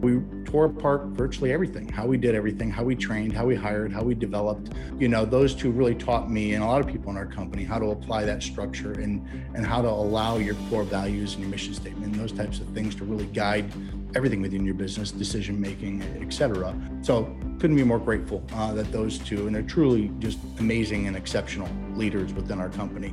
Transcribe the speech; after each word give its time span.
We 0.00 0.20
tore 0.44 0.66
apart 0.66 1.06
virtually 1.08 1.52
everything 1.52 1.88
how 1.88 2.06
we 2.06 2.16
did 2.16 2.34
everything, 2.34 2.70
how 2.70 2.84
we 2.84 2.94
trained, 2.94 3.32
how 3.32 3.46
we 3.46 3.56
hired, 3.56 3.92
how 3.92 4.02
we 4.02 4.14
developed. 4.14 4.70
You 4.98 5.08
know, 5.08 5.24
those 5.24 5.54
two 5.54 5.70
really 5.70 5.94
taught 5.94 6.30
me 6.30 6.54
and 6.54 6.62
a 6.62 6.66
lot 6.66 6.80
of 6.80 6.86
people 6.86 7.10
in 7.10 7.16
our 7.16 7.26
company 7.26 7.64
how 7.64 7.78
to 7.78 7.86
apply 7.86 8.24
that 8.24 8.42
structure 8.42 8.92
and, 8.92 9.26
and 9.54 9.66
how 9.66 9.82
to 9.82 9.88
allow 9.88 10.36
your 10.36 10.54
core 10.70 10.84
values 10.84 11.34
and 11.34 11.42
your 11.42 11.50
mission 11.50 11.74
statement 11.74 12.12
and 12.12 12.20
those 12.20 12.32
types 12.32 12.60
of 12.60 12.68
things 12.68 12.94
to 12.94 13.04
really 13.04 13.26
guide 13.26 13.72
everything 14.14 14.40
within 14.40 14.64
your 14.64 14.74
business, 14.74 15.10
decision 15.10 15.60
making, 15.60 16.02
etc. 16.20 16.74
So 17.02 17.24
couldn't 17.58 17.76
be 17.76 17.84
more 17.84 17.98
grateful 17.98 18.42
uh, 18.54 18.72
that 18.74 18.90
those 18.92 19.18
two, 19.18 19.46
and 19.46 19.54
they're 19.54 19.62
truly 19.62 20.10
just 20.18 20.38
amazing 20.58 21.06
and 21.08 21.16
exceptional 21.16 21.68
leaders 21.94 22.32
within 22.32 22.60
our 22.60 22.70
company. 22.70 23.12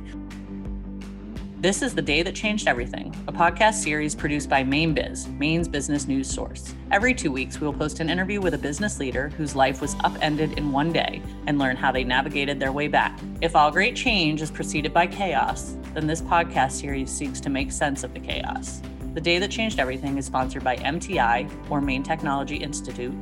This 1.58 1.80
is 1.80 1.94
The 1.94 2.02
Day 2.02 2.20
That 2.22 2.34
Changed 2.34 2.68
Everything, 2.68 3.16
a 3.28 3.32
podcast 3.32 3.76
series 3.76 4.14
produced 4.14 4.50
by 4.50 4.62
Mainebiz, 4.62 5.26
Maine's 5.38 5.66
business 5.66 6.06
news 6.06 6.28
source. 6.28 6.74
Every 6.90 7.14
two 7.14 7.32
weeks, 7.32 7.58
we 7.58 7.66
will 7.66 7.72
post 7.72 7.98
an 8.00 8.10
interview 8.10 8.42
with 8.42 8.52
a 8.52 8.58
business 8.58 8.98
leader 8.98 9.30
whose 9.30 9.56
life 9.56 9.80
was 9.80 9.96
upended 10.04 10.58
in 10.58 10.70
one 10.70 10.92
day 10.92 11.22
and 11.46 11.58
learn 11.58 11.74
how 11.74 11.90
they 11.90 12.04
navigated 12.04 12.60
their 12.60 12.72
way 12.72 12.88
back. 12.88 13.18
If 13.40 13.56
all 13.56 13.70
great 13.70 13.96
change 13.96 14.42
is 14.42 14.50
preceded 14.50 14.92
by 14.92 15.06
chaos, 15.06 15.78
then 15.94 16.06
this 16.06 16.20
podcast 16.20 16.72
series 16.72 17.10
seeks 17.10 17.40
to 17.40 17.48
make 17.48 17.72
sense 17.72 18.04
of 18.04 18.12
the 18.12 18.20
chaos. 18.20 18.82
The 19.14 19.20
Day 19.22 19.38
That 19.38 19.50
Changed 19.50 19.80
Everything 19.80 20.18
is 20.18 20.26
sponsored 20.26 20.62
by 20.62 20.76
MTI, 20.76 21.70
or 21.70 21.80
Maine 21.80 22.02
Technology 22.02 22.56
Institute, 22.56 23.14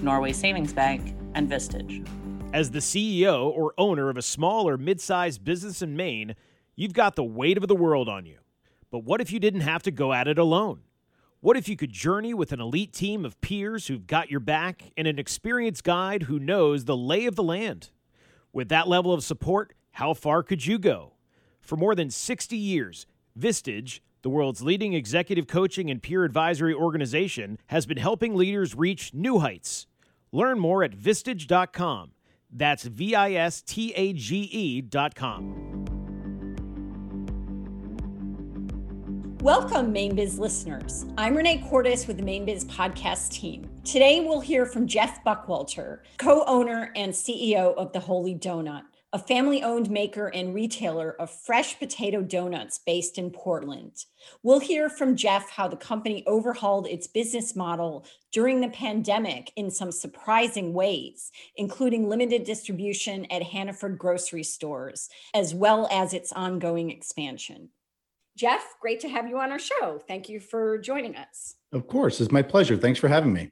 Norway 0.00 0.32
Savings 0.32 0.72
Bank, 0.72 1.16
and 1.34 1.50
Vistage. 1.50 2.06
As 2.52 2.70
the 2.70 2.78
CEO 2.78 3.50
or 3.50 3.74
owner 3.76 4.10
of 4.10 4.16
a 4.16 4.22
small 4.22 4.68
or 4.68 4.76
mid 4.76 5.00
sized 5.00 5.42
business 5.42 5.82
in 5.82 5.96
Maine, 5.96 6.36
You've 6.80 6.94
got 6.94 7.14
the 7.14 7.22
weight 7.22 7.58
of 7.58 7.68
the 7.68 7.76
world 7.76 8.08
on 8.08 8.24
you. 8.24 8.38
But 8.90 9.04
what 9.04 9.20
if 9.20 9.30
you 9.30 9.38
didn't 9.38 9.60
have 9.60 9.82
to 9.82 9.90
go 9.90 10.14
at 10.14 10.26
it 10.26 10.38
alone? 10.38 10.80
What 11.40 11.58
if 11.58 11.68
you 11.68 11.76
could 11.76 11.92
journey 11.92 12.32
with 12.32 12.52
an 12.52 12.60
elite 12.60 12.94
team 12.94 13.26
of 13.26 13.38
peers 13.42 13.88
who've 13.88 14.06
got 14.06 14.30
your 14.30 14.40
back 14.40 14.84
and 14.96 15.06
an 15.06 15.18
experienced 15.18 15.84
guide 15.84 16.22
who 16.22 16.38
knows 16.38 16.86
the 16.86 16.96
lay 16.96 17.26
of 17.26 17.36
the 17.36 17.42
land? 17.42 17.90
With 18.50 18.70
that 18.70 18.88
level 18.88 19.12
of 19.12 19.22
support, 19.22 19.74
how 19.90 20.14
far 20.14 20.42
could 20.42 20.64
you 20.64 20.78
go? 20.78 21.12
For 21.60 21.76
more 21.76 21.94
than 21.94 22.08
60 22.08 22.56
years, 22.56 23.04
Vistage, 23.38 24.00
the 24.22 24.30
world's 24.30 24.62
leading 24.62 24.94
executive 24.94 25.46
coaching 25.46 25.90
and 25.90 26.02
peer 26.02 26.24
advisory 26.24 26.72
organization, 26.72 27.58
has 27.66 27.84
been 27.84 27.98
helping 27.98 28.34
leaders 28.34 28.74
reach 28.74 29.12
new 29.12 29.40
heights. 29.40 29.86
Learn 30.32 30.58
more 30.58 30.82
at 30.82 30.92
vistage.com. 30.92 32.12
That's 32.50 32.84
V 32.84 33.14
I 33.14 33.32
S 33.32 33.60
T 33.60 33.92
A 33.94 34.14
G 34.14 34.48
E.com. 34.50 35.99
Welcome, 39.42 39.94
Mainebiz 39.94 40.38
listeners. 40.38 41.06
I'm 41.16 41.34
Renee 41.34 41.64
Cordes 41.66 42.06
with 42.06 42.18
the 42.18 42.22
Mainebiz 42.22 42.66
podcast 42.66 43.30
team. 43.30 43.70
Today, 43.84 44.20
we'll 44.20 44.40
hear 44.40 44.66
from 44.66 44.86
Jeff 44.86 45.24
Buckwalter, 45.24 46.00
co 46.18 46.44
owner 46.44 46.92
and 46.94 47.10
CEO 47.10 47.74
of 47.76 47.90
The 47.94 48.00
Holy 48.00 48.34
Donut, 48.34 48.82
a 49.14 49.18
family 49.18 49.62
owned 49.62 49.90
maker 49.90 50.26
and 50.26 50.54
retailer 50.54 51.12
of 51.18 51.30
fresh 51.30 51.78
potato 51.78 52.20
donuts 52.20 52.80
based 52.84 53.16
in 53.16 53.30
Portland. 53.30 54.04
We'll 54.42 54.60
hear 54.60 54.90
from 54.90 55.16
Jeff 55.16 55.48
how 55.48 55.68
the 55.68 55.76
company 55.76 56.22
overhauled 56.26 56.86
its 56.86 57.06
business 57.06 57.56
model 57.56 58.04
during 58.32 58.60
the 58.60 58.68
pandemic 58.68 59.54
in 59.56 59.70
some 59.70 59.90
surprising 59.90 60.74
ways, 60.74 61.32
including 61.56 62.10
limited 62.10 62.44
distribution 62.44 63.24
at 63.32 63.42
Hannaford 63.42 63.96
grocery 63.96 64.44
stores, 64.44 65.08
as 65.32 65.54
well 65.54 65.88
as 65.90 66.12
its 66.12 66.30
ongoing 66.30 66.90
expansion. 66.90 67.70
Jeff, 68.36 68.74
great 68.80 69.00
to 69.00 69.08
have 69.08 69.28
you 69.28 69.38
on 69.38 69.50
our 69.50 69.58
show. 69.58 70.00
Thank 70.06 70.28
you 70.28 70.40
for 70.40 70.78
joining 70.78 71.16
us. 71.16 71.56
Of 71.72 71.86
course, 71.86 72.20
it's 72.20 72.32
my 72.32 72.42
pleasure. 72.42 72.76
Thanks 72.76 72.98
for 72.98 73.08
having 73.08 73.32
me. 73.32 73.50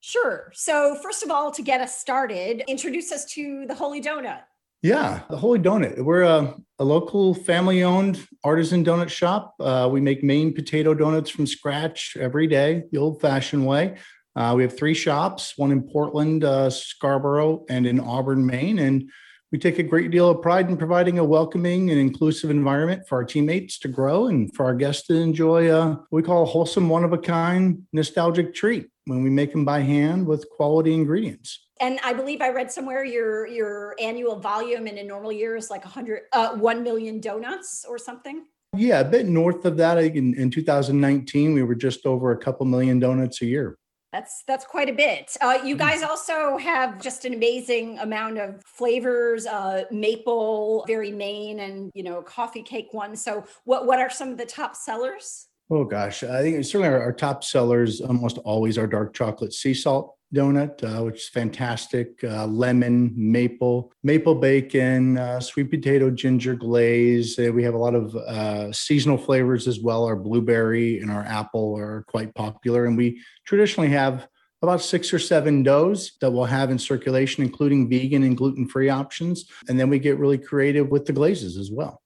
Sure. 0.00 0.50
So, 0.54 0.96
first 0.96 1.22
of 1.22 1.30
all, 1.30 1.52
to 1.52 1.62
get 1.62 1.80
us 1.80 1.96
started, 1.96 2.64
introduce 2.66 3.12
us 3.12 3.24
to 3.34 3.66
the 3.66 3.74
Holy 3.74 4.00
Donut. 4.00 4.40
Yeah, 4.82 5.20
the 5.30 5.36
Holy 5.36 5.60
Donut. 5.60 6.02
We're 6.02 6.22
a, 6.22 6.56
a 6.80 6.84
local 6.84 7.34
family 7.34 7.84
owned 7.84 8.26
artisan 8.42 8.84
donut 8.84 9.10
shop. 9.10 9.54
Uh, 9.60 9.88
we 9.92 10.00
make 10.00 10.24
Maine 10.24 10.52
potato 10.52 10.92
donuts 10.92 11.30
from 11.30 11.46
scratch 11.46 12.16
every 12.18 12.48
day, 12.48 12.82
the 12.90 12.98
old 12.98 13.20
fashioned 13.20 13.64
way. 13.64 13.96
Uh, 14.34 14.54
we 14.56 14.62
have 14.64 14.76
three 14.76 14.94
shops 14.94 15.54
one 15.56 15.70
in 15.70 15.82
Portland, 15.82 16.42
uh, 16.42 16.68
Scarborough, 16.68 17.64
and 17.68 17.86
in 17.86 18.00
Auburn, 18.00 18.44
Maine. 18.44 18.80
And 18.80 19.08
we 19.52 19.58
take 19.58 19.78
a 19.78 19.82
great 19.82 20.10
deal 20.10 20.30
of 20.30 20.40
pride 20.40 20.70
in 20.70 20.78
providing 20.78 21.18
a 21.18 21.24
welcoming 21.24 21.90
and 21.90 22.00
inclusive 22.00 22.48
environment 22.50 23.06
for 23.06 23.16
our 23.16 23.24
teammates 23.24 23.78
to 23.80 23.86
grow 23.86 24.26
and 24.28 24.52
for 24.56 24.64
our 24.64 24.74
guests 24.74 25.06
to 25.08 25.14
enjoy 25.14 25.70
a, 25.70 25.90
what 25.90 26.06
we 26.10 26.22
call 26.22 26.42
a 26.42 26.46
wholesome, 26.46 26.88
one 26.88 27.04
of 27.04 27.12
a 27.12 27.18
kind, 27.18 27.82
nostalgic 27.92 28.54
treat 28.54 28.88
when 29.04 29.22
we 29.22 29.28
make 29.28 29.52
them 29.52 29.64
by 29.64 29.80
hand 29.80 30.26
with 30.26 30.48
quality 30.48 30.94
ingredients. 30.94 31.66
And 31.80 32.00
I 32.02 32.14
believe 32.14 32.40
I 32.40 32.48
read 32.48 32.72
somewhere 32.72 33.04
your 33.04 33.46
your 33.46 33.94
annual 34.00 34.38
volume 34.38 34.86
in 34.86 34.98
a 34.98 35.02
normal 35.02 35.32
year 35.32 35.56
is 35.56 35.68
like 35.68 35.84
100, 35.84 36.22
uh, 36.32 36.54
1 36.54 36.82
million 36.82 37.20
donuts 37.20 37.84
or 37.86 37.98
something. 37.98 38.44
Yeah, 38.74 39.00
a 39.00 39.04
bit 39.04 39.26
north 39.26 39.66
of 39.66 39.76
that. 39.76 39.98
In, 39.98 40.32
in 40.34 40.50
2019, 40.50 41.52
we 41.52 41.62
were 41.62 41.74
just 41.74 42.06
over 42.06 42.32
a 42.32 42.38
couple 42.38 42.64
million 42.64 42.98
donuts 43.00 43.42
a 43.42 43.46
year. 43.46 43.76
That's 44.12 44.44
that's 44.46 44.66
quite 44.66 44.90
a 44.90 44.92
bit. 44.92 45.36
Uh, 45.40 45.58
you 45.64 45.74
mm-hmm. 45.74 45.88
guys 45.88 46.02
also 46.02 46.58
have 46.58 47.00
just 47.00 47.24
an 47.24 47.32
amazing 47.32 47.98
amount 47.98 48.38
of 48.38 48.62
flavors, 48.64 49.46
uh, 49.46 49.84
maple, 49.90 50.84
very 50.86 51.10
Maine, 51.10 51.60
and 51.60 51.90
you 51.94 52.02
know 52.02 52.20
coffee 52.22 52.62
cake 52.62 52.88
one. 52.92 53.16
So, 53.16 53.44
what 53.64 53.86
what 53.86 53.98
are 53.98 54.10
some 54.10 54.30
of 54.30 54.38
the 54.38 54.46
top 54.46 54.76
sellers? 54.76 55.48
Oh 55.70 55.84
gosh, 55.84 56.22
I 56.22 56.42
think 56.42 56.62
certainly 56.64 56.88
our, 56.88 57.00
our 57.00 57.12
top 57.12 57.42
sellers 57.42 58.02
almost 58.02 58.36
always 58.38 58.76
are 58.76 58.86
dark 58.86 59.14
chocolate 59.14 59.54
sea 59.54 59.72
salt 59.72 60.16
donut, 60.34 60.82
uh, 60.82 61.04
which 61.04 61.22
is 61.22 61.28
fantastic. 61.28 62.22
Uh, 62.24 62.46
lemon, 62.46 63.12
maple, 63.16 63.92
maple 64.02 64.34
bacon, 64.34 65.18
uh, 65.18 65.40
sweet 65.40 65.70
potato 65.70 66.10
ginger 66.10 66.54
glaze. 66.54 67.38
Uh, 67.38 67.52
we 67.52 67.62
have 67.62 67.74
a 67.74 67.78
lot 67.78 67.94
of 67.94 68.14
uh, 68.16 68.72
seasonal 68.72 69.18
flavors 69.18 69.68
as 69.68 69.80
well. 69.80 70.04
Our 70.04 70.16
blueberry 70.16 71.00
and 71.00 71.10
our 71.10 71.22
apple 71.24 71.76
are 71.78 72.04
quite 72.08 72.34
popular. 72.34 72.86
And 72.86 72.96
we 72.96 73.22
traditionally 73.46 73.90
have 73.90 74.28
about 74.62 74.80
six 74.80 75.12
or 75.12 75.18
seven 75.18 75.62
doughs 75.62 76.12
that 76.20 76.30
we'll 76.30 76.44
have 76.44 76.70
in 76.70 76.78
circulation, 76.78 77.42
including 77.42 77.90
vegan 77.90 78.22
and 78.22 78.36
gluten 78.36 78.68
free 78.68 78.88
options. 78.88 79.44
And 79.68 79.78
then 79.78 79.88
we 79.88 79.98
get 79.98 80.18
really 80.18 80.38
creative 80.38 80.88
with 80.88 81.04
the 81.04 81.12
glazes 81.12 81.56
as 81.56 81.70
well. 81.70 82.01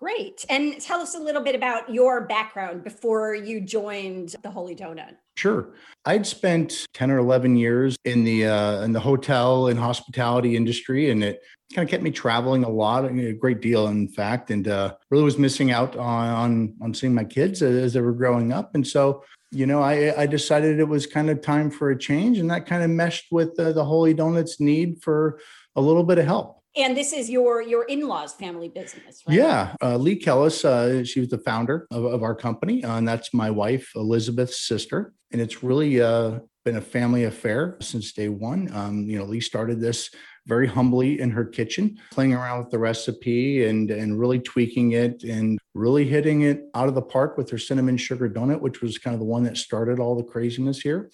Great. 0.00 0.46
And 0.48 0.80
tell 0.80 1.00
us 1.00 1.14
a 1.14 1.18
little 1.18 1.42
bit 1.42 1.54
about 1.54 1.92
your 1.92 2.22
background 2.22 2.82
before 2.82 3.34
you 3.34 3.60
joined 3.60 4.34
the 4.42 4.50
Holy 4.50 4.74
Donut. 4.74 5.16
Sure. 5.36 5.74
I'd 6.06 6.26
spent 6.26 6.86
10 6.94 7.10
or 7.10 7.18
11 7.18 7.56
years 7.56 7.96
in 8.06 8.24
the 8.24 8.46
uh, 8.46 8.80
in 8.80 8.92
the 8.92 9.00
hotel 9.00 9.68
and 9.68 9.78
hospitality 9.78 10.56
industry 10.56 11.10
and 11.10 11.22
it 11.22 11.42
kind 11.74 11.86
of 11.86 11.90
kept 11.90 12.02
me 12.02 12.10
traveling 12.10 12.64
a 12.64 12.68
lot, 12.68 13.04
a 13.04 13.32
great 13.34 13.60
deal 13.60 13.88
in 13.88 14.08
fact, 14.08 14.50
and 14.50 14.68
uh, 14.68 14.94
really 15.10 15.22
was 15.22 15.38
missing 15.38 15.70
out 15.70 15.96
on, 15.96 16.28
on 16.28 16.74
on 16.80 16.94
seeing 16.94 17.14
my 17.14 17.24
kids 17.24 17.60
as 17.60 17.92
they 17.92 18.00
were 18.00 18.12
growing 18.12 18.52
up. 18.54 18.74
And 18.74 18.86
so, 18.86 19.22
you 19.50 19.66
know, 19.66 19.82
I 19.82 20.22
I 20.22 20.26
decided 20.26 20.80
it 20.80 20.88
was 20.88 21.06
kind 21.06 21.28
of 21.28 21.42
time 21.42 21.70
for 21.70 21.90
a 21.90 21.98
change 21.98 22.38
and 22.38 22.50
that 22.50 22.64
kind 22.64 22.82
of 22.82 22.88
meshed 22.88 23.26
with 23.30 23.50
uh, 23.60 23.72
the 23.72 23.84
Holy 23.84 24.14
Donuts 24.14 24.60
need 24.60 25.02
for 25.02 25.40
a 25.76 25.80
little 25.82 26.04
bit 26.04 26.18
of 26.18 26.24
help. 26.24 26.59
And 26.76 26.96
this 26.96 27.12
is 27.12 27.28
your 27.28 27.62
your 27.62 27.84
in-laws 27.84 28.34
family 28.34 28.68
business, 28.68 29.22
right? 29.26 29.36
Yeah, 29.36 29.74
uh, 29.82 29.96
Lee 29.96 30.18
Kellis, 30.18 30.64
uh, 30.64 31.04
she 31.04 31.20
was 31.20 31.28
the 31.28 31.38
founder 31.38 31.86
of, 31.90 32.04
of 32.04 32.22
our 32.22 32.34
company, 32.34 32.84
uh, 32.84 32.98
and 32.98 33.08
that's 33.08 33.34
my 33.34 33.50
wife 33.50 33.90
Elizabeth's 33.96 34.60
sister. 34.60 35.12
And 35.32 35.40
it's 35.40 35.62
really 35.62 36.00
uh, 36.00 36.38
been 36.64 36.76
a 36.76 36.80
family 36.80 37.24
affair 37.24 37.76
since 37.80 38.12
day 38.12 38.28
one. 38.28 38.70
Um, 38.72 39.08
you 39.08 39.18
know, 39.18 39.24
Lee 39.24 39.40
started 39.40 39.80
this 39.80 40.10
very 40.46 40.66
humbly 40.66 41.20
in 41.20 41.30
her 41.30 41.44
kitchen, 41.44 41.98
playing 42.10 42.34
around 42.34 42.58
with 42.60 42.70
the 42.70 42.78
recipe 42.78 43.66
and 43.66 43.90
and 43.90 44.18
really 44.18 44.38
tweaking 44.38 44.92
it 44.92 45.22
and 45.24 45.58
really 45.74 46.04
hitting 46.04 46.42
it 46.42 46.68
out 46.74 46.88
of 46.88 46.94
the 46.94 47.02
park 47.02 47.36
with 47.36 47.48
her 47.50 47.58
cinnamon 47.58 47.96
sugar 47.96 48.28
donut, 48.28 48.60
which 48.60 48.80
was 48.82 48.98
kind 48.98 49.14
of 49.14 49.20
the 49.20 49.26
one 49.26 49.44
that 49.44 49.56
started 49.56 50.00
all 50.00 50.16
the 50.16 50.24
craziness 50.24 50.80
here. 50.80 51.10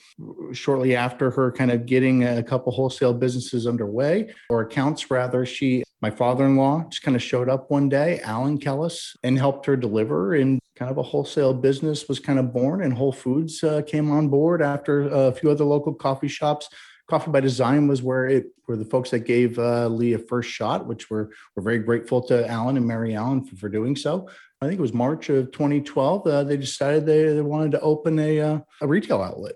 Shortly 0.52 0.96
after 0.96 1.30
her 1.30 1.52
kind 1.52 1.70
of 1.70 1.86
getting 1.86 2.24
a 2.24 2.42
couple 2.42 2.72
wholesale 2.72 3.14
businesses 3.14 3.66
underway, 3.66 4.32
or 4.48 4.62
accounts 4.62 5.10
rather, 5.10 5.44
she 5.44 5.82
my 6.02 6.10
father-in-law 6.10 6.88
just 6.90 7.02
kind 7.02 7.16
of 7.16 7.22
showed 7.22 7.48
up 7.48 7.70
one 7.70 7.88
day, 7.88 8.20
Alan 8.20 8.58
Kellis, 8.58 9.16
and 9.22 9.38
helped 9.38 9.64
her 9.66 9.76
deliver 9.76 10.34
and 10.34 10.60
kind 10.76 10.90
of 10.90 10.98
a 10.98 11.02
wholesale 11.02 11.54
business 11.54 12.06
was 12.06 12.20
kind 12.20 12.38
of 12.38 12.52
born 12.52 12.82
and 12.82 12.92
Whole 12.92 13.12
Foods 13.12 13.64
uh, 13.64 13.80
came 13.86 14.10
on 14.10 14.28
board 14.28 14.60
after 14.60 15.08
a 15.08 15.32
few 15.32 15.50
other 15.50 15.64
local 15.64 15.94
coffee 15.94 16.28
shops 16.28 16.68
Coffee 17.08 17.30
by 17.30 17.40
Design 17.40 17.86
was 17.86 18.02
where 18.02 18.26
it 18.26 18.46
were 18.66 18.76
the 18.76 18.84
folks 18.84 19.10
that 19.10 19.20
gave 19.20 19.58
uh, 19.58 19.86
Lee 19.86 20.14
a 20.14 20.18
first 20.18 20.50
shot, 20.50 20.86
which 20.86 21.08
we're 21.08 21.28
we're 21.54 21.62
very 21.62 21.78
grateful 21.78 22.20
to 22.22 22.48
Alan 22.48 22.76
and 22.76 22.86
Mary 22.86 23.14
Allen 23.14 23.44
for, 23.44 23.56
for 23.56 23.68
doing 23.68 23.94
so. 23.94 24.28
I 24.60 24.66
think 24.66 24.78
it 24.78 24.82
was 24.82 24.92
March 24.92 25.28
of 25.28 25.52
2012. 25.52 26.26
Uh, 26.26 26.44
they 26.44 26.56
decided 26.56 27.06
they, 27.06 27.32
they 27.32 27.42
wanted 27.42 27.72
to 27.72 27.80
open 27.80 28.18
a 28.18 28.40
uh, 28.40 28.58
a 28.80 28.86
retail 28.86 29.22
outlet, 29.22 29.54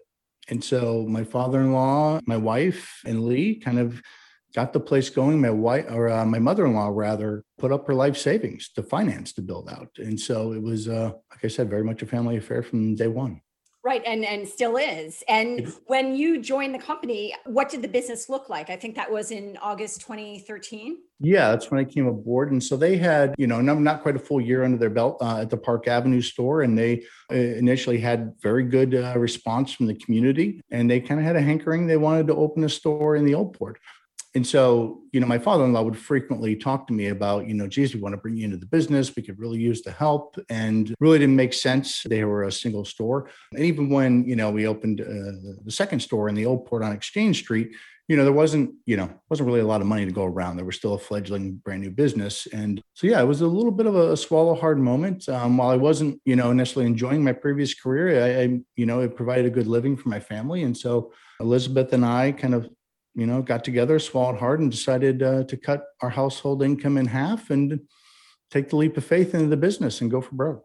and 0.48 0.62
so 0.62 1.06
my 1.08 1.24
father-in-law, 1.24 2.20
my 2.24 2.36
wife, 2.36 3.00
and 3.04 3.24
Lee 3.24 3.56
kind 3.56 3.80
of 3.80 4.00
got 4.54 4.72
the 4.72 4.80
place 4.80 5.10
going. 5.10 5.40
My 5.40 5.50
wife 5.50 5.86
or 5.90 6.08
uh, 6.08 6.24
my 6.24 6.38
mother-in-law 6.38 6.90
rather 6.92 7.44
put 7.58 7.72
up 7.72 7.86
her 7.88 7.94
life 7.94 8.16
savings 8.16 8.68
to 8.74 8.82
finance 8.84 9.32
the 9.32 9.42
build 9.42 9.68
out, 9.68 9.90
and 9.96 10.20
so 10.20 10.52
it 10.52 10.62
was, 10.62 10.86
uh, 10.86 11.10
like 11.32 11.44
I 11.44 11.48
said, 11.48 11.68
very 11.68 11.82
much 11.82 12.02
a 12.02 12.06
family 12.06 12.36
affair 12.36 12.62
from 12.62 12.94
day 12.94 13.08
one. 13.08 13.40
Right, 13.82 14.02
and 14.04 14.26
and 14.26 14.46
still 14.46 14.76
is. 14.76 15.24
And 15.26 15.72
when 15.86 16.14
you 16.14 16.42
joined 16.42 16.74
the 16.74 16.78
company, 16.78 17.34
what 17.46 17.70
did 17.70 17.80
the 17.80 17.88
business 17.88 18.28
look 18.28 18.50
like? 18.50 18.68
I 18.68 18.76
think 18.76 18.94
that 18.96 19.10
was 19.10 19.30
in 19.30 19.56
August 19.62 20.02
2013. 20.02 20.98
Yeah, 21.18 21.50
that's 21.50 21.70
when 21.70 21.80
I 21.80 21.84
came 21.84 22.06
aboard, 22.06 22.52
and 22.52 22.62
so 22.62 22.76
they 22.76 22.98
had, 22.98 23.34
you 23.38 23.46
know, 23.46 23.62
not, 23.62 23.80
not 23.80 24.02
quite 24.02 24.16
a 24.16 24.18
full 24.18 24.40
year 24.40 24.64
under 24.64 24.76
their 24.76 24.90
belt 24.90 25.16
uh, 25.22 25.38
at 25.38 25.50
the 25.50 25.56
Park 25.56 25.88
Avenue 25.88 26.20
store, 26.20 26.60
and 26.62 26.76
they 26.76 27.04
uh, 27.30 27.34
initially 27.34 27.98
had 27.98 28.34
very 28.42 28.64
good 28.64 28.94
uh, 28.94 29.14
response 29.18 29.72
from 29.72 29.86
the 29.86 29.94
community, 29.94 30.60
and 30.70 30.90
they 30.90 31.00
kind 31.00 31.18
of 31.18 31.24
had 31.24 31.36
a 31.36 31.42
hankering 31.42 31.86
they 31.86 31.96
wanted 31.96 32.26
to 32.26 32.34
open 32.34 32.64
a 32.64 32.68
store 32.68 33.16
in 33.16 33.24
the 33.24 33.34
Old 33.34 33.54
Port 33.58 33.78
and 34.34 34.46
so, 34.46 35.00
you 35.12 35.20
know, 35.20 35.26
my 35.26 35.38
father-in-law 35.38 35.82
would 35.82 35.98
frequently 35.98 36.54
talk 36.54 36.86
to 36.86 36.92
me 36.92 37.08
about, 37.08 37.48
you 37.48 37.54
know, 37.54 37.66
geez, 37.66 37.94
we 37.94 38.00
want 38.00 38.12
to 38.12 38.20
bring 38.20 38.36
you 38.36 38.44
into 38.44 38.56
the 38.56 38.66
business. 38.66 39.14
We 39.16 39.22
could 39.22 39.38
really 39.38 39.58
use 39.58 39.82
the 39.82 39.90
help, 39.90 40.38
and 40.48 40.94
really 41.00 41.18
didn't 41.18 41.36
make 41.36 41.52
sense. 41.52 42.04
They 42.04 42.24
were 42.24 42.44
a 42.44 42.52
single 42.52 42.84
store, 42.84 43.28
and 43.52 43.64
even 43.64 43.90
when 43.90 44.24
you 44.24 44.36
know 44.36 44.50
we 44.50 44.66
opened 44.66 45.00
uh, 45.00 45.64
the 45.64 45.72
second 45.72 46.00
store 46.00 46.28
in 46.28 46.34
the 46.34 46.46
old 46.46 46.66
port 46.66 46.82
on 46.82 46.92
Exchange 46.92 47.38
Street, 47.40 47.72
you 48.10 48.16
know, 48.16 48.24
there 48.24 48.32
wasn't, 48.32 48.74
you 48.86 48.96
know, 48.96 49.08
wasn't 49.28 49.46
really 49.46 49.60
a 49.60 49.66
lot 49.66 49.80
of 49.80 49.86
money 49.86 50.04
to 50.04 50.10
go 50.10 50.24
around. 50.24 50.56
There 50.56 50.64
was 50.64 50.74
still 50.74 50.94
a 50.94 50.98
fledgling 50.98 51.54
brand 51.64 51.82
new 51.82 51.92
business. 51.92 52.48
And 52.52 52.82
so, 52.94 53.06
yeah, 53.06 53.20
it 53.20 53.24
was 53.24 53.40
a 53.40 53.46
little 53.46 53.70
bit 53.70 53.86
of 53.86 53.94
a 53.94 54.16
swallow 54.16 54.56
hard 54.56 54.80
moment. 54.80 55.28
Um, 55.28 55.56
while 55.56 55.70
I 55.70 55.76
wasn't, 55.76 56.20
you 56.24 56.34
know, 56.34 56.52
necessarily 56.52 56.90
enjoying 56.90 57.22
my 57.22 57.32
previous 57.32 57.72
career, 57.72 58.24
I, 58.24 58.42
I, 58.42 58.60
you 58.74 58.84
know, 58.84 58.98
it 58.98 59.14
provided 59.14 59.46
a 59.46 59.50
good 59.50 59.68
living 59.68 59.96
for 59.96 60.08
my 60.08 60.18
family. 60.18 60.64
And 60.64 60.76
so 60.76 61.12
Elizabeth 61.38 61.92
and 61.92 62.04
I 62.04 62.32
kind 62.32 62.54
of 62.54 62.68
you 63.14 63.26
know, 63.26 63.42
got 63.42 63.64
together, 63.64 63.98
swallowed 63.98 64.38
hard, 64.38 64.60
and 64.60 64.70
decided 64.70 65.22
uh, 65.22 65.44
to 65.44 65.56
cut 65.56 65.84
our 66.00 66.10
household 66.10 66.62
income 66.62 66.96
in 66.96 67.06
half 67.06 67.50
and 67.50 67.80
take 68.50 68.68
the 68.68 68.76
leap 68.76 68.96
of 68.96 69.04
faith 69.04 69.34
into 69.34 69.48
the 69.48 69.56
business 69.56 70.00
and 70.00 70.10
go 70.10 70.20
for 70.20 70.34
broke. 70.34 70.64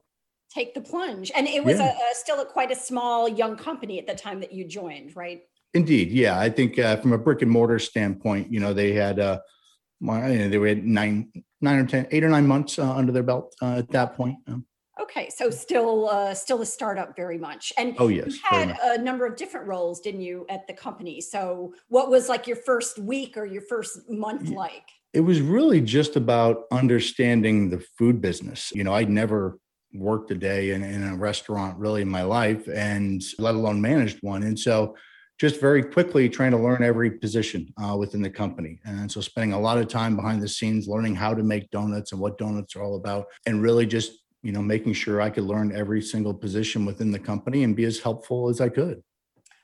Take 0.54 0.74
the 0.74 0.82
plunge, 0.82 1.32
and 1.36 1.48
it 1.48 1.64
was 1.64 1.80
yeah. 1.80 1.92
a, 1.92 2.12
a, 2.12 2.14
still 2.14 2.40
a 2.40 2.46
quite 2.46 2.72
a 2.72 2.76
small 2.76 3.28
young 3.28 3.58
company 3.58 4.00
at 4.00 4.08
the 4.08 4.16
time 4.16 4.40
that 4.40 4.54
you 4.54 4.66
joined, 4.66 5.16
right? 5.16 5.42
Indeed, 5.74 6.12
yeah. 6.12 6.40
I 6.40 6.50
think 6.50 6.80
uh, 6.80 6.96
from 6.98 7.12
a 7.12 7.18
brick 7.18 7.42
and 7.42 7.52
mortar 7.52 7.80
standpoint, 7.80 8.52
you 8.52 8.62
know, 8.62 8.74
they 8.74 8.94
had 8.94 9.20
uh, 9.20 9.40
they 10.00 10.58
were 10.58 10.74
nine, 10.76 11.32
nine 11.60 11.80
or 11.80 11.86
ten, 11.86 12.08
eight 12.12 12.24
or 12.24 12.30
nine 12.30 12.48
months 12.48 12.80
uh, 12.80 12.94
under 12.94 13.12
their 13.12 13.24
belt 13.24 13.54
uh, 13.62 13.80
at 13.80 13.92
that 13.92 14.16
point. 14.16 14.38
Um, 14.48 14.66
Okay, 15.02 15.30
so 15.30 15.50
still 15.50 16.10
uh, 16.10 16.34
still 16.34 16.62
a 16.62 16.66
startup 16.66 17.16
very 17.16 17.38
much. 17.38 17.74
And 17.78 17.96
oh 18.00 18.08
yes, 18.08 18.36
you 18.36 18.40
had 18.44 18.78
a 18.82 18.98
number 18.98 19.26
of 19.26 19.36
different 19.36 19.68
roles, 19.68 20.00
didn't 20.00 20.22
you, 20.22 20.46
at 20.50 20.68
the 20.68 20.74
company? 20.74 21.20
So 21.20 21.74
what 21.90 22.10
was 22.10 22.30
like 22.30 22.48
your 22.48 22.58
first 22.58 22.98
week 23.00 23.36
or 23.36 23.46
your 23.46 23.62
first 23.62 24.10
month 24.10 24.50
like? 24.50 24.88
It 25.14 25.20
was 25.22 25.42
really 25.42 25.82
just 25.82 26.16
about 26.16 26.64
understanding 26.72 27.70
the 27.70 27.84
food 27.98 28.22
business. 28.22 28.72
You 28.74 28.84
know, 28.84 28.94
I'd 28.94 29.10
never 29.10 29.60
worked 29.94 30.32
a 30.32 30.36
day 30.36 30.72
in, 30.72 30.84
in 30.84 31.04
a 31.04 31.16
restaurant 31.16 31.78
really 31.78 32.02
in 32.02 32.10
my 32.10 32.24
life, 32.24 32.68
and 32.68 33.22
let 33.38 33.56
alone 33.56 33.82
managed 33.82 34.20
one. 34.22 34.44
And 34.44 34.58
so 34.58 34.96
just 35.40 35.60
very 35.60 35.84
quickly 35.84 36.30
trying 36.30 36.52
to 36.52 36.58
learn 36.58 36.82
every 36.82 37.12
position 37.12 37.68
uh, 37.84 37.96
within 37.98 38.22
the 38.22 38.30
company. 38.30 38.80
And 38.86 39.12
so 39.12 39.20
spending 39.20 39.52
a 39.52 39.60
lot 39.60 39.78
of 39.78 39.90
time 39.90 40.16
behind 40.16 40.42
the 40.42 40.48
scenes 40.48 40.88
learning 40.88 41.16
how 41.16 41.34
to 41.34 41.44
make 41.44 41.70
donuts 41.72 42.14
and 42.14 42.22
what 42.22 42.38
donuts 42.38 42.76
are 42.76 42.84
all 42.84 42.96
about, 42.96 43.26
and 43.46 43.62
really 43.62 43.86
just 43.86 44.25
you 44.46 44.52
know, 44.52 44.62
making 44.62 44.94
sure 44.94 45.22
I 45.22 45.32
could 45.32 45.44
learn 45.44 45.76
every 45.76 46.04
single 46.04 46.34
position 46.34 46.86
within 46.86 47.10
the 47.10 47.18
company 47.18 47.64
and 47.64 47.76
be 47.76 47.84
as 47.86 47.98
helpful 47.98 48.48
as 48.48 48.62
I 48.62 48.70
could. 48.70 49.02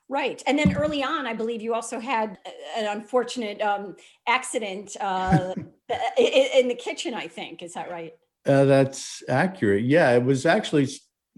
Right. 0.10 0.42
And 0.48 0.58
then 0.58 0.76
early 0.76 1.04
on, 1.04 1.28
I 1.28 1.34
believe 1.34 1.62
you 1.62 1.76
also 1.76 2.00
had 2.00 2.40
an 2.76 2.88
unfortunate 2.88 3.62
um, 3.62 3.96
accident 4.28 4.98
uh, 5.00 5.54
in, 6.18 6.68
the 6.68 6.74
kitchen, 6.74 7.14
I 7.14 7.28
think. 7.28 7.62
Is 7.62 7.76
that 7.76 7.92
right? 7.92 8.14
Uh, 8.44 8.66
that's 8.66 9.22
accurate. 9.30 9.84
Yeah, 9.84 10.14
it 10.14 10.24
was 10.24 10.48
actually 10.48 10.90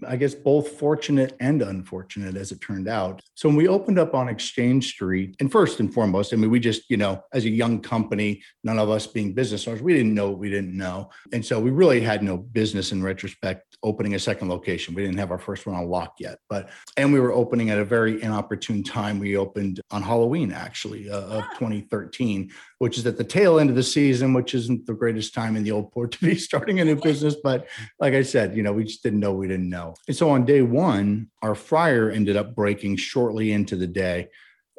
I 0.06 0.16
guess 0.16 0.34
both 0.34 0.68
fortunate 0.68 1.36
and 1.40 1.62
unfortunate 1.62 2.36
as 2.36 2.52
it 2.52 2.60
turned 2.60 2.88
out. 2.88 3.20
So 3.34 3.48
when 3.48 3.56
we 3.56 3.68
opened 3.68 3.98
up 3.98 4.14
on 4.14 4.28
Exchange 4.28 4.88
Street, 4.88 5.36
and 5.40 5.50
first 5.50 5.80
and 5.80 5.92
foremost, 5.92 6.32
I 6.32 6.36
mean, 6.36 6.50
we 6.50 6.60
just, 6.60 6.90
you 6.90 6.96
know, 6.96 7.22
as 7.32 7.44
a 7.44 7.50
young 7.50 7.80
company, 7.80 8.42
none 8.64 8.78
of 8.78 8.90
us 8.90 9.06
being 9.06 9.34
business 9.34 9.68
owners, 9.68 9.82
we 9.82 9.94
didn't 9.94 10.14
know 10.14 10.30
what 10.30 10.38
we 10.38 10.50
didn't 10.50 10.76
know. 10.76 11.10
And 11.32 11.44
so 11.44 11.60
we 11.60 11.70
really 11.70 12.00
had 12.00 12.22
no 12.22 12.36
business 12.36 12.92
in 12.92 13.02
retrospect 13.02 13.76
opening 13.82 14.14
a 14.14 14.18
second 14.18 14.48
location. 14.48 14.94
We 14.94 15.02
didn't 15.02 15.18
have 15.18 15.30
our 15.30 15.38
first 15.38 15.66
one 15.66 15.76
on 15.76 15.88
lock 15.88 16.14
yet, 16.18 16.38
but, 16.48 16.70
and 16.96 17.12
we 17.12 17.20
were 17.20 17.32
opening 17.32 17.70
at 17.70 17.78
a 17.78 17.84
very 17.84 18.22
inopportune 18.22 18.82
time. 18.82 19.18
We 19.18 19.36
opened 19.36 19.80
on 19.90 20.02
Halloween, 20.02 20.52
actually, 20.52 21.10
uh, 21.10 21.20
of 21.20 21.44
2013, 21.54 22.50
which 22.84 22.98
is 22.98 23.06
at 23.06 23.16
the 23.16 23.24
tail 23.24 23.58
end 23.58 23.70
of 23.70 23.76
the 23.76 23.82
season, 23.82 24.34
which 24.34 24.52
isn't 24.52 24.84
the 24.84 24.92
greatest 24.92 25.32
time 25.32 25.56
in 25.56 25.64
the 25.64 25.70
old 25.70 25.90
port 25.90 26.12
to 26.12 26.20
be 26.20 26.34
starting 26.48 26.80
a 26.80 26.84
new 26.84 26.96
business. 26.96 27.34
But 27.42 27.66
like 27.98 28.12
I 28.12 28.20
said, 28.20 28.54
you 28.54 28.62
know, 28.62 28.74
we 28.74 28.84
just 28.84 29.02
didn't 29.02 29.20
know 29.20 29.32
we 29.32 29.48
didn't 29.48 29.70
know. 29.70 29.94
And 30.06 30.14
so 30.14 30.28
on 30.28 30.44
day 30.44 30.60
one, 30.60 31.30
our 31.40 31.54
fryer 31.54 32.10
ended 32.10 32.36
up 32.36 32.54
breaking 32.54 32.96
shortly 32.96 33.52
into 33.52 33.74
the 33.74 33.86
day. 33.86 34.28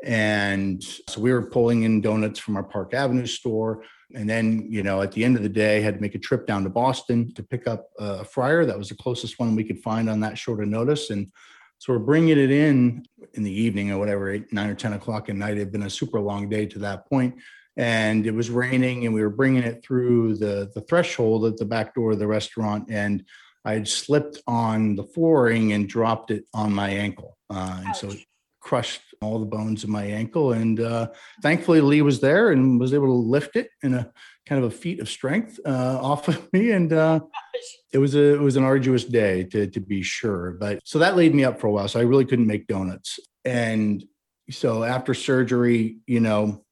And 0.04 0.84
so 0.84 1.20
we 1.20 1.34
were 1.34 1.50
pulling 1.50 1.82
in 1.82 2.00
donuts 2.00 2.38
from 2.38 2.58
our 2.58 2.64
Park 2.64 2.94
Avenue 2.94 3.26
store. 3.26 3.82
And 4.14 4.30
then, 4.30 4.68
you 4.70 4.84
know, 4.84 5.02
at 5.02 5.12
the 5.12 5.26
end 5.26 5.36
of 5.36 5.42
the 5.42 5.50
day, 5.50 5.82
had 5.82 5.96
to 5.96 6.00
make 6.00 6.14
a 6.14 6.20
trip 6.20 6.46
down 6.46 6.62
to 6.62 6.70
Boston 6.70 7.34
to 7.34 7.42
pick 7.42 7.66
up 7.66 7.90
a 7.98 8.24
fryer. 8.24 8.68
That 8.68 8.78
was 8.78 8.90
the 8.90 8.96
closest 8.98 9.40
one 9.40 9.56
we 9.56 9.64
could 9.64 9.80
find 9.80 10.12
on 10.12 10.20
that 10.20 10.38
short 10.38 10.62
of 10.62 10.70
notice. 10.70 11.10
And 11.10 11.32
so 11.80 11.92
we're 11.92 11.98
bringing 11.98 12.38
it 12.38 12.52
in 12.52 13.04
in 13.34 13.42
the 13.42 13.52
evening 13.52 13.90
or 13.90 13.98
whatever, 13.98 14.30
eight, 14.30 14.54
nine 14.54 14.70
or 14.70 14.76
10 14.76 14.94
o'clock 14.94 15.28
at 15.28 15.36
night. 15.36 15.58
It 15.58 15.62
had 15.62 15.72
been 15.72 15.82
a 15.82 15.90
super 15.90 16.20
long 16.20 16.50
day 16.50 16.68
to 16.68 16.78
that 16.80 17.10
point 17.10 17.34
and 17.78 18.26
it 18.26 18.34
was 18.34 18.50
raining 18.50 19.06
and 19.06 19.14
we 19.14 19.22
were 19.22 19.30
bringing 19.30 19.64
it 19.64 19.84
through 19.84 20.36
the, 20.36 20.72
the 20.74 20.82
threshold 20.82 21.46
at 21.46 21.58
the 21.58 21.66
back 21.66 21.94
door 21.94 22.14
of 22.14 22.20
the 22.20 22.28
restaurant. 22.28 22.90
And 22.90 23.26
I 23.66 23.74
had 23.74 23.88
slipped 23.88 24.42
on 24.48 24.96
the 24.96 25.04
flooring 25.04 25.74
and 25.74 25.90
dropped 25.90 26.32
it 26.32 26.46
on 26.54 26.74
my 26.74 26.90
ankle. 26.90 27.38
Uh, 27.50 27.82
and 27.86 27.96
so 27.96 28.10
it 28.10 28.20
crushed 28.62 29.02
all 29.22 29.40
the 29.40 29.46
bones 29.46 29.84
of 29.84 29.90
my 29.90 30.06
ankle. 30.06 30.54
And 30.54 30.80
uh, 30.80 31.10
thankfully, 31.42 31.82
Lee 31.82 32.02
was 32.02 32.20
there 32.20 32.52
and 32.52 32.80
was 32.80 32.94
able 32.94 33.08
to 33.08 33.14
lift 33.14 33.56
it 33.56 33.70
in 33.84 33.94
a 33.94 34.12
kind 34.46 34.64
of 34.64 34.72
a 34.72 34.76
feat 34.76 35.00
of 35.00 35.10
strength 35.10 35.60
uh, 35.66 36.00
off 36.02 36.28
of 36.28 36.52
me. 36.54 36.72
And 36.72 36.94
uh, 36.94 37.20
it 37.92 37.98
was 37.98 38.16
a 38.16 38.36
it 38.36 38.42
was 38.42 38.56
an 38.56 38.64
arduous 38.64 39.04
day 39.04 39.44
to 39.46 39.68
to 39.68 39.80
be 39.80 40.02
sure. 40.02 40.58
But 40.60 40.80
so 40.84 41.00
that 41.00 41.16
laid 41.16 41.34
me 41.34 41.44
up 41.44 41.60
for 41.60 41.68
a 41.68 41.72
while. 41.72 41.88
So 41.88 42.00
I 42.00 42.04
really 42.04 42.26
couldn't 42.26 42.48
make 42.48 42.68
donuts. 42.68 43.20
And 43.44 44.04
so 44.50 44.84
after 44.84 45.14
surgery, 45.14 45.98
you 46.06 46.20
know, 46.20 46.65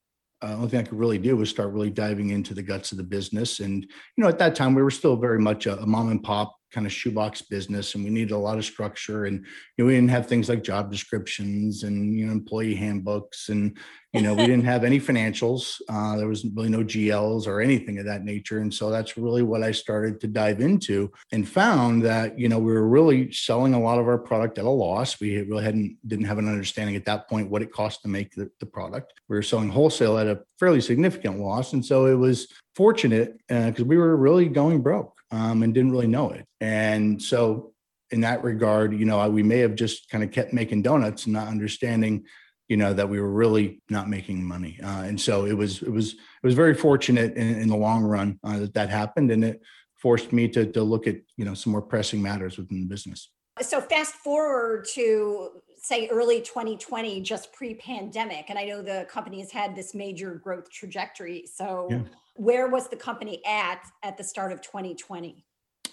uh, 0.44 0.56
only 0.56 0.68
thing 0.68 0.80
I 0.82 0.84
could 0.84 1.00
really 1.00 1.18
do 1.18 1.38
was 1.38 1.50
start 1.50 1.72
really 1.72 1.90
diving 1.90 2.32
into 2.32 2.54
the 2.54 2.62
guts 2.62 2.92
of 2.92 2.98
the 2.98 3.04
business. 3.04 3.62
And 3.62 3.84
you 3.84 4.24
know, 4.24 4.28
at 4.28 4.40
that 4.40 4.56
time, 4.56 4.76
we 4.76 4.84
were 4.84 4.92
still 4.92 5.16
very 5.16 5.40
much 5.40 5.66
a, 5.66 5.80
a 5.80 5.86
mom 5.86 6.12
and 6.12 6.22
pop 6.22 6.56
kind 6.74 6.88
of 6.88 6.94
shoebox 6.94 7.42
business 7.42 7.96
and 7.96 8.04
we 8.04 8.10
needed 8.10 8.32
a 8.32 8.38
lot 8.38 8.58
of 8.58 8.66
structure 8.66 9.26
and 9.26 9.46
you 9.78 9.84
know, 9.84 9.86
we 9.86 9.94
didn't 9.94 10.10
have 10.10 10.28
things 10.28 10.50
like 10.50 10.64
job 10.64 10.92
descriptions 10.92 11.84
and 11.84 12.18
you 12.18 12.26
know 12.26 12.32
employee 12.32 12.76
handbooks 12.76 13.50
and 13.50 13.78
you 14.12 14.22
know 14.22 14.34
we 14.34 14.46
didn't 14.46 14.66
have 14.74 14.84
any 14.84 15.00
financials 15.00 15.80
uh, 15.90 16.18
there 16.18 16.28
was 16.28 16.46
really 16.56 16.70
no 16.70 16.84
gls 16.84 17.48
or 17.48 17.62
anything 17.62 18.00
of 18.00 18.06
that 18.06 18.24
nature 18.24 18.60
and 18.60 18.74
so 18.74 18.90
that's 18.90 19.18
really 19.18 19.44
what 19.44 19.64
i 19.64 19.72
started 19.72 20.20
to 20.20 20.28
dive 20.28 20.62
into 20.62 21.12
and 21.32 21.48
found 21.48 22.04
that 22.04 22.38
you 22.38 22.50
know 22.50 22.60
we 22.60 22.72
were 22.72 22.88
really 22.88 23.32
selling 23.32 23.74
a 23.74 23.80
lot 23.80 24.00
of 24.00 24.08
our 24.08 24.18
product 24.18 24.58
at 24.58 24.66
a 24.66 24.70
loss. 24.70 25.20
We 25.20 25.42
really 25.42 25.64
hadn't 25.64 25.98
didn't 26.08 26.26
have 26.26 26.38
an 26.38 26.48
understanding 26.48 26.96
at 26.96 27.06
that 27.06 27.30
point 27.30 27.50
what 27.50 27.62
it 27.62 27.72
cost 27.72 28.02
to 28.02 28.08
make 28.08 28.34
the, 28.34 28.50
the 28.60 28.66
product. 28.66 29.14
We 29.28 29.36
were 29.36 29.42
selling 29.42 29.70
wholesale 29.70 30.18
at 30.18 30.28
a 30.28 30.42
fairly 30.60 30.82
significant 30.82 31.40
loss 31.40 31.74
and 31.74 31.86
so 31.86 32.06
it 32.06 32.16
was 32.16 32.48
fortunate 32.76 33.38
because 33.48 33.82
uh, 33.82 33.86
we 33.86 33.98
were 33.98 34.16
really 34.16 34.48
going 34.48 34.82
broke 34.82 35.13
um, 35.34 35.64
and 35.64 35.74
didn't 35.74 35.92
really 35.92 36.08
know 36.08 36.30
it. 36.30 36.46
And 36.62 37.22
so, 37.22 37.72
in 38.12 38.22
that 38.22 38.44
regard, 38.44 38.94
you 38.94 39.06
know, 39.06 39.28
we 39.28 39.42
may 39.42 39.58
have 39.60 39.74
just 39.74 40.08
kind 40.10 40.24
of 40.24 40.32
kept 40.32 40.54
making 40.54 40.84
donuts 40.84 41.26
and 41.26 41.34
not 41.34 41.48
understanding, 41.48 42.26
you 42.68 42.78
know, 42.78 42.94
that 42.94 43.10
we 43.10 43.20
were 43.20 43.32
really 43.32 43.82
not 43.90 44.08
making 44.08 44.44
money. 44.44 44.80
Uh, 44.84 45.02
and 45.02 45.20
so 45.20 45.46
it 45.46 45.54
was 45.54 45.82
it 45.82 45.90
was 45.90 46.14
it 46.14 46.44
was 46.44 46.54
very 46.54 46.76
fortunate 46.76 47.36
in, 47.36 47.62
in 47.62 47.70
the 47.70 47.76
long 47.76 48.04
run 48.04 48.40
uh, 48.44 48.60
that 48.60 48.76
that 48.76 48.90
happened, 48.90 49.32
and 49.32 49.44
it 49.44 49.62
forced 49.96 50.32
me 50.32 50.48
to 50.50 50.72
to 50.74 50.84
look 50.84 51.08
at 51.08 51.16
you 51.38 51.46
know 51.46 51.56
some 51.56 51.72
more 51.72 51.82
pressing 51.82 52.22
matters 52.22 52.58
within 52.58 52.82
the 52.82 52.86
business. 52.86 53.32
So 53.62 53.82
fast 53.82 54.14
forward 54.16 54.86
to 54.94 55.50
say 55.84 56.08
early 56.08 56.42
2020, 56.42 57.22
just 57.22 57.54
pre-pandemic, 57.54 58.46
and 58.50 58.58
I 58.58 58.66
know 58.66 58.82
the 58.82 59.06
company 59.10 59.40
has 59.42 59.52
had 59.52 59.76
this 59.76 59.94
major 59.94 60.36
growth 60.36 60.72
trajectory. 60.72 61.46
So. 61.46 61.88
Yeah 61.92 62.00
where 62.36 62.68
was 62.68 62.88
the 62.88 62.96
company 62.96 63.42
at 63.46 63.86
at 64.02 64.18
the 64.18 64.24
start 64.24 64.52
of 64.52 64.62
2020? 64.62 65.44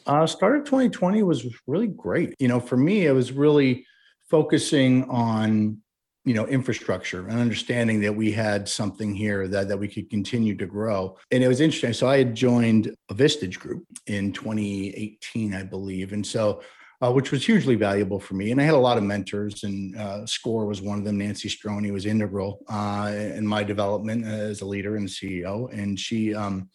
Uh, 0.07 0.27
start 0.27 0.57
of 0.57 0.65
2020 0.65 1.23
was 1.23 1.47
really 1.67 1.87
great. 1.87 2.35
You 2.39 2.49
know, 2.49 2.61
for 2.61 2.77
me, 2.77 3.07
it 3.07 3.13
was 3.13 3.33
really 3.33 3.85
focusing 4.31 5.05
on 5.11 5.79
you 6.25 6.35
know 6.35 6.47
infrastructure 6.47 7.27
and 7.29 7.41
understanding 7.41 8.01
that 8.01 8.15
we 8.15 8.31
had 8.31 8.69
something 8.69 9.15
here 9.15 9.49
that, 9.49 9.69
that 9.69 9.79
we 9.79 9.89
could 9.89 10.11
continue 10.11 10.55
to 10.55 10.67
grow 10.67 11.17
and 11.31 11.43
it 11.43 11.49
was 11.49 11.63
interesting 11.63 11.95
so 11.95 12.07
i 12.07 12.19
had 12.19 12.35
joined 12.35 12.95
a 13.09 13.15
vistage 13.15 13.59
group 13.59 13.83
in 14.07 14.31
2018 14.31 15.55
i 15.55 15.63
believe 15.63 16.13
and 16.13 16.25
so 16.25 16.61
uh, 17.03 17.11
which 17.13 17.31
was 17.31 17.45
hugely 17.45 17.75
valuable 17.75 18.21
for 18.21 18.35
me. 18.35 18.51
And 18.51 18.61
I 18.61 18.65
had 18.65 18.75
a 18.75 18.79
lot 18.79 18.99
of 18.99 19.05
mentors, 19.05 19.65
and 19.65 19.97
uh, 19.97 20.27
SCORE 20.27 20.67
was 20.67 20.83
one 20.83 20.99
of 20.99 21.05
them. 21.05 21.19
Nancy 21.19 21.49
Stroney 21.49 21.93
was 21.93 22.07
integral 22.07 22.61
uh, 22.69 23.13
in 23.15 23.47
my 23.47 23.63
development 23.63 24.27
as 24.27 24.61
a 24.61 24.67
leader 24.67 24.97
and 24.97 25.09
CEO. 25.09 25.73
And 25.73 25.99
she, 25.99 26.35
um, 26.35 26.69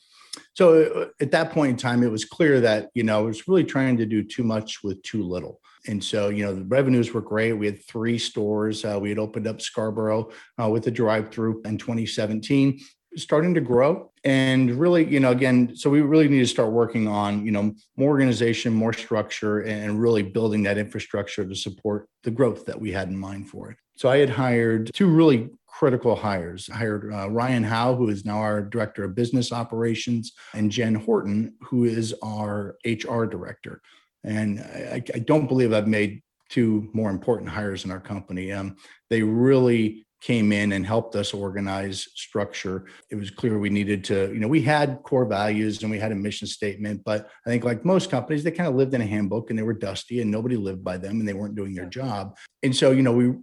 so 0.54 0.84
uh, 0.84 1.06
at 1.22 1.32
that 1.32 1.52
point 1.52 1.72
in 1.72 1.78
time, 1.78 2.04
it 2.04 2.12
was 2.12 2.26
clear 2.26 2.60
that 2.62 2.90
you 2.94 3.04
know 3.04 3.20
I 3.20 3.22
was 3.22 3.48
really 3.48 3.64
trying 3.64 3.98
to 3.98 4.06
do 4.06 4.24
too 4.24 4.44
much 4.44 4.84
with 4.84 5.02
too 5.04 5.24
little. 5.24 5.60
And 5.88 6.04
so, 6.04 6.30
you 6.30 6.44
know, 6.44 6.56
the 6.56 6.64
revenues 6.64 7.14
were 7.14 7.22
great. 7.22 7.54
We 7.54 7.68
had 7.68 7.86
three 7.86 8.18
stores. 8.18 8.84
Uh, 8.84 8.98
we 9.00 9.10
had 9.10 9.20
opened 9.20 9.46
up 9.46 9.62
Scarborough 9.62 10.32
uh, 10.60 10.68
with 10.68 10.88
a 10.88 10.92
drive 10.92 11.30
through 11.30 11.62
in 11.64 11.78
2017 11.78 12.80
starting 13.18 13.54
to 13.54 13.62
grow 13.62 14.12
and 14.26 14.72
really 14.76 15.06
you 15.06 15.20
know 15.20 15.32
again 15.32 15.76
so 15.76 15.90
we 15.90 16.02
really 16.02 16.28
need 16.28 16.40
to 16.40 16.48
start 16.48 16.72
working 16.72 17.08
on 17.08 17.46
you 17.46 17.52
know 17.52 17.74
more 17.96 18.10
organization 18.10 18.74
more 18.74 18.92
structure 18.92 19.60
and 19.62 20.02
really 20.02 20.24
building 20.24 20.64
that 20.64 20.78
infrastructure 20.78 21.46
to 21.46 21.56
support 21.56 22.10
the 22.24 22.32
growth 22.32 22.66
that 22.66 22.80
we 22.80 22.92
had 22.92 23.08
in 23.08 23.18
mind 23.18 23.48
for 23.48 23.70
it 23.72 23.78
so 23.96 24.10
i 24.10 24.18
had 24.18 24.30
hired 24.30 24.92
two 24.94 25.08
really 25.08 25.50
critical 25.78 26.16
hires. 26.16 26.70
I 26.72 26.78
hired 26.78 27.14
uh, 27.14 27.30
Ryan 27.30 27.64
Howe, 27.64 27.96
who 27.96 28.08
is 28.08 28.24
now 28.24 28.38
our 28.38 28.62
director 28.62 29.04
of 29.04 29.14
business 29.14 29.52
operations, 29.52 30.32
and 30.54 30.72
Jen 30.72 30.96
Horton, 30.96 31.54
who 31.62 31.84
is 31.84 32.16
our 32.24 32.78
HR 32.86 33.26
director. 33.26 33.82
And 34.24 34.62
I, 34.62 35.04
I 35.14 35.20
don't 35.20 35.48
believe 35.48 35.74
I've 35.74 35.88
made 35.88 36.22
two 36.48 36.90
more 36.94 37.10
important 37.10 37.50
hires 37.50 37.84
in 37.84 37.92
our 37.92 38.00
company. 38.00 38.54
Um, 38.54 38.78
they 39.10 39.22
really 39.22 40.05
came 40.26 40.52
in 40.52 40.72
and 40.72 40.88
helped 40.88 41.16
us 41.16 41.36
organize 41.36 42.08
structure. 42.16 42.86
It 43.12 43.16
was 43.16 43.30
clear 43.30 43.60
we 43.60 43.70
needed 43.70 44.04
to, 44.06 44.34
you 44.34 44.40
know, 44.40 44.48
we 44.48 44.60
had 44.60 45.04
core 45.04 45.28
values 45.28 45.84
and 45.84 45.92
we 45.92 46.00
had 46.00 46.12
a 46.12 46.16
mission 46.16 46.48
statement, 46.48 47.04
but 47.06 47.30
I 47.46 47.50
think 47.52 47.64
like 47.64 47.86
most 47.86 48.10
companies, 48.10 48.44
they 48.44 48.50
kind 48.50 48.68
of 48.68 48.74
lived 48.74 48.96
in 48.96 49.02
a 49.02 49.06
handbook 49.06 49.52
and 49.52 49.60
they 49.60 49.62
were 49.62 49.76
dusty 49.76 50.22
and 50.22 50.32
nobody 50.32 50.58
lived 50.58 50.84
by 50.84 50.98
them 50.98 51.20
and 51.20 51.28
they 51.28 51.36
weren't 51.36 51.54
doing 51.54 51.76
their 51.76 51.86
job. 51.86 52.36
And 52.64 52.76
so, 52.76 52.90
you 52.90 53.04
know, 53.04 53.12
we 53.12 53.36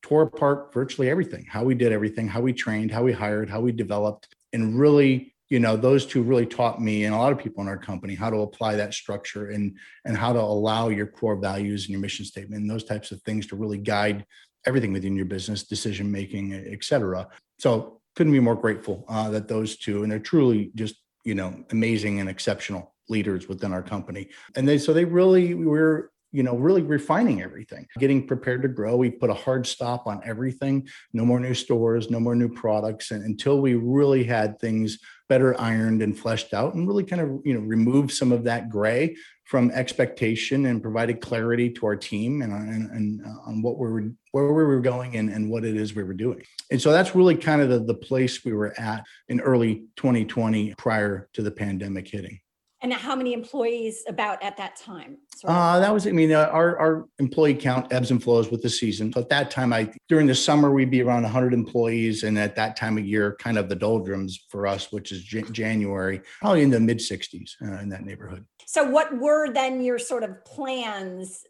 tore 0.00 0.22
apart 0.22 0.72
virtually 0.72 1.10
everything, 1.10 1.44
how 1.46 1.62
we 1.62 1.74
did 1.74 1.92
everything, 1.92 2.26
how 2.26 2.40
we 2.40 2.54
trained, 2.54 2.90
how 2.90 3.02
we 3.02 3.12
hired, 3.12 3.50
how 3.50 3.60
we 3.60 3.70
developed, 3.70 4.28
and 4.54 4.80
really 4.80 5.34
you 5.50 5.58
know 5.58 5.76
those 5.76 6.04
two 6.04 6.22
really 6.22 6.44
taught 6.44 6.80
me 6.80 7.04
and 7.04 7.14
a 7.14 7.18
lot 7.18 7.32
of 7.32 7.38
people 7.38 7.62
in 7.62 7.68
our 7.68 7.78
company 7.78 8.14
how 8.14 8.28
to 8.28 8.40
apply 8.40 8.76
that 8.76 8.92
structure 8.92 9.48
and 9.48 9.76
and 10.04 10.16
how 10.16 10.32
to 10.32 10.38
allow 10.38 10.88
your 10.88 11.06
core 11.06 11.36
values 11.36 11.84
and 11.84 11.90
your 11.90 12.00
mission 12.00 12.24
statement 12.24 12.60
and 12.60 12.70
those 12.70 12.84
types 12.84 13.12
of 13.12 13.22
things 13.22 13.46
to 13.46 13.56
really 13.56 13.78
guide 13.78 14.26
everything 14.66 14.92
within 14.92 15.16
your 15.16 15.24
business 15.24 15.64
decision 15.64 16.10
making 16.10 16.52
et 16.54 16.82
cetera 16.82 17.26
so 17.58 18.00
couldn't 18.16 18.32
be 18.32 18.40
more 18.40 18.56
grateful 18.56 19.04
uh, 19.08 19.30
that 19.30 19.48
those 19.48 19.76
two 19.76 20.02
and 20.02 20.10
they're 20.10 20.18
truly 20.18 20.70
just 20.74 20.96
you 21.24 21.34
know 21.34 21.64
amazing 21.70 22.20
and 22.20 22.28
exceptional 22.28 22.94
leaders 23.08 23.48
within 23.48 23.72
our 23.72 23.82
company 23.82 24.28
and 24.56 24.68
they 24.68 24.78
so 24.78 24.92
they 24.92 25.04
really 25.04 25.54
we 25.54 25.66
were 25.66 26.10
you 26.30 26.42
know, 26.42 26.56
really 26.56 26.82
refining 26.82 27.42
everything, 27.42 27.86
getting 27.98 28.26
prepared 28.26 28.60
to 28.62 28.68
grow. 28.68 28.96
We 28.96 29.10
put 29.10 29.30
a 29.30 29.34
hard 29.34 29.66
stop 29.66 30.06
on 30.06 30.20
everything. 30.24 30.86
No 31.14 31.24
more 31.24 31.40
new 31.40 31.54
stores, 31.54 32.10
no 32.10 32.20
more 32.20 32.34
new 32.34 32.50
products, 32.50 33.10
and 33.12 33.24
until 33.24 33.60
we 33.60 33.74
really 33.74 34.24
had 34.24 34.58
things 34.58 34.98
better 35.28 35.58
ironed 35.60 36.02
and 36.02 36.18
fleshed 36.18 36.52
out, 36.52 36.74
and 36.74 36.86
really 36.86 37.04
kind 37.04 37.22
of 37.22 37.40
you 37.44 37.54
know 37.54 37.60
remove 37.60 38.12
some 38.12 38.30
of 38.30 38.44
that 38.44 38.68
gray 38.68 39.16
from 39.48 39.70
expectation 39.70 40.66
and 40.66 40.82
provided 40.82 41.22
clarity 41.22 41.70
to 41.70 41.86
our 41.86 41.96
team 41.96 42.42
and, 42.42 42.52
and, 42.52 42.90
and 42.90 43.26
uh, 43.26 43.48
on 43.48 43.62
what 43.62 43.78
we 43.78 43.88
were 43.90 44.04
where 44.32 44.52
we 44.52 44.62
were 44.62 44.78
going 44.78 45.16
and, 45.16 45.30
and 45.30 45.50
what 45.50 45.64
it 45.64 45.74
is 45.74 45.94
we 45.94 46.02
were 46.02 46.12
doing. 46.12 46.42
And 46.70 46.80
so 46.80 46.92
that's 46.92 47.14
really 47.14 47.34
kind 47.34 47.62
of 47.62 47.70
the, 47.70 47.78
the 47.78 47.94
place 47.94 48.44
we 48.44 48.52
were 48.52 48.78
at 48.78 49.06
in 49.28 49.40
early 49.40 49.84
2020 49.96 50.74
prior 50.76 51.30
to 51.32 51.40
the 51.40 51.50
pandemic 51.50 52.08
hitting. 52.08 52.40
And 52.82 52.92
how 52.92 53.16
many 53.16 53.32
employees 53.32 54.04
about 54.06 54.42
at 54.42 54.58
that 54.58 54.76
time? 54.76 55.16
Uh, 55.42 55.80
that 55.80 55.92
was, 55.92 56.06
I 56.06 56.12
mean, 56.12 56.30
uh, 56.30 56.48
our, 56.52 56.78
our 56.78 57.06
employee 57.18 57.54
count 57.54 57.90
ebbs 57.90 58.10
and 58.10 58.22
flows 58.22 58.50
with 58.50 58.62
the 58.62 58.68
season. 58.68 59.12
So 59.14 59.20
at 59.20 59.30
that 59.30 59.50
time, 59.50 59.72
I 59.72 59.90
during 60.08 60.26
the 60.26 60.34
summer 60.34 60.70
we'd 60.70 60.90
be 60.90 61.02
around 61.02 61.22
100 61.22 61.54
employees, 61.54 62.22
and 62.22 62.38
at 62.38 62.54
that 62.56 62.76
time 62.76 62.98
of 62.98 63.06
year, 63.06 63.34
kind 63.40 63.56
of 63.56 63.68
the 63.68 63.74
doldrums 63.74 64.46
for 64.50 64.66
us, 64.66 64.92
which 64.92 65.10
is 65.10 65.24
J- 65.24 65.42
January, 65.50 66.20
probably 66.40 66.62
in 66.62 66.70
the 66.70 66.78
mid 66.78 66.98
60s 66.98 67.52
uh, 67.62 67.80
in 67.80 67.88
that 67.88 68.04
neighborhood. 68.04 68.44
So, 68.70 68.84
what 68.84 69.16
were 69.16 69.50
then 69.50 69.80
your 69.80 69.98
sort 69.98 70.22
of 70.22 70.44
plans 70.44 71.42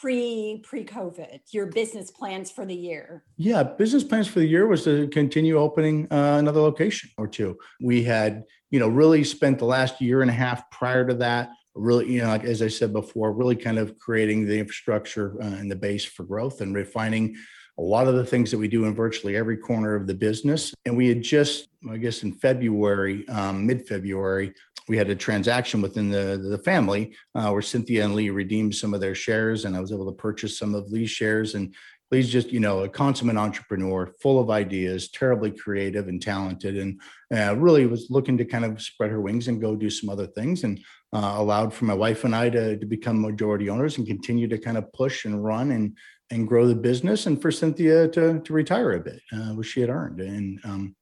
pre 0.00 0.60
pre 0.64 0.84
COVID, 0.84 1.38
your 1.52 1.66
business 1.66 2.10
plans 2.10 2.50
for 2.50 2.66
the 2.66 2.74
year? 2.74 3.22
Yeah, 3.36 3.62
business 3.62 4.02
plans 4.02 4.26
for 4.26 4.40
the 4.40 4.46
year 4.46 4.66
was 4.66 4.82
to 4.82 5.06
continue 5.10 5.58
opening 5.58 6.08
uh, 6.10 6.38
another 6.40 6.60
location 6.60 7.08
or 7.16 7.28
two. 7.28 7.56
We 7.80 8.02
had, 8.02 8.42
you 8.72 8.80
know, 8.80 8.88
really 8.88 9.22
spent 9.22 9.60
the 9.60 9.64
last 9.64 10.00
year 10.00 10.22
and 10.22 10.30
a 10.30 10.34
half 10.34 10.68
prior 10.72 11.06
to 11.06 11.14
that 11.14 11.50
really, 11.76 12.12
you 12.12 12.20
know, 12.20 12.26
like, 12.26 12.42
as 12.42 12.62
I 12.62 12.68
said 12.68 12.92
before, 12.92 13.32
really 13.32 13.54
kind 13.54 13.78
of 13.78 13.96
creating 13.96 14.44
the 14.44 14.58
infrastructure 14.58 15.40
uh, 15.40 15.46
and 15.46 15.70
the 15.70 15.76
base 15.76 16.04
for 16.04 16.24
growth 16.24 16.62
and 16.62 16.74
refining 16.74 17.36
a 17.78 17.82
lot 17.82 18.06
of 18.06 18.14
the 18.14 18.26
things 18.26 18.50
that 18.50 18.58
we 18.58 18.68
do 18.68 18.84
in 18.84 18.94
virtually 18.94 19.36
every 19.36 19.56
corner 19.56 19.94
of 19.94 20.06
the 20.06 20.14
business. 20.14 20.74
And 20.84 20.96
we 20.96 21.08
had 21.08 21.22
just, 21.22 21.68
I 21.90 21.96
guess, 21.96 22.22
in 22.22 22.32
February, 22.32 23.26
um, 23.28 23.66
mid 23.66 23.88
February, 23.88 24.52
we 24.88 24.96
had 24.96 25.10
a 25.10 25.14
transaction 25.14 25.82
within 25.82 26.10
the 26.10 26.40
the 26.50 26.58
family 26.58 27.14
uh, 27.34 27.50
where 27.50 27.62
Cynthia 27.62 28.04
and 28.04 28.14
Lee 28.14 28.30
redeemed 28.30 28.74
some 28.74 28.94
of 28.94 29.00
their 29.00 29.14
shares, 29.14 29.64
and 29.64 29.76
I 29.76 29.80
was 29.80 29.92
able 29.92 30.06
to 30.06 30.16
purchase 30.16 30.58
some 30.58 30.74
of 30.74 30.90
Lee's 30.90 31.10
shares. 31.10 31.54
And 31.54 31.74
Lee's 32.10 32.28
just, 32.28 32.48
you 32.48 32.58
know, 32.58 32.80
a 32.80 32.88
consummate 32.88 33.36
entrepreneur, 33.36 34.12
full 34.20 34.40
of 34.40 34.50
ideas, 34.50 35.10
terribly 35.10 35.52
creative 35.52 36.08
and 36.08 36.20
talented, 36.20 36.76
and 36.76 37.00
uh, 37.32 37.56
really 37.56 37.86
was 37.86 38.08
looking 38.10 38.36
to 38.38 38.44
kind 38.44 38.64
of 38.64 38.82
spread 38.82 39.10
her 39.10 39.20
wings 39.20 39.46
and 39.46 39.60
go 39.60 39.76
do 39.76 39.88
some 39.88 40.10
other 40.10 40.26
things. 40.26 40.64
And 40.64 40.80
uh, 41.12 41.34
allowed 41.36 41.74
for 41.74 41.86
my 41.86 41.94
wife 41.94 42.24
and 42.24 42.34
I 42.34 42.50
to, 42.50 42.76
to 42.76 42.86
become 42.86 43.20
majority 43.20 43.68
owners 43.68 43.98
and 43.98 44.06
continue 44.06 44.46
to 44.48 44.58
kind 44.58 44.76
of 44.76 44.92
push 44.92 45.24
and 45.24 45.42
run 45.42 45.72
and 45.72 45.96
and 46.32 46.46
grow 46.46 46.68
the 46.68 46.76
business, 46.76 47.26
and 47.26 47.40
for 47.42 47.50
Cynthia 47.50 48.08
to 48.08 48.40
to 48.40 48.52
retire 48.52 48.92
a 48.92 49.00
bit, 49.00 49.20
uh, 49.32 49.52
which 49.54 49.68
she 49.68 49.80
had 49.80 49.90
earned. 49.90 50.20
And 50.20 50.60
um, 50.64 50.96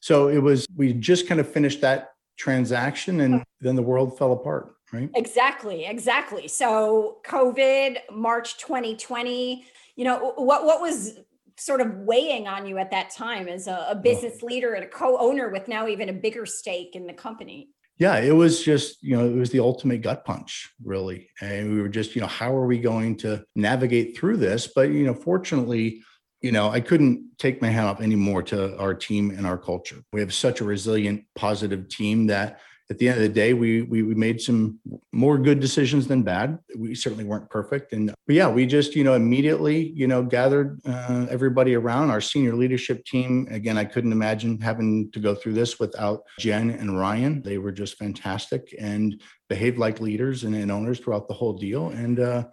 so 0.00 0.28
it 0.28 0.38
was. 0.38 0.66
We 0.76 0.92
just 0.92 1.26
kind 1.26 1.40
of 1.40 1.50
finished 1.50 1.80
that 1.80 2.08
transaction 2.36 3.20
and 3.20 3.42
then 3.60 3.76
the 3.76 3.82
world 3.82 4.16
fell 4.18 4.32
apart 4.32 4.76
right? 4.92 5.10
Exactly 5.14 5.84
exactly. 5.86 6.48
So 6.48 7.18
covid 7.26 7.98
march 8.12 8.58
2020 8.58 9.64
you 9.96 10.04
know 10.04 10.32
what 10.36 10.64
what 10.64 10.80
was 10.80 11.18
sort 11.58 11.80
of 11.80 11.94
weighing 12.00 12.46
on 12.46 12.66
you 12.66 12.76
at 12.76 12.90
that 12.90 13.10
time 13.10 13.48
as 13.48 13.66
a, 13.66 13.86
a 13.90 13.94
business 13.94 14.42
leader 14.42 14.74
and 14.74 14.84
a 14.84 14.88
co-owner 14.88 15.48
with 15.48 15.68
now 15.68 15.88
even 15.88 16.10
a 16.10 16.12
bigger 16.12 16.44
stake 16.44 16.94
in 16.94 17.06
the 17.06 17.14
company? 17.14 17.70
Yeah 17.98 18.18
it 18.18 18.32
was 18.32 18.62
just 18.62 19.02
you 19.02 19.16
know 19.16 19.26
it 19.26 19.34
was 19.34 19.50
the 19.50 19.60
ultimate 19.60 20.02
gut 20.02 20.24
punch 20.24 20.70
really. 20.84 21.28
And 21.40 21.72
we 21.72 21.80
were 21.80 21.88
just 21.88 22.14
you 22.14 22.20
know 22.20 22.26
how 22.26 22.54
are 22.54 22.66
we 22.66 22.78
going 22.78 23.16
to 23.18 23.44
navigate 23.54 24.16
through 24.16 24.36
this? 24.36 24.68
But 24.74 24.90
you 24.90 25.04
know 25.06 25.14
fortunately 25.14 26.02
you 26.40 26.52
know, 26.52 26.68
I 26.68 26.80
couldn't 26.80 27.38
take 27.38 27.62
my 27.62 27.68
hat 27.68 27.86
off 27.86 28.00
anymore 28.00 28.42
to 28.44 28.76
our 28.78 28.94
team 28.94 29.30
and 29.30 29.46
our 29.46 29.58
culture. 29.58 30.02
We 30.12 30.20
have 30.20 30.34
such 30.34 30.60
a 30.60 30.64
resilient, 30.64 31.24
positive 31.34 31.88
team 31.88 32.26
that 32.28 32.60
at 32.88 32.98
the 32.98 33.08
end 33.08 33.16
of 33.16 33.22
the 33.22 33.28
day, 33.28 33.52
we, 33.52 33.82
we 33.82 34.02
we, 34.04 34.14
made 34.14 34.40
some 34.40 34.78
more 35.10 35.38
good 35.38 35.58
decisions 35.58 36.06
than 36.06 36.22
bad. 36.22 36.58
We 36.76 36.94
certainly 36.94 37.24
weren't 37.24 37.50
perfect, 37.50 37.92
and 37.92 38.14
but 38.26 38.36
yeah, 38.36 38.48
we 38.48 38.64
just 38.64 38.94
you 38.94 39.02
know 39.02 39.14
immediately 39.14 39.88
you 39.88 40.06
know 40.06 40.22
gathered 40.22 40.78
uh, 40.86 41.26
everybody 41.28 41.74
around 41.74 42.10
our 42.10 42.20
senior 42.20 42.54
leadership 42.54 43.04
team. 43.04 43.48
Again, 43.50 43.76
I 43.76 43.84
couldn't 43.84 44.12
imagine 44.12 44.60
having 44.60 45.10
to 45.12 45.18
go 45.18 45.34
through 45.34 45.54
this 45.54 45.80
without 45.80 46.22
Jen 46.38 46.70
and 46.70 46.96
Ryan. 46.96 47.42
They 47.42 47.58
were 47.58 47.72
just 47.72 47.96
fantastic 47.96 48.72
and 48.78 49.20
behaved 49.48 49.78
like 49.78 50.00
leaders 50.00 50.44
and, 50.44 50.54
and 50.54 50.70
owners 50.70 51.00
throughout 51.00 51.26
the 51.26 51.34
whole 51.34 51.54
deal. 51.54 51.88
And 51.88 52.20
uh, 52.20 52.44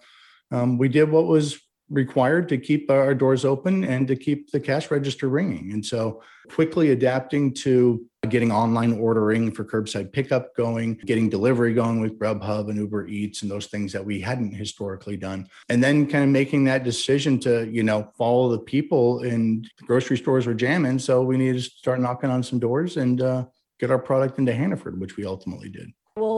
um, 0.52 0.80
we 0.80 0.90
did 0.90 1.12
what 1.12 1.28
was 1.28 1.60
required 1.90 2.50
to 2.50 2.58
keep 2.58 2.90
our 2.90 3.14
doors 3.14 3.46
open 3.46 3.84
and 3.84 4.08
to 4.08 4.16
keep 4.16 4.52
the 4.52 4.60
cash 4.60 4.90
register 4.90 5.30
ringing. 5.30 5.72
And 5.74 5.86
so 5.86 6.22
quickly 6.50 6.92
adapting 6.92 7.54
to 7.54 8.06
getting 8.30 8.52
online 8.52 8.94
ordering 8.94 9.52
for 9.52 9.66
curbside 9.66 10.12
pickup 10.12 10.56
going, 10.56 10.96
getting 11.06 11.30
delivery 11.30 11.74
going 11.74 12.00
with 12.00 12.18
Grubhub 12.18 12.70
and 12.70 12.78
Uber 12.78 13.08
Eats 13.08 13.42
and 13.42 13.52
those 13.52 13.68
things 13.68 13.92
that 13.92 14.04
we 14.04 14.20
hadn't 14.20 14.54
historically 14.54 15.18
done. 15.18 15.48
And 15.70 15.84
then 15.84 16.08
kind 16.08 16.24
of 16.24 16.30
making 16.30 16.64
that 16.66 16.84
decision 16.84 17.40
to, 17.42 17.70
you 17.70 17.84
know, 17.84 18.12
follow 18.18 18.50
the 18.50 18.60
people 18.60 19.24
and 19.24 19.70
grocery 19.82 20.18
stores 20.18 20.48
were 20.48 20.54
jamming. 20.54 21.00
So 21.00 21.22
we 21.22 21.38
needed 21.38 21.64
to 21.64 21.70
start 21.70 22.00
knocking 22.00 22.30
on 22.30 22.44
some 22.44 22.60
doors 22.60 22.98
and 22.98 23.22
uh, 23.22 23.46
get 23.80 23.92
our 23.92 24.00
product 24.00 24.40
into 24.40 24.54
Hannaford, 24.54 25.00
which 25.00 25.18
we 25.18 25.26
ultimately 25.26 25.70
did. 25.70 25.92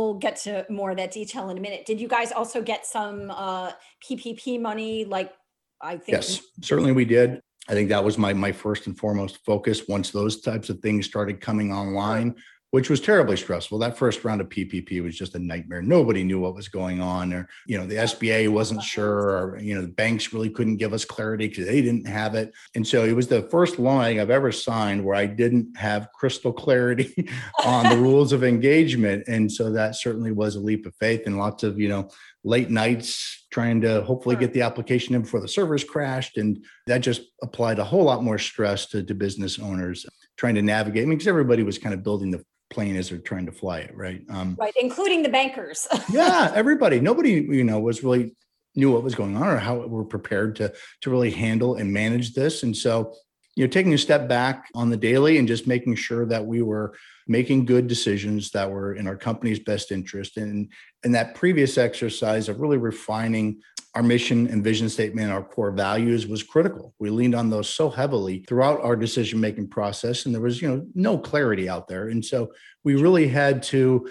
We'll 0.06 0.14
get 0.14 0.36
to 0.44 0.66
more 0.70 0.92
of 0.92 0.98
that 0.98 1.12
detail 1.12 1.50
in 1.50 1.58
a 1.58 1.62
minute. 1.62 1.86
Did 1.88 2.00
you 2.00 2.08
guys 2.08 2.32
also 2.32 2.62
get 2.62 2.86
some 2.86 3.32
uh, 3.32 3.72
PPP 4.08 4.62
money? 4.62 5.04
Like, 5.04 5.34
I 5.82 5.98
think. 5.98 6.18
Yes, 6.18 6.42
certainly 6.62 6.92
we 6.92 7.06
did. 7.06 7.42
I 7.68 7.74
think 7.74 7.90
that 7.90 8.04
was 8.04 8.20
my 8.20 8.32
my 8.32 8.52
first 8.52 8.86
and 8.86 8.96
foremost 8.96 9.40
focus. 9.44 9.88
Once 9.88 10.12
those 10.12 10.42
types 10.42 10.70
of 10.70 10.80
things 10.80 11.08
started 11.08 11.42
coming 11.42 11.74
online, 11.74 12.36
which 12.72 12.90
was 12.90 13.00
terribly 13.00 13.38
stressful. 13.38 13.80
That 13.80 13.98
first 13.98 14.24
round 14.24 14.42
of 14.42 14.50
PPP 14.50 15.02
was 15.02 15.18
just 15.18 15.36
a 15.36 15.40
nightmare. 15.40 15.82
Nobody 15.82 16.24
knew 16.24 16.40
what 16.40 16.56
was 16.56 16.68
going 16.68 17.02
on, 17.02 17.32
or 17.34 17.48
you 17.68 17.78
know, 17.78 17.86
the 17.86 17.96
SBA 17.96 18.50
wasn't 18.50 18.84
sure, 18.84 19.30
or 19.30 19.60
you 19.60 19.76
know, 19.76 19.82
the 19.82 19.88
banks 19.88 20.34
really 20.34 20.50
couldn't 20.50 20.78
give 20.78 20.94
us 20.94 21.06
clarity 21.06 21.48
because 21.48 21.68
they 21.68 21.82
didn't 21.82 22.08
have 22.08 22.36
it. 22.36 22.54
And 22.76 22.86
so 22.86 23.06
it 23.06 23.14
was 23.14 23.28
the 23.28 23.44
first 23.44 23.80
loan 23.80 23.96
I've 23.96 24.30
ever 24.30 24.52
signed 24.52 25.06
where 25.06 25.16
I 25.16 25.26
didn't 25.26 25.78
have 25.78 26.10
crystal 26.14 26.52
clarity 26.52 27.30
on 27.66 27.90
the 27.90 27.98
rules 27.98 28.34
of 28.34 28.44
engagement. 28.44 29.24
And 29.28 29.50
so 29.50 29.72
that 29.72 29.96
certainly 29.96 30.34
was 30.34 30.56
a 30.56 30.60
leap 30.60 30.86
of 30.86 30.94
faith 30.96 31.22
and 31.26 31.38
lots 31.38 31.64
of 31.64 31.80
you 31.80 31.88
know 31.88 32.10
late 32.44 32.70
nights 32.70 33.48
trying 33.52 33.80
to 33.82 34.04
hopefully 34.04 34.36
get 34.36 34.54
the 34.54 34.62
application 34.62 35.16
in 35.16 35.22
before 35.22 35.40
the 35.40 35.48
servers 35.48 35.84
crashed. 35.84 36.38
And 36.38 36.64
that 36.88 37.00
just 37.00 37.22
applied 37.42 37.80
a 37.80 37.86
whole 37.86 38.04
lot 38.04 38.22
more 38.22 38.38
stress 38.38 38.86
to, 38.88 39.02
to 39.02 39.16
business 39.16 39.60
owners 39.60 40.06
trying 40.38 40.56
to 40.56 40.62
navigate. 40.62 41.04
I 41.04 41.06
mean, 41.06 41.18
because 41.18 41.30
everybody 41.30 41.64
was 41.64 41.78
kind 41.78 41.94
of 41.94 42.04
building 42.04 42.32
the 42.32 42.44
plane 42.70 42.96
as 42.96 43.10
they're 43.10 43.20
trying 43.20 43.46
to 43.46 43.52
fly 43.52 43.80
it, 43.80 43.96
right? 43.96 44.22
Um, 44.30 44.56
right, 44.60 44.74
including 44.80 45.24
the 45.24 45.30
bankers. 45.30 45.88
yeah, 46.12 46.52
everybody. 46.54 47.00
Nobody, 47.00 47.32
you 47.32 47.64
know, 47.64 47.80
was 47.80 48.04
really 48.04 48.36
knew 48.76 48.92
what 48.92 49.04
was 49.04 49.16
going 49.16 49.38
on 49.38 49.48
or 49.48 49.58
how 49.58 49.76
we're 49.76 50.04
prepared 50.04 50.56
to 50.58 50.74
to 51.02 51.10
really 51.10 51.32
handle 51.32 51.76
and 51.76 51.94
manage 51.94 52.34
this. 52.34 52.64
And 52.64 52.76
so, 52.76 53.14
you 53.56 53.66
know, 53.66 53.70
taking 53.70 53.94
a 53.94 53.98
step 53.98 54.28
back 54.28 54.68
on 54.76 54.90
the 54.90 54.98
daily 54.98 55.38
and 55.38 55.48
just 55.48 55.68
making 55.68 55.96
sure 55.96 56.26
that 56.26 56.46
we 56.46 56.62
were 56.62 56.96
making 57.28 57.66
good 57.66 57.88
decisions 57.88 58.52
that 58.52 58.70
were 58.70 58.94
in 58.94 59.08
our 59.08 59.16
company's 59.16 59.60
best 59.60 59.92
interest. 59.92 60.38
And 60.38 60.72
and 61.04 61.16
that 61.16 61.36
previous 61.36 61.78
exercise 61.78 62.50
of 62.50 62.60
really 62.60 62.78
refining 62.78 63.62
our 63.96 64.04
mission 64.04 64.48
and 64.48 64.62
vision 64.62 64.90
statement, 64.90 65.32
our 65.32 65.42
core 65.42 65.72
values 65.72 66.28
was 66.28 66.44
critical. 66.44 66.94
We 67.00 67.10
leaned 67.10 67.34
on 67.34 67.50
those 67.50 67.70
so 67.70 67.90
heavily 67.90 68.44
throughout 68.46 68.82
our 68.82 68.98
decision 68.98 69.40
making 69.40 69.70
process, 69.70 70.25
and 70.25 70.36
there 70.36 70.42
was, 70.42 70.62
you 70.62 70.68
know, 70.68 70.86
no 70.94 71.18
clarity 71.18 71.70
out 71.70 71.88
there. 71.88 72.10
And 72.10 72.24
so 72.24 72.52
we 72.84 72.96
really 72.96 73.30
had 73.30 73.64
to, 73.64 74.08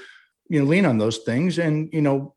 you 0.48 0.58
know, 0.58 0.64
lean 0.64 0.86
on 0.86 0.96
those 0.96 1.18
things. 1.18 1.58
And 1.58 1.90
you 1.92 2.00
know, 2.00 2.34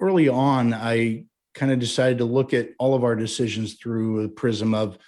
early 0.00 0.28
on, 0.28 0.74
I 0.74 1.26
kind 1.54 1.70
of 1.70 1.78
decided 1.78 2.18
to 2.18 2.24
look 2.24 2.52
at 2.52 2.70
all 2.80 2.94
of 2.94 3.04
our 3.04 3.14
decisions 3.14 3.74
through 3.74 4.24
a 4.24 4.28
prism 4.28 4.74
of, 4.74 4.98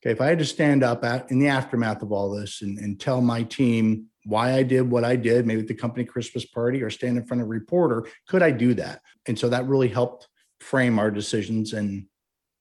okay, 0.00 0.12
if 0.12 0.20
I 0.20 0.26
had 0.26 0.38
to 0.38 0.44
stand 0.44 0.84
up 0.84 1.04
at, 1.04 1.28
in 1.32 1.40
the 1.40 1.48
aftermath 1.48 2.02
of 2.02 2.12
all 2.12 2.30
this 2.30 2.62
and, 2.62 2.78
and 2.78 3.00
tell 3.00 3.20
my 3.20 3.42
team 3.42 4.06
why 4.24 4.52
I 4.54 4.62
did 4.62 4.88
what 4.88 5.04
I 5.04 5.16
did, 5.16 5.46
maybe 5.46 5.62
at 5.62 5.66
the 5.66 5.74
company 5.74 6.04
Christmas 6.04 6.44
party 6.44 6.80
or 6.82 6.90
stand 6.90 7.16
in 7.16 7.26
front 7.26 7.40
of 7.40 7.48
a 7.48 7.50
reporter, 7.50 8.06
could 8.28 8.42
I 8.42 8.52
do 8.52 8.74
that? 8.74 9.00
And 9.26 9.36
so 9.36 9.48
that 9.48 9.66
really 9.66 9.88
helped 9.88 10.28
frame 10.60 10.98
our 10.98 11.10
decisions 11.10 11.72
and 11.72 12.06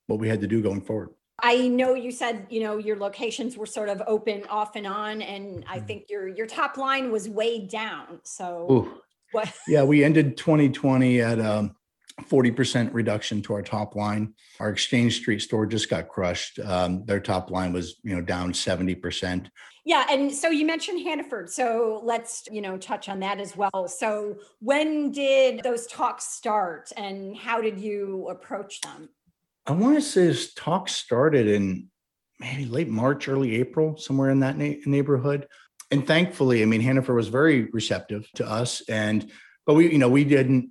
what 0.08 0.20
we 0.20 0.27
had 0.30 0.42
to 0.42 0.48
do 0.48 0.62
going 0.62 0.82
forward. 0.82 1.10
I 1.42 1.68
know 1.68 1.94
you 1.94 2.12
said, 2.12 2.48
you 2.50 2.62
know, 2.62 2.77
your 2.77 2.98
locations 2.98 3.58
were 3.58 3.68
sort 3.68 3.89
of 3.89 4.01
open 4.08 4.44
off 4.50 4.75
and 4.75 4.88
on, 4.88 5.22
and 5.22 5.63
I 5.68 5.77
Mm-hmm. 5.77 5.86
think 5.86 6.06
your 6.10 6.27
your 6.27 6.48
top 6.48 6.77
line 6.77 7.12
was 7.12 7.30
way 7.30 7.66
down. 7.68 8.20
So 8.24 8.68
Ooh. 8.72 9.01
what 9.32 9.54
Yeah, 9.68 9.84
we 9.84 10.04
ended 10.04 10.36
2020 10.38 11.22
at 11.22 11.38
a 11.39 11.70
40% 12.24 12.92
reduction 12.94 13.44
to 13.44 13.54
our 13.54 13.62
top 13.62 13.96
line. 13.96 14.34
Our 14.60 14.70
Exchange 14.70 15.18
Street 15.18 15.39
store 15.39 15.68
just 15.68 15.89
got 15.89 16.08
crushed. 16.08 16.58
Um, 16.60 17.06
their 17.06 17.20
top 17.20 17.51
line 17.51 17.72
was, 17.72 17.98
you 18.04 18.16
know, 18.16 18.22
down 18.22 18.51
70%. 18.54 19.51
Yeah, 19.88 20.06
and 20.10 20.34
so 20.34 20.50
you 20.50 20.65
mentioned 20.65 21.00
Hannaford. 21.00 21.50
So 21.50 22.01
let's, 22.03 22.44
you 22.51 22.60
know, 22.60 22.77
touch 22.77 23.08
on 23.08 23.22
that 23.22 23.39
as 23.39 23.56
well. 23.56 23.88
So 23.88 24.36
when 24.60 25.13
did 25.13 25.63
those 25.63 25.88
talks 25.88 26.25
start 26.25 26.91
and 26.98 27.38
how 27.38 27.62
did 27.62 27.79
you 27.79 28.27
approach 28.29 28.82
them? 28.82 29.08
I 29.65 29.72
want 29.72 29.96
to 29.96 30.01
say 30.01 30.27
this 30.27 30.53
talk 30.53 30.89
started 30.89 31.48
in 31.48 31.88
maybe 32.38 32.65
late 32.65 32.89
March, 32.89 33.29
early 33.29 33.56
April, 33.56 33.96
somewhere 33.96 34.29
in 34.29 34.41
that 34.41 34.58
na- 34.58 34.75
neighborhood. 34.86 35.48
And 35.89 36.06
thankfully, 36.06 36.62
I 36.62 36.65
mean, 36.65 36.82
Hannaford 36.82 37.15
was 37.15 37.29
very 37.29 37.70
receptive 37.72 38.29
to 38.34 38.46
us. 38.46 38.82
And, 38.89 39.32
but 39.65 39.75
we, 39.75 39.89
you 39.89 40.00
know, 40.00 40.10
we 40.10 40.25
didn't, 40.25 40.70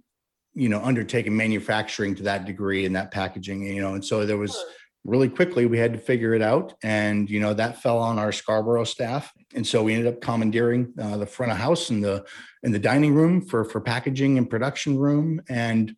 you 0.52 0.68
know, 0.68 0.82
undertake 0.82 1.26
manufacturing 1.30 2.16
to 2.16 2.24
that 2.24 2.44
degree 2.44 2.84
and 2.84 2.94
that 2.96 3.12
packaging, 3.12 3.62
you 3.62 3.80
know, 3.80 3.94
and 3.94 4.04
so 4.04 4.26
there 4.26 4.36
was 4.36 4.62
really 5.06 5.28
quickly 5.28 5.66
we 5.66 5.78
had 5.78 5.92
to 5.92 5.98
figure 5.98 6.34
it 6.34 6.42
out. 6.42 6.74
And, 6.82 7.30
you 7.30 7.40
know, 7.40 7.54
that 7.54 7.80
fell 7.80 7.98
on 7.98 8.18
our 8.18 8.32
Scarborough 8.32 8.84
staff. 8.84 9.32
And 9.54 9.66
so 9.66 9.82
we 9.82 9.94
ended 9.94 10.12
up 10.12 10.20
commandeering 10.20 10.92
uh, 11.00 11.16
the 11.16 11.26
front 11.26 11.52
of 11.52 11.58
house 11.58 11.90
and 11.90 12.02
the, 12.04 12.24
and 12.62 12.74
the 12.74 12.78
dining 12.78 13.14
room 13.14 13.40
for, 13.40 13.64
for 13.64 13.80
packaging 13.80 14.36
and 14.36 14.50
production 14.50 14.98
room 14.98 15.40
and, 15.48 15.94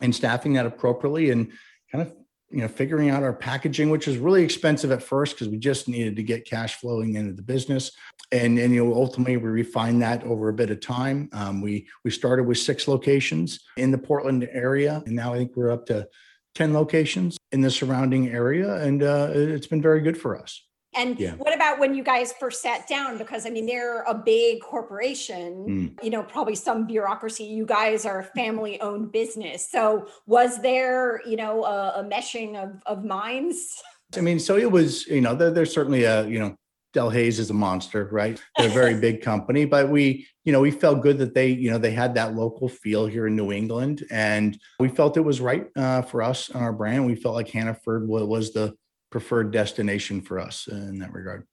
and 0.00 0.14
staffing 0.14 0.52
that 0.54 0.66
appropriately 0.66 1.30
and 1.30 1.50
kind 1.90 2.06
of 2.06 2.14
you 2.50 2.60
know 2.60 2.68
figuring 2.68 3.10
out 3.10 3.22
our 3.22 3.32
packaging 3.32 3.90
which 3.90 4.06
was 4.06 4.18
really 4.18 4.44
expensive 4.44 4.92
at 4.92 5.02
first 5.02 5.34
because 5.34 5.48
we 5.48 5.58
just 5.58 5.88
needed 5.88 6.14
to 6.14 6.22
get 6.22 6.48
cash 6.48 6.76
flowing 6.76 7.14
into 7.14 7.32
the 7.32 7.42
business 7.42 7.90
and 8.30 8.58
and 8.58 8.72
you 8.72 8.84
know 8.84 8.94
ultimately 8.94 9.36
we 9.36 9.48
refined 9.48 10.00
that 10.02 10.22
over 10.24 10.48
a 10.48 10.52
bit 10.52 10.70
of 10.70 10.80
time 10.80 11.28
um, 11.32 11.60
we 11.60 11.86
we 12.04 12.10
started 12.10 12.44
with 12.44 12.58
six 12.58 12.86
locations 12.86 13.60
in 13.76 13.90
the 13.90 13.98
portland 13.98 14.48
area 14.52 15.02
and 15.06 15.16
now 15.16 15.34
i 15.34 15.36
think 15.36 15.52
we're 15.56 15.70
up 15.70 15.84
to 15.84 16.06
10 16.54 16.72
locations 16.72 17.36
in 17.52 17.60
the 17.60 17.70
surrounding 17.70 18.28
area 18.28 18.76
and 18.76 19.02
uh, 19.02 19.28
it's 19.32 19.66
been 19.66 19.82
very 19.82 20.00
good 20.00 20.16
for 20.16 20.38
us 20.40 20.62
And 20.96 21.18
Yeah. 21.18 21.34
what 21.34 21.52
about 21.52 21.80
when 21.80 21.92
you 21.94 22.04
guys 22.04 22.32
first 22.38 22.62
sat 22.62 22.86
down? 22.86 23.18
Because 23.18 23.46
I 23.46 23.50
mean, 23.50 23.66
they're 23.66 24.02
a 24.02 24.14
big 24.14 24.60
corporation, 24.62 25.50
Mm. 25.68 26.04
you 26.04 26.10
know, 26.10 26.22
probably 26.22 26.54
some 26.54 26.86
bureaucracy. 26.86 27.42
You 27.44 27.66
guys 27.66 28.06
are 28.06 28.20
a 28.20 28.24
family 28.40 28.80
owned 28.80 29.10
business. 29.10 29.68
So 29.68 30.06
was 30.26 30.62
there, 30.62 31.20
you 31.26 31.36
know, 31.36 31.64
a, 31.64 32.00
a 32.00 32.04
meshing 32.04 32.54
of, 32.62 32.80
of 32.86 33.04
minds? 33.04 33.82
I 34.16 34.20
mean, 34.20 34.38
so 34.38 34.56
it 34.56 34.70
was, 34.70 35.06
you 35.08 35.20
know, 35.20 35.34
there, 35.34 35.50
there's 35.50 35.72
certainly 35.74 36.04
a, 36.04 36.24
you 36.28 36.38
know, 36.38 36.54
Delhaize 36.94 37.38
is 37.38 37.50
a 37.50 37.54
monster, 37.54 38.08
right? 38.10 38.40
They're 38.56 38.68
a 38.68 38.72
very 38.72 38.94
big 39.00 39.20
company, 39.22 39.64
but 39.64 39.88
we, 39.88 40.26
you 40.44 40.52
know, 40.52 40.60
we 40.60 40.70
felt 40.70 41.02
good 41.02 41.18
that 41.18 41.34
they, 41.34 41.48
you 41.48 41.70
know, 41.70 41.78
they 41.78 41.90
had 41.90 42.14
that 42.14 42.34
local 42.34 42.68
feel 42.68 43.06
here 43.06 43.26
in 43.26 43.36
New 43.36 43.52
England, 43.52 44.04
and 44.10 44.58
we 44.78 44.88
felt 44.88 45.16
it 45.16 45.20
was 45.20 45.40
right 45.40 45.66
uh, 45.76 46.02
for 46.02 46.22
us 46.22 46.48
and 46.48 46.62
our 46.62 46.72
brand. 46.72 47.06
We 47.06 47.16
felt 47.16 47.34
like 47.34 47.48
Hannaford 47.48 48.08
was 48.08 48.52
the 48.52 48.74
preferred 49.10 49.52
destination 49.52 50.20
for 50.20 50.38
us 50.38 50.66
in 50.66 50.98
that 50.98 51.12
regard. 51.12 51.46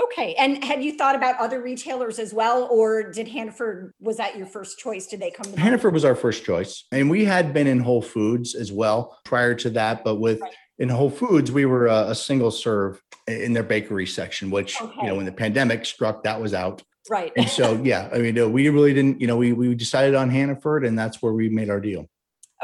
Okay. 0.00 0.34
And 0.36 0.62
had 0.62 0.82
you 0.82 0.96
thought 0.96 1.16
about 1.16 1.36
other 1.40 1.60
retailers 1.60 2.18
as 2.18 2.32
well? 2.32 2.68
Or 2.70 3.10
did 3.10 3.26
Hannaford, 3.26 3.92
was 4.00 4.16
that 4.18 4.36
your 4.36 4.46
first 4.46 4.78
choice? 4.78 5.06
Did 5.08 5.20
they 5.20 5.30
come 5.30 5.52
to? 5.52 5.58
Hannaford 5.58 5.92
was 5.92 6.04
our 6.04 6.14
first 6.14 6.44
choice, 6.44 6.84
and 6.92 7.10
we 7.10 7.24
had 7.24 7.52
been 7.52 7.66
in 7.66 7.80
Whole 7.80 8.02
Foods 8.02 8.54
as 8.54 8.70
well 8.70 9.18
prior 9.24 9.54
to 9.56 9.70
that, 9.70 10.04
but 10.04 10.16
with 10.16 10.40
Right. 10.40 10.54
In 10.78 10.88
Whole 10.88 11.10
Foods, 11.10 11.50
we 11.50 11.64
were 11.64 11.86
a, 11.86 12.10
a 12.10 12.14
single 12.14 12.50
serve 12.50 13.02
in 13.26 13.52
their 13.52 13.62
bakery 13.62 14.06
section, 14.06 14.50
which 14.50 14.80
you 14.80 15.04
know 15.04 15.16
when 15.16 15.26
the 15.26 15.32
pandemic 15.32 15.84
struck, 15.84 16.24
that 16.24 16.40
was 16.40 16.54
out. 16.54 16.82
Right. 17.10 17.32
And 17.36 17.48
so, 17.48 17.80
yeah, 17.82 18.08
I 18.12 18.18
mean, 18.18 18.52
we 18.52 18.68
really 18.68 18.92
didn't, 18.92 19.20
you 19.20 19.26
know, 19.26 19.36
we 19.36 19.52
we 19.52 19.74
decided 19.74 20.14
on 20.14 20.30
Hannaford, 20.30 20.84
and 20.84 20.98
that's 20.98 21.22
where 21.22 21.32
we 21.32 21.48
made 21.48 21.70
our 21.70 21.80
deal. 21.80 22.08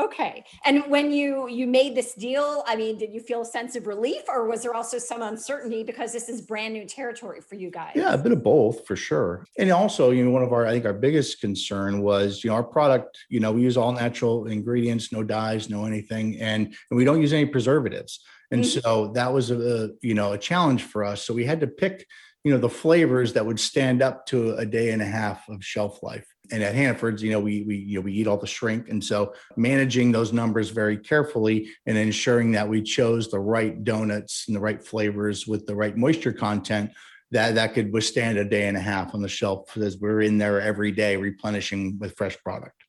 Okay. 0.00 0.44
And 0.64 0.84
when 0.88 1.12
you 1.12 1.48
you 1.48 1.66
made 1.68 1.94
this 1.94 2.14
deal, 2.14 2.64
I 2.66 2.74
mean, 2.74 2.98
did 2.98 3.12
you 3.12 3.20
feel 3.20 3.42
a 3.42 3.44
sense 3.44 3.76
of 3.76 3.86
relief 3.86 4.22
or 4.28 4.48
was 4.48 4.62
there 4.62 4.74
also 4.74 4.98
some 4.98 5.22
uncertainty 5.22 5.84
because 5.84 6.12
this 6.12 6.28
is 6.28 6.40
brand 6.40 6.74
new 6.74 6.84
territory 6.84 7.40
for 7.40 7.54
you 7.54 7.70
guys? 7.70 7.92
Yeah, 7.94 8.12
a 8.12 8.18
bit 8.18 8.32
of 8.32 8.42
both 8.42 8.84
for 8.86 8.96
sure. 8.96 9.46
And 9.56 9.70
also, 9.70 10.10
you 10.10 10.24
know, 10.24 10.30
one 10.32 10.42
of 10.42 10.52
our, 10.52 10.66
I 10.66 10.72
think, 10.72 10.84
our 10.84 10.92
biggest 10.92 11.40
concern 11.40 12.02
was, 12.02 12.42
you 12.42 12.50
know, 12.50 12.56
our 12.56 12.64
product. 12.64 13.18
You 13.28 13.38
know, 13.38 13.52
we 13.52 13.62
use 13.62 13.76
all 13.76 13.92
natural 13.92 14.46
ingredients, 14.48 15.12
no 15.12 15.22
dyes, 15.22 15.70
no 15.70 15.84
anything, 15.84 16.40
and 16.40 16.74
and 16.90 16.96
we 16.96 17.04
don't 17.04 17.20
use 17.20 17.32
any 17.32 17.46
preservatives. 17.46 18.20
And 18.50 18.62
Mhm. 18.64 18.82
so 18.82 19.12
that 19.14 19.32
was 19.32 19.50
a, 19.52 19.90
you 20.02 20.14
know, 20.14 20.32
a 20.32 20.38
challenge 20.38 20.82
for 20.82 21.04
us. 21.04 21.22
So 21.22 21.32
we 21.34 21.44
had 21.44 21.60
to 21.60 21.66
pick, 21.66 22.06
you 22.44 22.52
know, 22.52 22.58
the 22.58 22.68
flavors 22.68 23.32
that 23.32 23.44
would 23.44 23.58
stand 23.58 24.02
up 24.02 24.26
to 24.26 24.54
a 24.56 24.66
day 24.66 24.90
and 24.90 25.00
a 25.00 25.06
half 25.06 25.48
of 25.48 25.64
shelf 25.64 26.02
life. 26.02 26.26
And 26.52 26.62
at 26.62 26.74
Hannaford's, 26.74 27.22
you 27.22 27.32
know, 27.32 27.40
we 27.40 27.62
we 27.62 27.76
you 27.76 27.96
know 27.96 28.02
we 28.02 28.12
eat 28.12 28.26
all 28.26 28.36
the 28.36 28.46
shrink, 28.46 28.90
and 28.90 29.02
so 29.02 29.32
managing 29.56 30.12
those 30.12 30.32
numbers 30.32 30.68
very 30.68 30.98
carefully 30.98 31.70
and 31.86 31.96
ensuring 31.96 32.52
that 32.52 32.68
we 32.68 32.82
chose 32.82 33.30
the 33.30 33.40
right 33.40 33.82
donuts 33.82 34.44
and 34.46 34.54
the 34.54 34.60
right 34.60 34.84
flavors 34.84 35.46
with 35.46 35.66
the 35.66 35.74
right 35.74 35.96
moisture 35.96 36.34
content 36.34 36.90
that 37.30 37.54
that 37.54 37.72
could 37.74 37.92
withstand 37.92 38.38
a 38.38 38.44
day 38.44 38.68
and 38.68 38.76
a 38.76 38.80
half 38.80 39.14
on 39.14 39.22
the 39.22 39.28
shelf 39.28 39.76
as 39.78 39.98
we're 39.98 40.20
in 40.20 40.38
there 40.38 40.60
every 40.60 40.92
day 40.92 41.16
replenishing 41.16 41.98
with 41.98 42.14
fresh 42.16 42.36
product. 42.42 42.84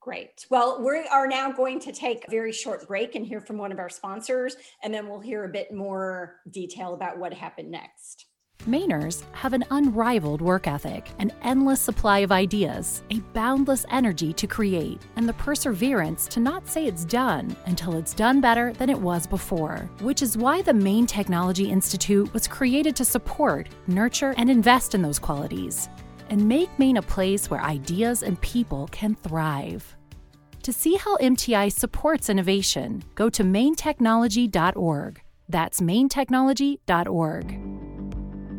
Great. 0.00 0.46
Well, 0.48 0.82
we 0.82 1.06
are 1.12 1.26
now 1.26 1.52
going 1.52 1.78
to 1.80 1.92
take 1.92 2.26
a 2.26 2.30
very 2.30 2.52
short 2.52 2.88
break 2.88 3.14
and 3.14 3.26
hear 3.26 3.40
from 3.40 3.58
one 3.58 3.70
of 3.70 3.78
our 3.78 3.90
sponsors, 3.90 4.56
and 4.82 4.94
then 4.94 5.08
we'll 5.08 5.20
hear 5.20 5.44
a 5.44 5.48
bit 5.48 5.72
more 5.72 6.36
detail 6.50 6.94
about 6.94 7.18
what 7.18 7.34
happened 7.34 7.70
next. 7.70 8.26
Mainers 8.66 9.24
have 9.32 9.54
an 9.54 9.64
unrivaled 9.70 10.40
work 10.40 10.68
ethic, 10.68 11.10
an 11.18 11.32
endless 11.42 11.80
supply 11.80 12.20
of 12.20 12.30
ideas, 12.30 13.02
a 13.10 13.18
boundless 13.32 13.84
energy 13.90 14.32
to 14.34 14.46
create, 14.46 15.02
and 15.16 15.28
the 15.28 15.32
perseverance 15.32 16.28
to 16.28 16.38
not 16.38 16.68
say 16.68 16.86
it's 16.86 17.04
done 17.04 17.56
until 17.66 17.96
it's 17.96 18.14
done 18.14 18.40
better 18.40 18.72
than 18.74 18.88
it 18.88 18.98
was 18.98 19.26
before. 19.26 19.90
Which 20.00 20.22
is 20.22 20.38
why 20.38 20.62
the 20.62 20.72
Maine 20.72 21.06
Technology 21.06 21.70
Institute 21.70 22.32
was 22.32 22.46
created 22.46 22.94
to 22.96 23.04
support, 23.04 23.68
nurture, 23.88 24.32
and 24.36 24.48
invest 24.48 24.94
in 24.94 25.02
those 25.02 25.18
qualities, 25.18 25.88
and 26.30 26.46
make 26.46 26.78
Maine 26.78 26.98
a 26.98 27.02
place 27.02 27.50
where 27.50 27.62
ideas 27.62 28.22
and 28.22 28.40
people 28.42 28.88
can 28.92 29.16
thrive. 29.16 29.96
To 30.62 30.72
see 30.72 30.94
how 30.94 31.16
MTI 31.16 31.72
supports 31.72 32.30
innovation, 32.30 33.02
go 33.16 33.28
to 33.30 33.42
mainetechnology.org. 33.42 35.20
That's 35.48 35.80
mainetechnology.org. 35.80 37.71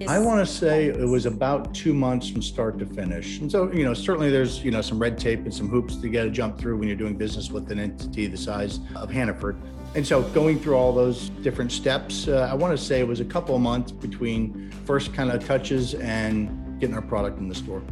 I 0.08 0.20
want 0.20 0.40
to 0.40 0.46
say 0.46 0.88
it 0.88 1.08
was 1.08 1.26
about 1.26 1.74
two 1.74 1.94
months 1.94 2.30
from 2.30 2.42
start 2.42 2.80
to 2.80 2.86
finish. 2.86 3.40
And 3.40 3.52
so, 3.52 3.72
you 3.72 3.84
know, 3.84 3.94
certainly 3.94 4.30
there's, 4.30 4.64
you 4.64 4.72
know, 4.72 4.82
some 4.82 5.00
red 5.00 5.18
tape 5.18 5.40
and 5.40 5.54
some 5.54 5.70
hoops 5.70 5.96
to 5.98 6.10
get 6.10 6.24
to 6.24 6.30
jump 6.30 6.58
through 6.58 6.78
when 6.78 6.88
you're 6.88 6.98
doing 6.98 7.18
business 7.18 7.52
with 7.52 7.72
an 7.72 7.80
entity 7.80 8.28
the 8.28 8.38
size 8.38 8.80
of 8.96 9.12
Hannaford. 9.12 9.58
And 9.96 10.06
so 10.06 10.24
going 10.30 10.60
through 10.60 10.76
all 10.76 10.92
those 10.92 11.30
different 11.42 11.72
steps, 11.72 12.28
uh, 12.28 12.50
I 12.52 12.56
want 12.56 12.78
to 12.78 12.84
say 12.84 13.00
it 13.00 13.08
was 13.08 13.20
a 13.20 13.26
couple 13.26 13.56
of 13.56 13.62
months 13.62 13.92
between 13.92 14.72
first 14.86 15.14
kind 15.14 15.32
of 15.32 15.46
touches 15.46 15.94
and 15.96 16.80
getting 16.80 16.96
our 16.96 17.02
product 17.02 17.38
in 17.38 17.48
the 17.48 17.56
store. 17.56 17.84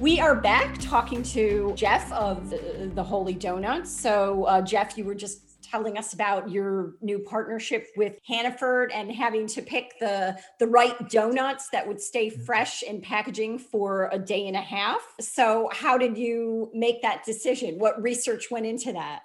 We 0.00 0.18
are 0.18 0.34
back 0.34 0.78
talking 0.78 1.22
to 1.24 1.72
Jeff 1.76 2.10
of 2.10 2.50
the, 2.50 2.90
the 2.94 3.04
Holy 3.04 3.34
Donuts. 3.34 3.90
So, 3.90 4.44
uh, 4.44 4.62
Jeff, 4.62 4.98
you 4.98 5.04
were 5.04 5.14
just 5.14 5.51
telling 5.72 5.96
us 5.96 6.12
about 6.12 6.50
your 6.50 6.94
new 7.00 7.18
partnership 7.18 7.88
with 7.96 8.18
Hannaford 8.26 8.92
and 8.92 9.10
having 9.10 9.46
to 9.48 9.62
pick 9.62 9.98
the 9.98 10.38
the 10.58 10.66
right 10.66 11.08
donuts 11.08 11.70
that 11.70 11.88
would 11.88 12.00
stay 12.00 12.28
fresh 12.28 12.82
in 12.82 13.00
packaging 13.00 13.58
for 13.58 14.10
a 14.12 14.18
day 14.18 14.46
and 14.46 14.56
a 14.56 14.60
half. 14.60 15.00
So, 15.20 15.70
how 15.72 15.96
did 15.96 16.18
you 16.18 16.70
make 16.74 17.00
that 17.02 17.24
decision? 17.24 17.78
What 17.78 18.00
research 18.02 18.50
went 18.50 18.66
into 18.66 18.92
that? 18.92 19.22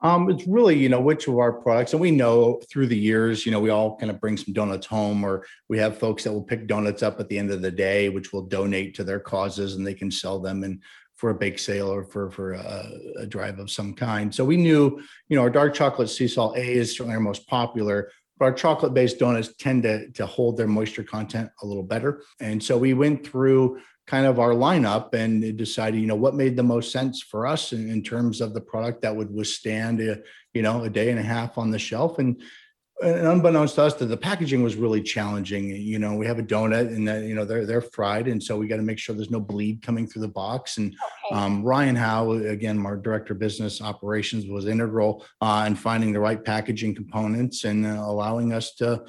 Um, 0.00 0.30
it's 0.30 0.46
really, 0.46 0.78
you 0.78 0.88
know, 0.88 1.00
which 1.00 1.26
of 1.26 1.38
our 1.38 1.52
products, 1.52 1.92
and 1.92 2.00
we 2.00 2.12
know 2.12 2.60
through 2.70 2.86
the 2.86 2.96
years, 2.96 3.44
you 3.44 3.50
know, 3.50 3.58
we 3.58 3.70
all 3.70 3.96
kind 3.96 4.10
of 4.10 4.20
bring 4.20 4.36
some 4.36 4.54
donuts 4.54 4.86
home, 4.86 5.24
or 5.24 5.44
we 5.68 5.76
have 5.78 5.98
folks 5.98 6.22
that 6.22 6.32
will 6.32 6.42
pick 6.42 6.68
donuts 6.68 7.02
up 7.02 7.18
at 7.18 7.28
the 7.28 7.36
end 7.36 7.50
of 7.50 7.62
the 7.62 7.70
day, 7.70 8.08
which 8.08 8.32
will 8.32 8.46
donate 8.46 8.94
to 8.94 9.04
their 9.04 9.18
causes, 9.18 9.74
and 9.74 9.86
they 9.86 9.94
can 9.94 10.10
sell 10.10 10.38
them 10.38 10.62
and 10.62 10.80
for 11.18 11.30
a 11.30 11.34
bake 11.34 11.58
sale 11.58 11.92
or 11.92 12.04
for 12.04 12.30
for 12.30 12.54
a, 12.54 12.90
a 13.18 13.26
drive 13.26 13.58
of 13.58 13.70
some 13.70 13.92
kind. 13.92 14.34
So 14.34 14.44
we 14.44 14.56
knew, 14.56 15.02
you 15.28 15.36
know, 15.36 15.42
our 15.42 15.50
dark 15.50 15.74
chocolate 15.74 16.08
sea 16.08 16.28
salt 16.28 16.56
A 16.56 16.64
is 16.64 16.92
certainly 16.92 17.14
our 17.14 17.20
most 17.20 17.46
popular, 17.46 18.10
but 18.38 18.46
our 18.46 18.52
chocolate 18.52 18.94
based 18.94 19.18
donuts 19.18 19.54
tend 19.56 19.82
to 19.82 20.10
to 20.12 20.24
hold 20.24 20.56
their 20.56 20.68
moisture 20.68 21.04
content 21.04 21.50
a 21.62 21.66
little 21.66 21.82
better, 21.82 22.22
and 22.40 22.62
so 22.62 22.78
we 22.78 22.94
went 22.94 23.26
through 23.26 23.80
kind 24.06 24.24
of 24.24 24.38
our 24.38 24.52
lineup 24.52 25.12
and 25.12 25.58
decided, 25.58 26.00
you 26.00 26.06
know, 26.06 26.14
what 26.14 26.34
made 26.34 26.56
the 26.56 26.62
most 26.62 26.90
sense 26.90 27.20
for 27.20 27.46
us 27.46 27.74
in, 27.74 27.90
in 27.90 28.02
terms 28.02 28.40
of 28.40 28.54
the 28.54 28.60
product 28.60 29.02
that 29.02 29.14
would 29.14 29.30
withstand, 29.30 30.00
a, 30.00 30.18
you 30.54 30.62
know, 30.62 30.84
a 30.84 30.88
day 30.88 31.10
and 31.10 31.18
a 31.18 31.22
half 31.22 31.58
on 31.58 31.70
the 31.70 31.78
shelf. 31.78 32.18
And, 32.18 32.40
and 33.00 33.26
unbeknownst 33.26 33.76
to 33.76 33.82
us, 33.82 33.94
that 33.94 34.06
the 34.06 34.16
packaging 34.16 34.62
was 34.62 34.76
really 34.76 35.02
challenging. 35.02 35.70
You 35.70 35.98
know, 35.98 36.14
we 36.14 36.26
have 36.26 36.38
a 36.38 36.42
donut, 36.42 36.88
and 36.88 37.06
that 37.06 37.24
you 37.24 37.34
know 37.34 37.44
they're 37.44 37.64
they're 37.64 37.80
fried, 37.80 38.28
and 38.28 38.42
so 38.42 38.56
we 38.56 38.66
got 38.66 38.76
to 38.76 38.82
make 38.82 38.98
sure 38.98 39.14
there's 39.14 39.30
no 39.30 39.40
bleed 39.40 39.82
coming 39.82 40.06
through 40.06 40.22
the 40.22 40.28
box. 40.28 40.78
And 40.78 40.94
okay. 41.30 41.40
um, 41.40 41.62
Ryan 41.62 41.96
Howe, 41.96 42.32
again, 42.32 42.84
our 42.84 42.96
director 42.96 43.34
of 43.34 43.38
business 43.38 43.80
operations, 43.80 44.46
was 44.46 44.66
integral 44.66 45.24
uh, 45.40 45.64
in 45.66 45.76
finding 45.76 46.12
the 46.12 46.20
right 46.20 46.42
packaging 46.42 46.94
components 46.94 47.64
and 47.64 47.86
uh, 47.86 48.02
allowing 48.04 48.52
us 48.52 48.74
to 48.76 49.04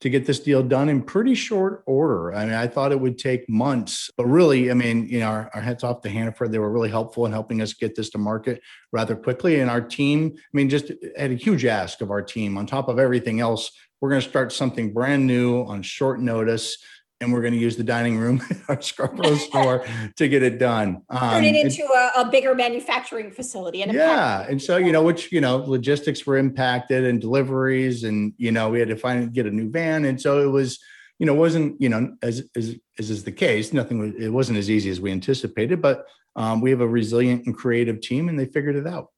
to 0.00 0.08
get 0.08 0.26
this 0.26 0.38
deal 0.38 0.62
done 0.62 0.88
in 0.88 1.02
pretty 1.02 1.34
short 1.34 1.82
order. 1.86 2.32
I 2.32 2.44
mean, 2.44 2.54
I 2.54 2.68
thought 2.68 2.92
it 2.92 3.00
would 3.00 3.18
take 3.18 3.48
months, 3.48 4.10
but 4.16 4.26
really, 4.26 4.70
I 4.70 4.74
mean, 4.74 5.08
you 5.08 5.20
know, 5.20 5.26
our, 5.26 5.50
our 5.54 5.60
heads 5.60 5.82
off 5.82 6.02
to 6.02 6.08
Hannaford. 6.08 6.52
They 6.52 6.60
were 6.60 6.70
really 6.70 6.90
helpful 6.90 7.26
in 7.26 7.32
helping 7.32 7.60
us 7.60 7.72
get 7.72 7.96
this 7.96 8.10
to 8.10 8.18
market 8.18 8.62
rather 8.92 9.16
quickly. 9.16 9.60
And 9.60 9.68
our 9.68 9.80
team, 9.80 10.34
I 10.36 10.40
mean, 10.52 10.68
just 10.68 10.92
had 11.16 11.32
a 11.32 11.34
huge 11.34 11.64
ask 11.64 12.00
of 12.00 12.10
our 12.10 12.22
team. 12.22 12.56
On 12.56 12.66
top 12.66 12.88
of 12.88 12.98
everything 12.98 13.40
else, 13.40 13.72
we're 14.00 14.10
going 14.10 14.22
to 14.22 14.28
start 14.28 14.52
something 14.52 14.92
brand 14.92 15.26
new 15.26 15.62
on 15.62 15.82
short 15.82 16.20
notice 16.20 16.78
and 17.20 17.32
we're 17.32 17.40
going 17.40 17.52
to 17.52 17.58
use 17.58 17.76
the 17.76 17.84
dining 17.84 18.16
room 18.16 18.40
at 18.50 18.58
our 18.68 18.80
Scarborough 18.80 19.36
store 19.36 19.84
to 20.16 20.28
get 20.28 20.42
it 20.42 20.58
done. 20.58 21.02
Um, 21.10 21.18
Turn 21.18 21.44
it 21.44 21.56
into 21.56 21.82
a, 21.84 22.20
a, 22.20 22.30
bigger 22.30 22.54
manufacturing 22.54 23.30
facility. 23.30 23.82
And 23.82 23.92
yeah, 23.92 24.46
and 24.48 24.60
so 24.60 24.76
you 24.76 24.92
know, 24.92 25.02
which 25.02 25.32
you 25.32 25.40
know, 25.40 25.56
logistics 25.56 26.26
were 26.26 26.38
impacted 26.38 27.04
and 27.04 27.20
deliveries, 27.20 28.04
and 28.04 28.32
you 28.36 28.52
know, 28.52 28.70
we 28.70 28.78
had 28.78 28.88
to 28.88 28.96
find 28.96 29.32
get 29.32 29.46
a 29.46 29.50
new 29.50 29.70
van, 29.70 30.04
and 30.04 30.20
so 30.20 30.40
it 30.40 30.50
was, 30.50 30.78
you 31.18 31.26
know, 31.26 31.34
wasn't 31.34 31.80
you 31.80 31.88
know 31.88 32.14
as 32.22 32.44
as 32.56 32.76
as 32.98 33.10
is 33.10 33.24
the 33.24 33.32
case, 33.32 33.72
nothing. 33.72 34.14
It 34.18 34.32
wasn't 34.32 34.58
as 34.58 34.70
easy 34.70 34.90
as 34.90 35.00
we 35.00 35.10
anticipated, 35.10 35.82
but 35.82 36.06
um, 36.36 36.60
we 36.60 36.70
have 36.70 36.80
a 36.80 36.88
resilient 36.88 37.46
and 37.46 37.56
creative 37.56 38.00
team, 38.00 38.28
and 38.28 38.38
they 38.38 38.46
figured 38.46 38.76
it 38.76 38.86
out. 38.86 39.08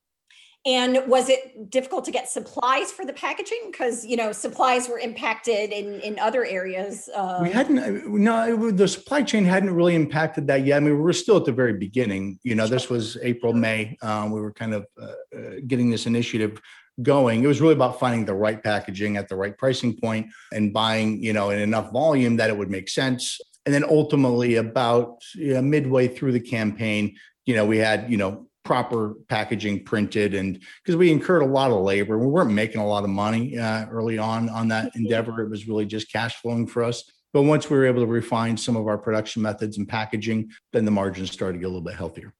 And 0.67 1.03
was 1.07 1.31
it 1.31 1.71
difficult 1.71 2.05
to 2.05 2.11
get 2.11 2.29
supplies 2.29 2.93
for 2.93 3.07
the 3.07 3.15
packaging? 3.15 3.71
Because 3.71 4.05
you 4.05 4.17
know 4.17 4.31
supplies 4.31 4.91
were 4.91 4.99
impacted 4.99 5.71
in 5.71 6.01
in 6.01 6.19
other 6.19 6.45
areas. 6.45 7.09
Uh, 7.15 7.41
we 7.43 7.51
hadn't. 7.51 7.79
Uh, 7.79 8.03
no, 8.05 8.71
the 8.71 8.87
supply 8.87 9.23
chain 9.23 9.47
hadn't 9.47 9.75
really 9.75 9.95
impacted 9.95 10.47
that 10.49 10.67
yet. 10.67 10.77
I 10.77 10.81
mean, 10.81 10.97
we 10.97 11.01
were 11.01 11.15
still 11.15 11.39
at 11.39 11.47
the 11.47 11.53
very 11.53 11.73
beginning. 11.73 12.39
You 12.43 12.57
know, 12.57 12.67
this 12.67 12.91
was 12.91 13.17
April, 13.23 13.55
May. 13.55 13.97
Um, 14.03 14.33
we 14.33 14.41
were 14.43 14.53
kind 14.53 14.75
of 14.75 14.87
uh, 15.01 15.07
uh, 15.35 15.51
getting 15.67 15.91
this 15.91 16.05
initiative 16.05 16.61
going. 17.03 17.43
It 17.43 17.47
was 17.47 17.63
really 17.63 17.73
about 17.73 17.99
finding 17.99 18.27
the 18.27 18.35
right 18.35 18.63
packaging 18.63 19.17
at 19.17 19.29
the 19.29 19.37
right 19.37 19.57
pricing 19.57 19.97
point 19.97 20.27
and 20.53 20.75
buying, 20.75 21.23
you 21.23 21.33
know, 21.33 21.49
in 21.49 21.61
enough 21.61 21.91
volume 21.91 22.37
that 22.37 22.51
it 22.51 22.57
would 22.59 22.71
make 22.71 22.91
sense. 22.91 23.41
And 23.65 23.75
then 23.75 23.85
ultimately, 23.85 24.57
about 24.57 25.23
you 25.35 25.55
know, 25.55 25.63
midway 25.63 26.09
through 26.09 26.33
the 26.33 26.41
campaign, 26.41 27.17
you 27.47 27.55
know, 27.55 27.65
we 27.65 27.79
had, 27.79 28.11
you 28.11 28.19
know, 28.19 28.47
proper 28.65 29.15
packaging 29.29 29.85
printed 29.85 30.35
and 30.35 30.61
because 30.85 30.97
we 30.97 31.11
incurred 31.11 31.43
a 31.43 31.47
lot 31.47 31.71
of 31.71 31.81
labor 31.83 32.19
we 32.19 32.27
weren't 32.27 32.51
making 32.51 32.81
a 32.81 32.87
lot 32.87 33.05
of 33.05 33.11
money 33.11 33.59
uh, 33.59 33.87
early 33.87 34.19
on 34.19 34.49
on 34.51 34.69
that 34.69 34.87
mm-hmm. 34.87 35.01
endeavor 35.01 35.41
it 35.41 35.49
was 35.49 35.67
really 35.67 35.87
just 35.87 36.13
cash 36.13 36.37
flowing 36.37 36.67
for 36.67 36.83
us 36.83 37.11
but 37.33 37.43
once 37.43 37.71
we 37.71 37.77
were 37.77 37.87
able 37.87 38.01
to 38.01 38.07
refine 38.07 38.57
some 38.57 38.77
of 38.77 38.87
our 38.87 38.99
production 38.99 39.41
methods 39.41 39.79
and 39.79 39.89
packaging 39.89 40.51
then 40.73 40.85
the 40.85 40.91
margins 40.91 41.31
started 41.31 41.55
to 41.55 41.59
get 41.59 41.67
a 41.67 41.69
little 41.69 41.81
bit 41.81 41.95
healthier 41.95 42.35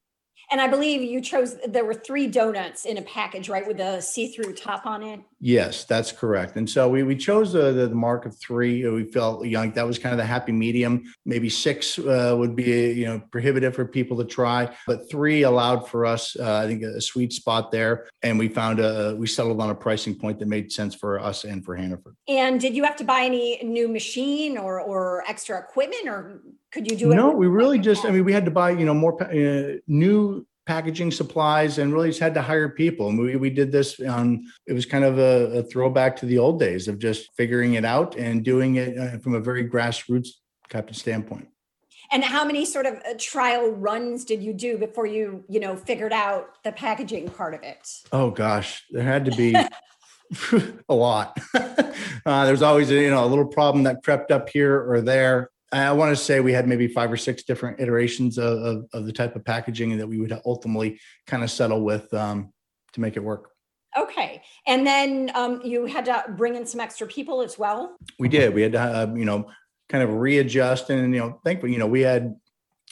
and 0.51 0.59
I 0.59 0.67
believe 0.67 1.01
you 1.01 1.21
chose, 1.21 1.55
there 1.65 1.85
were 1.85 1.93
three 1.93 2.27
donuts 2.27 2.83
in 2.83 2.97
a 2.97 3.01
package, 3.03 3.47
right? 3.47 3.65
With 3.65 3.79
a 3.79 4.01
see 4.01 4.27
through 4.27 4.53
top 4.53 4.85
on 4.85 5.01
it. 5.01 5.21
Yes, 5.43 5.85
that's 5.85 6.11
correct. 6.11 6.55
And 6.55 6.69
so 6.69 6.87
we, 6.87 7.01
we 7.01 7.15
chose 7.15 7.51
the, 7.51 7.71
the, 7.71 7.89
mark 7.89 8.27
of 8.27 8.37
three. 8.37 8.87
We 8.87 9.05
felt 9.05 9.43
you 9.43 9.57
know, 9.57 9.67
that 9.71 9.87
was 9.87 9.97
kind 9.97 10.13
of 10.13 10.19
the 10.19 10.25
happy 10.25 10.51
medium. 10.51 11.03
Maybe 11.25 11.49
six 11.49 11.97
uh, 11.97 12.35
would 12.37 12.55
be, 12.55 12.91
you 12.91 13.05
know, 13.05 13.23
prohibitive 13.31 13.73
for 13.73 13.85
people 13.85 14.17
to 14.17 14.23
try, 14.23 14.73
but 14.85 15.09
three 15.09 15.41
allowed 15.41 15.89
for 15.89 16.05
us, 16.05 16.35
uh, 16.39 16.57
I 16.57 16.67
think, 16.67 16.83
a 16.83 17.01
sweet 17.01 17.33
spot 17.33 17.71
there. 17.71 18.07
And 18.21 18.37
we 18.37 18.49
found 18.49 18.79
a, 18.79 19.15
we 19.17 19.25
settled 19.25 19.59
on 19.59 19.71
a 19.71 19.75
pricing 19.75 20.13
point 20.13 20.37
that 20.39 20.47
made 20.47 20.71
sense 20.71 20.93
for 20.93 21.19
us 21.19 21.43
and 21.43 21.65
for 21.65 21.75
Hannaford. 21.75 22.15
And 22.27 22.61
did 22.61 22.75
you 22.75 22.83
have 22.83 22.95
to 22.97 23.03
buy 23.03 23.21
any 23.23 23.63
new 23.63 23.87
machine 23.87 24.59
or, 24.59 24.79
or 24.79 25.23
extra 25.27 25.59
equipment 25.59 26.07
or 26.07 26.41
could 26.71 26.89
you 26.89 26.95
do 26.95 27.11
it? 27.11 27.15
No, 27.15 27.31
we 27.31 27.47
really 27.47 27.79
just, 27.79 28.05
I 28.05 28.11
mean, 28.11 28.23
we 28.23 28.31
had 28.31 28.45
to 28.45 28.51
buy, 28.51 28.71
you 28.71 28.85
know, 28.85 28.93
more 28.93 29.21
uh, 29.23 29.77
new 29.87 30.45
packaging 30.65 31.11
supplies 31.11 31.77
and 31.77 31.93
really 31.93 32.09
just 32.09 32.19
had 32.19 32.33
to 32.35 32.41
hire 32.41 32.69
people. 32.69 33.09
And 33.09 33.19
we, 33.19 33.35
we 33.35 33.49
did 33.49 33.71
this 33.71 33.99
on, 33.99 34.45
it 34.67 34.73
was 34.73 34.85
kind 34.85 35.03
of 35.03 35.17
a, 35.17 35.59
a 35.59 35.63
throwback 35.63 36.15
to 36.17 36.25
the 36.25 36.37
old 36.37 36.59
days 36.59 36.87
of 36.87 36.99
just 36.99 37.33
figuring 37.35 37.73
it 37.73 37.85
out 37.85 38.15
and 38.15 38.43
doing 38.43 38.75
it 38.75 38.97
uh, 38.97 39.17
from 39.19 39.33
a 39.33 39.39
very 39.39 39.67
grassroots 39.67 40.29
type 40.69 40.89
of 40.89 40.95
standpoint. 40.95 41.47
And 42.13 42.23
how 42.23 42.43
many 42.43 42.65
sort 42.65 42.85
of 42.85 42.95
uh, 42.95 43.13
trial 43.17 43.69
runs 43.69 44.25
did 44.25 44.43
you 44.43 44.53
do 44.53 44.77
before 44.77 45.05
you, 45.05 45.45
you 45.47 45.61
know, 45.61 45.77
figured 45.77 46.11
out 46.11 46.61
the 46.63 46.71
packaging 46.73 47.29
part 47.29 47.53
of 47.53 47.63
it? 47.63 47.87
Oh 48.11 48.31
gosh, 48.31 48.83
there 48.91 49.03
had 49.03 49.23
to 49.25 49.31
be 49.31 49.55
a 50.89 50.93
lot. 50.93 51.39
uh, 51.53 52.45
there's 52.45 52.61
always 52.61 52.91
you 52.91 53.09
know 53.09 53.23
a 53.23 53.27
little 53.27 53.47
problem 53.47 53.83
that 53.83 54.03
crept 54.03 54.29
up 54.29 54.49
here 54.49 54.91
or 54.91 54.99
there. 54.99 55.50
I 55.71 55.91
want 55.93 56.15
to 56.15 56.21
say 56.21 56.41
we 56.41 56.51
had 56.51 56.67
maybe 56.67 56.87
five 56.87 57.11
or 57.11 57.17
six 57.17 57.43
different 57.43 57.79
iterations 57.79 58.37
of, 58.37 58.59
of, 58.59 58.85
of 58.93 59.05
the 59.05 59.13
type 59.13 59.35
of 59.35 59.45
packaging 59.45 59.97
that 59.97 60.07
we 60.07 60.19
would 60.19 60.37
ultimately 60.45 60.99
kind 61.27 61.43
of 61.43 61.51
settle 61.51 61.81
with 61.81 62.13
um, 62.13 62.51
to 62.93 63.01
make 63.01 63.15
it 63.15 63.23
work. 63.23 63.51
Okay. 63.97 64.41
And 64.67 64.85
then 64.85 65.31
um, 65.33 65.61
you 65.63 65.85
had 65.85 66.05
to 66.05 66.25
bring 66.37 66.55
in 66.55 66.65
some 66.65 66.79
extra 66.79 67.07
people 67.07 67.41
as 67.41 67.57
well? 67.57 67.97
We 68.19 68.29
did. 68.29 68.53
We 68.53 68.61
had 68.61 68.73
to, 68.73 68.79
uh, 68.79 69.13
you 69.15 69.25
know, 69.25 69.49
kind 69.89 70.03
of 70.03 70.13
readjust. 70.13 70.89
And, 70.89 71.13
you 71.13 71.19
know, 71.19 71.39
thankfully, 71.43 71.73
you 71.73 71.79
know, 71.79 71.87
we 71.87 72.01
had, 72.01 72.35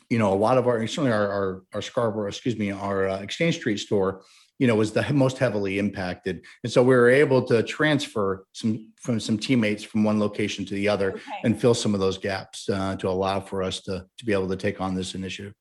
you 0.10 0.18
know, 0.18 0.34
a 0.34 0.36
lot 0.36 0.58
of 0.58 0.68
our, 0.68 0.86
certainly 0.88 1.12
our, 1.12 1.28
our, 1.28 1.63
our 1.74 1.82
Scarborough, 1.82 2.28
excuse 2.28 2.58
me, 2.58 2.72
our 2.72 3.08
uh, 3.08 3.20
Exchange 3.20 3.56
Street 3.56 3.78
store 3.78 4.22
you 4.60 4.67
know 4.67 4.76
was 4.76 4.91
the 4.91 5.06
most 5.13 5.38
heavily 5.39 5.80
impacted 5.80 6.45
and 6.63 6.72
so 6.72 6.84
we 6.84 6.95
were 6.95 7.10
able 7.10 7.41
to 7.41 7.63
transfer 7.63 8.45
some 8.54 8.91
from 9.02 9.19
some 9.19 9.39
teammates 9.39 9.84
from 9.84 10.04
one 10.04 10.19
location 10.19 10.65
to 10.65 10.76
the 10.76 10.88
other 10.88 11.12
okay. 11.13 11.22
and 11.45 11.60
fill 11.60 11.74
some 11.74 11.93
of 11.93 12.00
those 12.00 12.17
gaps 12.17 12.69
uh, 12.69 12.95
to 12.98 13.10
allow 13.10 13.39
for 13.39 13.63
us 13.63 13.82
to 13.82 14.06
to 14.17 14.26
be 14.26 14.34
able 14.34 14.48
to 14.48 14.58
take 14.58 14.80
on 14.80 14.93
this 14.93 15.15
initiative 15.15 15.54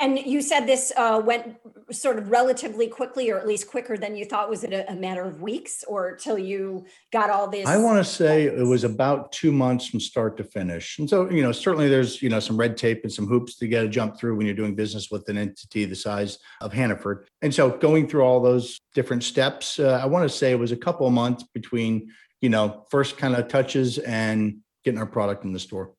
and 0.00 0.18
you 0.18 0.42
said 0.42 0.66
this 0.66 0.92
uh, 0.96 1.22
went 1.24 1.56
sort 1.92 2.18
of 2.18 2.30
relatively 2.30 2.88
quickly, 2.88 3.30
or 3.30 3.38
at 3.38 3.46
least 3.46 3.68
quicker 3.68 3.96
than 3.96 4.16
you 4.16 4.24
thought. 4.24 4.50
Was 4.50 4.64
it 4.64 4.72
a, 4.72 4.90
a 4.90 4.94
matter 4.96 5.22
of 5.22 5.40
weeks, 5.40 5.84
or 5.86 6.16
till 6.16 6.36
you 6.36 6.84
got 7.12 7.30
all 7.30 7.48
this? 7.48 7.66
I 7.66 7.76
want 7.76 7.98
to 7.98 8.04
say 8.04 8.44
it 8.44 8.66
was 8.66 8.82
about 8.82 9.30
two 9.30 9.52
months 9.52 9.86
from 9.86 10.00
start 10.00 10.36
to 10.38 10.44
finish. 10.44 10.98
And 10.98 11.08
so, 11.08 11.30
you 11.30 11.42
know, 11.42 11.52
certainly 11.52 11.88
there's 11.88 12.20
you 12.20 12.28
know 12.28 12.40
some 12.40 12.56
red 12.56 12.76
tape 12.76 13.04
and 13.04 13.12
some 13.12 13.26
hoops 13.26 13.56
to 13.58 13.68
get 13.68 13.82
to 13.82 13.88
jump 13.88 14.18
through 14.18 14.36
when 14.36 14.46
you're 14.46 14.56
doing 14.56 14.74
business 14.74 15.10
with 15.10 15.28
an 15.28 15.38
entity 15.38 15.84
the 15.84 15.94
size 15.94 16.38
of 16.60 16.72
Hannaford. 16.72 17.28
And 17.42 17.54
so, 17.54 17.70
going 17.70 18.08
through 18.08 18.22
all 18.22 18.40
those 18.40 18.80
different 18.94 19.22
steps, 19.22 19.78
uh, 19.78 20.00
I 20.02 20.06
want 20.06 20.28
to 20.28 20.36
say 20.36 20.50
it 20.50 20.58
was 20.58 20.72
a 20.72 20.76
couple 20.76 21.06
of 21.06 21.12
months 21.12 21.44
between 21.54 22.10
you 22.40 22.48
know 22.48 22.84
first 22.90 23.16
kind 23.16 23.36
of 23.36 23.46
touches 23.46 23.98
and 23.98 24.58
getting 24.84 24.98
our 24.98 25.06
product 25.06 25.44
in 25.44 25.52
the 25.52 25.60
store. 25.60 25.92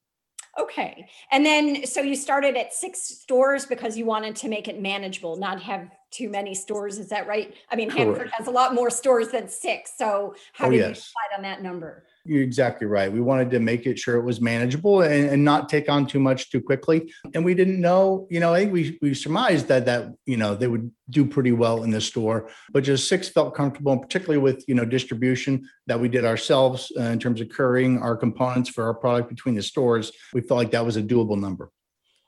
Okay. 0.59 1.07
And 1.31 1.45
then, 1.45 1.85
so 1.85 2.01
you 2.01 2.15
started 2.15 2.55
at 2.55 2.73
six 2.73 3.01
stores 3.01 3.65
because 3.65 3.97
you 3.97 4.05
wanted 4.05 4.35
to 4.37 4.47
make 4.47 4.67
it 4.67 4.81
manageable, 4.81 5.35
not 5.35 5.61
have 5.61 5.89
too 6.11 6.29
many 6.29 6.53
stores. 6.53 6.97
Is 6.97 7.09
that 7.09 7.27
right? 7.27 7.53
I 7.69 7.75
mean, 7.75 7.89
Hannaford 7.89 8.31
has 8.37 8.47
a 8.47 8.51
lot 8.51 8.73
more 8.73 8.89
stores 8.89 9.29
than 9.29 9.49
six. 9.49 9.91
So 9.97 10.35
how 10.53 10.67
oh, 10.67 10.71
did 10.71 10.77
yes. 10.77 10.87
you 10.87 10.93
decide 10.93 11.37
on 11.37 11.43
that 11.43 11.61
number? 11.61 12.05
You're 12.27 12.41
exactly 12.41 12.87
right. 12.87 13.11
We 13.11 13.21
wanted 13.21 13.51
to 13.51 13.59
make 13.59 13.85
it 13.85 13.99
sure 13.99 14.15
it 14.15 14.23
was 14.23 14.41
manageable 14.41 15.01
and, 15.01 15.29
and, 15.29 15.45
not 15.45 15.69
take 15.69 15.89
on 15.89 16.07
too 16.07 16.19
much 16.19 16.49
too 16.49 16.59
quickly. 16.59 17.13
And 17.35 17.45
we 17.45 17.53
didn't 17.53 17.79
know, 17.79 18.25
you 18.31 18.39
know, 18.39 18.51
I 18.51 18.61
think 18.61 18.73
we, 18.73 18.97
we 18.99 19.13
surmised 19.13 19.67
that 19.67 19.85
that, 19.85 20.11
you 20.25 20.35
know, 20.35 20.55
they 20.55 20.65
would 20.65 20.89
do 21.11 21.23
pretty 21.23 21.51
well 21.51 21.83
in 21.83 21.91
the 21.91 22.01
store, 22.01 22.49
but 22.71 22.83
just 22.83 23.07
six 23.07 23.29
felt 23.29 23.53
comfortable, 23.53 23.91
and 23.91 24.01
particularly 24.01 24.39
with, 24.39 24.65
you 24.67 24.73
know, 24.73 24.85
distribution 24.85 25.69
that 25.85 25.99
we 25.99 26.09
did 26.09 26.25
ourselves 26.25 26.91
uh, 26.97 27.03
in 27.03 27.19
terms 27.19 27.41
of 27.41 27.49
currying 27.49 27.99
our 27.99 28.17
components 28.17 28.69
for 28.69 28.85
our 28.85 28.95
product 28.95 29.29
between 29.29 29.53
the 29.53 29.61
stores. 29.61 30.11
We 30.33 30.41
felt 30.41 30.57
like 30.57 30.71
that 30.71 30.83
was 30.83 30.97
a 30.97 31.03
doable 31.03 31.39
number. 31.39 31.71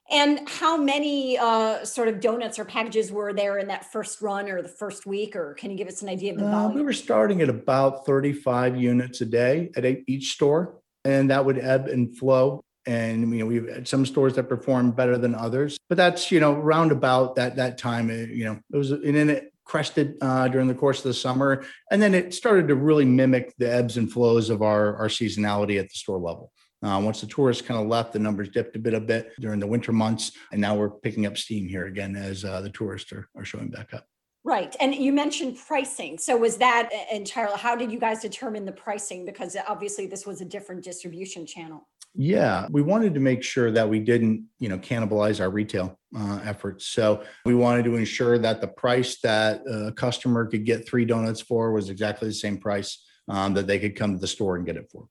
And 0.10 0.48
how 0.48 0.78
many 0.78 1.38
uh, 1.38 1.84
sort 1.84 2.08
of 2.08 2.22
donuts 2.22 2.58
or 2.60 2.66
packages 2.66 3.12
were 3.12 3.34
there 3.34 3.58
in 3.58 3.68
that 3.68 3.92
first 3.92 4.22
run 4.22 4.50
or 4.50 4.62
the 4.62 4.70
first 4.70 5.06
week? 5.06 5.36
Or 5.36 5.54
can 5.56 5.70
you 5.70 5.78
give 5.78 5.88
us 5.88 6.02
an 6.02 6.10
idea 6.10 6.32
of 6.32 6.40
the 6.40 6.46
volume? 6.46 6.72
Uh, 6.72 6.76
we 6.76 6.82
were 6.82 6.94
starting 6.94 7.42
at 7.42 7.50
about 7.50 8.06
35 8.06 8.78
units 8.78 9.20
a 9.22 9.26
day 9.26 9.70
at 9.76 9.86
each 10.08 10.34
store, 10.34 10.80
and 11.04 11.30
that 11.30 11.44
would 11.44 11.60
ebb 11.60 11.88
and 11.88 12.18
flow. 12.18 12.64
And 12.86 13.34
you 13.34 13.40
know, 13.40 13.46
we've 13.46 13.68
had 13.68 13.86
some 13.86 14.06
stores 14.06 14.36
that 14.36 14.44
perform 14.44 14.92
better 14.92 15.18
than 15.18 15.36
others, 15.36 15.78
but 15.90 15.98
that's 15.98 16.32
you 16.32 16.40
know, 16.40 16.54
round 16.54 16.94
about 16.94 17.36
that 17.36 17.58
that 17.58 17.78
time. 17.78 18.10
You 18.10 18.46
know, 18.46 18.60
it 18.72 18.78
was 18.78 18.92
and 18.92 19.14
then 19.14 19.30
it 19.30 19.52
crested 19.68 20.16
uh, 20.22 20.48
during 20.48 20.68
the 20.68 20.74
course 20.74 21.00
of 21.00 21.04
the 21.04 21.14
summer. 21.14 21.66
And 21.92 22.02
then 22.02 22.16
it 22.16 22.34
started 22.34 22.70
to 22.70 22.76
really 22.76 23.06
mimic 23.06 23.54
the 23.58 23.72
ebbs 23.72 23.98
and 23.98 24.12
flows 24.12 24.50
of 24.50 24.62
our, 24.62 24.96
our 24.96 25.08
seasonality 25.08 25.78
at 25.78 25.90
the 25.90 25.96
store 25.96 26.18
level. 26.18 26.52
Uh, 26.84 27.02
once 27.04 27.22
the 27.22 27.28
tourists 27.28 27.66
kind 27.66 27.80
of 27.80 27.88
left, 27.88 28.14
the 28.14 28.20
numbers 28.20 28.50
dipped 28.50 28.76
a 28.76 28.80
bit 28.80 28.94
a 28.94 29.00
bit 29.00 29.32
during 29.40 29.60
the 29.60 29.68
winter 29.68 29.92
months. 29.92 30.32
And 30.52 30.62
now 30.62 30.76
we're 30.76 30.90
picking 30.90 31.26
up 31.26 31.38
steam 31.38 31.68
here 31.68 31.88
again 31.88 32.16
as 32.16 32.46
uh, 32.46 32.62
the 32.62 32.70
tourists 32.70 33.12
are, 33.12 33.28
are 33.36 33.46
showing 33.46 33.70
back 33.70 33.94
up. 33.94 34.06
Right. 34.44 34.76
And 34.80 34.96
you 34.96 35.12
mentioned 35.12 35.58
pricing. 35.68 36.18
So 36.18 36.38
was 36.38 36.58
that 36.58 36.90
entirely, 37.12 37.58
how 37.58 37.76
did 37.76 37.92
you 37.92 38.00
guys 38.00 38.22
determine 38.22 38.64
the 38.64 38.72
pricing? 38.72 39.26
Because 39.26 39.58
obviously 39.68 40.08
this 40.08 40.26
was 40.26 40.40
a 40.40 40.46
different 40.46 40.84
distribution 40.84 41.46
channel. 41.46 41.88
Yeah, 42.16 42.66
we 42.72 42.82
wanted 42.82 43.14
to 43.16 43.20
make 43.20 43.44
sure 43.44 43.70
that 43.72 43.88
we 43.88 44.00
didn't, 44.00 44.46
you 44.58 44.70
know, 44.70 44.78
cannibalize 44.78 45.42
our 45.42 45.50
retail 45.50 46.00
uh, 46.18 46.40
efforts. 46.44 46.88
So 46.88 47.24
we 47.46 47.54
wanted 47.54 47.86
to 47.86 47.96
ensure 47.96 48.38
that 48.40 48.62
the 48.62 48.68
price 48.70 49.20
that 49.22 49.62
a 49.70 49.92
customer 49.92 50.46
could 50.46 50.66
get 50.66 50.88
three 50.88 51.06
donuts 51.06 51.42
for 51.42 51.74
was 51.74 51.90
exactly 51.90 52.28
the 52.28 52.34
same 52.34 52.58
price 52.58 53.04
um, 53.28 53.54
that 53.56 53.68
they 53.68 53.78
could 53.78 53.96
come 53.96 54.14
to 54.14 54.20
the 54.20 54.28
store 54.28 54.56
and 54.56 54.66
get 54.66 54.78
it 54.78 54.90
for. 54.92 55.08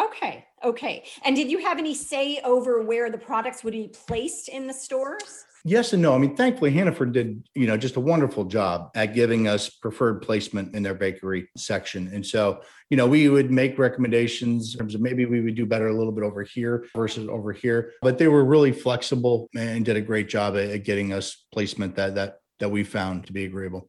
Okay. 0.00 0.46
Okay. 0.64 1.04
And 1.24 1.36
did 1.36 1.50
you 1.50 1.58
have 1.58 1.78
any 1.78 1.94
say 1.94 2.40
over 2.44 2.82
where 2.82 3.10
the 3.10 3.18
products 3.18 3.62
would 3.64 3.72
be 3.72 3.88
placed 4.06 4.48
in 4.48 4.66
the 4.66 4.74
stores? 4.74 5.44
Yes 5.64 5.92
and 5.92 6.00
no. 6.00 6.14
I 6.14 6.18
mean, 6.18 6.36
thankfully, 6.36 6.70
Hannaford 6.70 7.12
did, 7.12 7.42
you 7.54 7.66
know, 7.66 7.76
just 7.76 7.96
a 7.96 8.00
wonderful 8.00 8.44
job 8.44 8.90
at 8.94 9.14
giving 9.14 9.48
us 9.48 9.68
preferred 9.68 10.22
placement 10.22 10.74
in 10.74 10.82
their 10.82 10.94
bakery 10.94 11.48
section. 11.56 12.08
And 12.12 12.24
so, 12.24 12.62
you 12.90 12.96
know, 12.96 13.06
we 13.06 13.28
would 13.28 13.50
make 13.50 13.78
recommendations 13.78 14.74
in 14.74 14.78
terms 14.78 14.94
of 14.94 15.00
maybe 15.00 15.26
we 15.26 15.40
would 15.40 15.56
do 15.56 15.66
better 15.66 15.88
a 15.88 15.96
little 15.96 16.12
bit 16.12 16.24
over 16.24 16.42
here 16.42 16.86
versus 16.94 17.28
over 17.28 17.52
here. 17.52 17.92
But 18.02 18.18
they 18.18 18.28
were 18.28 18.44
really 18.44 18.72
flexible 18.72 19.48
and 19.54 19.84
did 19.84 19.96
a 19.96 20.00
great 20.00 20.28
job 20.28 20.56
at, 20.56 20.84
getting 20.84 21.12
us 21.12 21.44
placement 21.52 21.96
that 21.96 22.14
that 22.14 22.38
that 22.60 22.70
we 22.70 22.84
found 22.84 23.26
to 23.26 23.32
be 23.32 23.44
agreeable. 23.44 23.88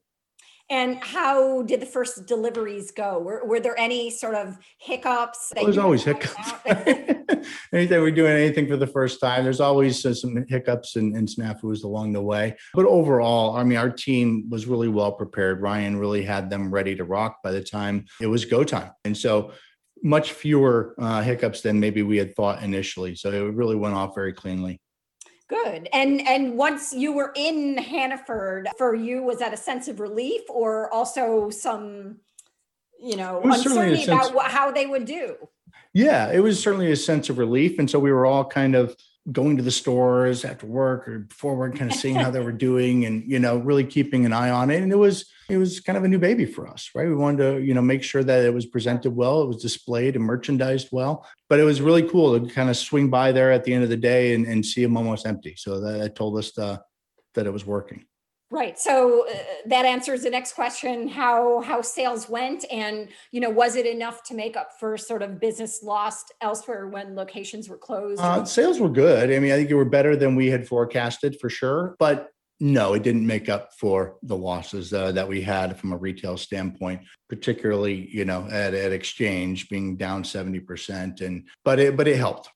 And 0.72 1.04
how 1.04 1.64
did 1.64 1.80
the 1.80 1.86
first 1.88 2.28
deliveries 2.28 2.92
go? 2.92 3.18
Were, 3.20 3.44
were 3.44 3.60
there 3.60 3.78
any 3.80 4.12
sort 4.12 4.36
of 4.36 4.58
hiccups? 4.78 5.52
Well, 5.56 5.66
there's 5.66 5.80
always 5.80 6.04
hiccups. 6.04 6.54
Anytime 7.74 8.02
we're 8.02 8.12
doing 8.12 8.34
anything 8.34 8.68
for 8.68 8.78
the 8.78 8.86
first 8.86 9.20
time, 9.20 9.44
there's 9.44 9.60
always 9.60 10.06
uh, 10.06 10.14
some 10.14 10.46
hiccups 10.48 10.96
and, 10.96 11.16
and 11.16 11.28
snafus 11.28 11.84
along 11.84 12.14
the 12.14 12.22
way. 12.22 12.56
But 12.76 12.86
overall, 12.86 13.56
I 13.56 13.64
mean, 13.64 13.80
our 13.80 13.90
team 13.90 14.48
was 14.50 14.68
really 14.68 14.90
well 14.90 15.12
prepared. 15.12 15.62
Ryan 15.62 15.98
really 15.98 16.24
had 16.24 16.52
them 16.52 16.72
ready 16.72 16.96
to 16.96 17.04
rock 17.04 17.38
by 17.44 17.52
the 17.52 17.64
time 17.64 18.06
it 18.22 18.28
was 18.28 18.46
go 18.46 18.64
time. 18.64 18.92
And 19.06 19.18
so 19.18 19.54
much 20.04 20.34
fewer 20.34 20.96
uh, 21.00 21.22
hiccups 21.24 21.62
than 21.62 21.80
maybe 21.80 22.04
we 22.04 22.18
had 22.18 22.36
thought 22.36 22.62
initially. 22.62 23.16
So 23.16 23.32
it 23.32 23.54
really 23.56 23.76
went 23.76 23.96
off 23.96 24.14
very 24.14 24.34
cleanly. 24.34 24.80
Good. 25.50 25.90
And 25.92 26.22
and 26.28 26.56
once 26.58 26.94
you 26.94 27.12
were 27.12 27.34
in 27.36 27.78
Hannaford, 27.78 28.70
for 28.78 28.94
you, 28.94 29.24
was 29.24 29.40
that 29.40 29.54
a 29.54 29.58
sense 29.58 29.88
of 29.88 30.00
relief 30.00 30.42
or 30.48 30.94
also 30.94 31.50
some, 31.50 32.18
you 33.02 33.18
know, 33.18 33.42
uncertainty 33.44 34.04
about 34.04 34.52
how 34.52 34.72
they 34.72 34.86
would 34.86 35.06
do? 35.06 35.36
Yeah, 35.94 36.32
it 36.32 36.40
was 36.40 36.62
certainly 36.62 36.92
a 36.92 36.96
sense 36.96 37.30
of 37.30 37.38
relief. 37.38 37.80
And 37.80 37.90
so 37.90 38.00
we 38.00 38.12
were 38.12 38.26
all 38.26 38.46
kind 38.46 38.76
of 38.76 38.96
going 39.32 39.58
to 39.58 39.64
the 39.64 39.72
stores 39.72 40.46
after 40.46 40.66
work 40.66 41.08
or 41.08 41.20
before 41.20 41.56
work, 41.56 41.76
kind 41.76 41.92
of 41.92 41.98
seeing 41.98 42.16
how 42.16 42.32
they 42.32 42.40
were 42.40 42.52
doing 42.70 43.06
and, 43.06 43.24
you 43.30 43.40
know, 43.40 43.58
really 43.58 43.84
keeping 43.84 44.26
an 44.26 44.34
eye 44.34 44.50
on 44.50 44.70
it. 44.70 44.82
And 44.82 44.92
it 44.92 44.98
was, 44.98 45.26
it 45.50 45.58
was 45.58 45.80
kind 45.80 45.98
of 45.98 46.04
a 46.04 46.08
new 46.08 46.20
baby 46.20 46.46
for 46.46 46.68
us, 46.68 46.92
right? 46.94 47.08
We 47.08 47.16
wanted 47.16 47.38
to, 47.38 47.62
you 47.64 47.74
know, 47.74 47.82
make 47.82 48.04
sure 48.04 48.24
that 48.24 48.46
it 48.46 48.54
was 48.54 48.66
presented 48.66 49.16
well, 49.16 49.42
it 49.42 49.48
was 49.48 49.62
displayed 49.62 50.16
and 50.16 50.24
merchandised 50.24 50.90
well. 50.92 51.28
But 51.48 51.60
it 51.60 51.64
was 51.64 51.82
really 51.82 52.08
cool 52.08 52.40
to 52.40 52.54
kind 52.54 52.70
of 52.70 52.78
swing 52.78 53.10
by 53.10 53.32
there 53.32 53.52
at 53.52 53.64
the 53.64 53.74
end 53.74 53.84
of 53.84 53.90
the 53.90 53.98
day 53.98 54.36
and, 54.36 54.46
and 54.46 54.66
see 54.66 54.84
them 54.84 54.98
almost 54.98 55.26
empty. 55.26 55.56
So 55.58 55.80
that, 55.82 55.98
that 56.00 56.16
told 56.16 56.38
us 56.38 56.56
uh, 56.58 56.78
that 57.34 57.48
it 57.48 57.54
was 57.54 57.66
working. 57.66 58.06
Right. 58.52 58.80
So 58.80 59.28
uh, 59.28 59.34
that 59.68 59.86
answers 59.86 60.24
the 60.24 60.32
next 60.32 60.54
question: 60.54 61.08
how 61.08 61.62
how 61.62 61.82
sales 61.82 62.28
went, 62.28 62.66
and 62.72 63.10
you 63.32 63.42
know, 63.42 63.50
was 63.50 63.76
it 63.76 63.86
enough 63.86 64.24
to 64.24 64.34
make 64.34 64.58
up 64.58 64.72
for 64.80 64.98
sort 64.98 65.22
of 65.22 65.40
business 65.40 65.84
lost 65.84 66.34
elsewhere 66.42 66.88
when 66.88 67.16
locations 67.16 67.70
were 67.70 67.78
closed? 67.78 68.20
Uh, 68.20 68.44
sales 68.46 68.80
were 68.80 68.90
good. 68.90 69.32
I 69.32 69.38
mean, 69.38 69.52
I 69.52 69.56
think 69.56 69.70
they 69.70 69.76
were 69.76 69.86
better 69.86 70.16
than 70.16 70.36
we 70.36 70.48
had 70.48 70.68
forecasted 70.68 71.40
for 71.40 71.48
sure, 71.48 71.96
but 72.00 72.32
no, 72.60 72.94
it 72.94 73.04
didn't 73.04 73.26
make 73.26 73.50
up 73.50 73.70
for 73.78 74.18
the 74.24 74.36
losses 74.36 74.92
uh, 74.94 75.12
that 75.12 75.28
we 75.28 75.42
had 75.42 75.78
from 75.78 75.94
a 75.94 75.98
retail 75.98 76.36
standpoint, 76.36 77.02
particularly 77.30 78.10
you 78.12 78.26
know 78.26 78.48
at, 78.52 78.74
at 78.74 78.92
exchange 78.92 79.70
being 79.70 79.96
down 79.96 80.24
seventy 80.24 80.60
percent, 80.60 81.22
and 81.22 81.48
but 81.64 81.80
it 81.80 81.96
but 81.96 82.08
it 82.08 82.18
helped. 82.18 82.50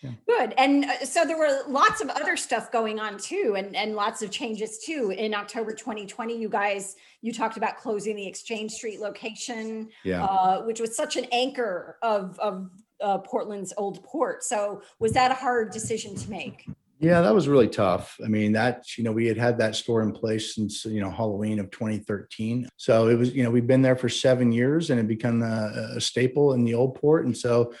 Yeah. 0.00 0.10
Good. 0.28 0.54
And 0.58 0.84
uh, 0.84 1.04
so 1.04 1.24
there 1.24 1.36
were 1.36 1.62
lots 1.66 2.00
of 2.00 2.08
other 2.08 2.36
stuff 2.36 2.70
going 2.70 3.00
on 3.00 3.18
too, 3.18 3.54
and, 3.56 3.74
and 3.74 3.96
lots 3.96 4.22
of 4.22 4.30
changes 4.30 4.78
too. 4.78 5.12
In 5.16 5.34
October 5.34 5.72
2020, 5.72 6.38
you 6.38 6.48
guys, 6.48 6.94
you 7.20 7.32
talked 7.32 7.56
about 7.56 7.78
closing 7.78 8.14
the 8.14 8.26
Exchange 8.26 8.70
Street 8.70 9.00
location, 9.00 9.88
yeah. 10.04 10.24
uh, 10.24 10.62
which 10.62 10.80
was 10.80 10.96
such 10.96 11.16
an 11.16 11.26
anchor 11.32 11.98
of, 12.02 12.38
of 12.38 12.70
uh, 13.00 13.18
Portland's 13.18 13.72
old 13.76 14.02
port. 14.04 14.44
So 14.44 14.82
was 15.00 15.12
that 15.12 15.32
a 15.32 15.34
hard 15.34 15.72
decision 15.72 16.14
to 16.14 16.30
make? 16.30 16.68
Yeah, 17.00 17.20
that 17.20 17.34
was 17.34 17.46
really 17.46 17.68
tough. 17.68 18.18
I 18.24 18.28
mean, 18.28 18.52
that, 18.52 18.98
you 18.98 19.04
know, 19.04 19.12
we 19.12 19.26
had 19.26 19.38
had 19.38 19.58
that 19.58 19.76
store 19.76 20.02
in 20.02 20.12
place 20.12 20.56
since, 20.56 20.84
you 20.84 21.00
know, 21.00 21.10
Halloween 21.10 21.60
of 21.60 21.70
2013. 21.70 22.68
So 22.76 23.08
it 23.08 23.14
was, 23.14 23.32
you 23.32 23.44
know, 23.44 23.50
we've 23.50 23.68
been 23.68 23.82
there 23.82 23.94
for 23.94 24.08
seven 24.08 24.50
years 24.50 24.90
and 24.90 24.98
it 24.98 25.06
become 25.06 25.42
a, 25.42 25.92
a 25.96 26.00
staple 26.00 26.54
in 26.54 26.64
the 26.64 26.74
old 26.74 26.96
port. 26.96 27.24
And 27.24 27.36
so 27.36 27.72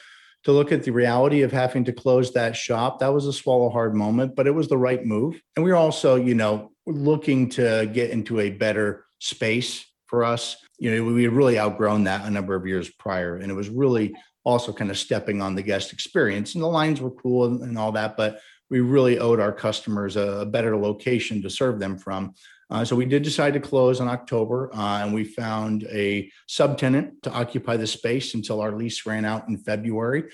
to 0.44 0.52
look 0.52 0.72
at 0.72 0.84
the 0.84 0.92
reality 0.92 1.42
of 1.42 1.52
having 1.52 1.84
to 1.84 1.92
close 1.92 2.32
that 2.32 2.56
shop. 2.56 3.00
That 3.00 3.12
was 3.12 3.26
a 3.26 3.32
swallow 3.32 3.70
hard 3.70 3.94
moment, 3.94 4.36
but 4.36 4.46
it 4.46 4.54
was 4.54 4.68
the 4.68 4.78
right 4.78 5.04
move. 5.04 5.40
And 5.56 5.64
we 5.64 5.70
were 5.70 5.76
also, 5.76 6.16
you 6.16 6.34
know, 6.34 6.70
looking 6.86 7.48
to 7.50 7.90
get 7.92 8.10
into 8.10 8.40
a 8.40 8.50
better 8.50 9.04
space 9.18 9.84
for 10.06 10.24
us. 10.24 10.56
You 10.78 10.94
know, 10.94 11.04
we 11.04 11.24
had 11.24 11.32
really 11.32 11.58
outgrown 11.58 12.04
that 12.04 12.24
a 12.24 12.30
number 12.30 12.54
of 12.54 12.66
years 12.66 12.88
prior. 12.88 13.36
And 13.36 13.50
it 13.50 13.54
was 13.54 13.68
really 13.68 14.14
also 14.44 14.72
kind 14.72 14.90
of 14.90 14.98
stepping 14.98 15.42
on 15.42 15.54
the 15.54 15.62
guest 15.62 15.92
experience. 15.92 16.54
And 16.54 16.62
the 16.62 16.68
lines 16.68 17.00
were 17.00 17.10
cool 17.10 17.46
and, 17.46 17.60
and 17.62 17.78
all 17.78 17.92
that, 17.92 18.16
but 18.16 18.40
we 18.70 18.80
really 18.80 19.18
owed 19.18 19.40
our 19.40 19.52
customers 19.52 20.16
a, 20.16 20.40
a 20.40 20.46
better 20.46 20.76
location 20.76 21.42
to 21.42 21.50
serve 21.50 21.78
them 21.78 21.98
from. 21.98 22.34
Uh, 22.70 22.84
so 22.84 22.94
we 22.94 23.06
did 23.06 23.22
decide 23.22 23.54
to 23.54 23.60
close 23.60 24.00
in 24.00 24.08
October, 24.08 24.70
uh, 24.74 25.02
and 25.02 25.14
we 25.14 25.24
found 25.24 25.84
a 25.84 26.30
subtenant 26.48 27.22
to 27.22 27.30
occupy 27.30 27.76
the 27.76 27.86
space 27.86 28.34
until 28.34 28.60
our 28.60 28.72
lease 28.72 29.06
ran 29.06 29.24
out 29.24 29.48
in 29.48 29.56
February. 29.56 30.24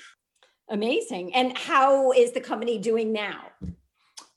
Amazing. 0.68 1.34
And 1.34 1.56
how 1.56 2.12
is 2.12 2.32
the 2.32 2.40
company 2.40 2.78
doing 2.78 3.12
now? 3.12 3.44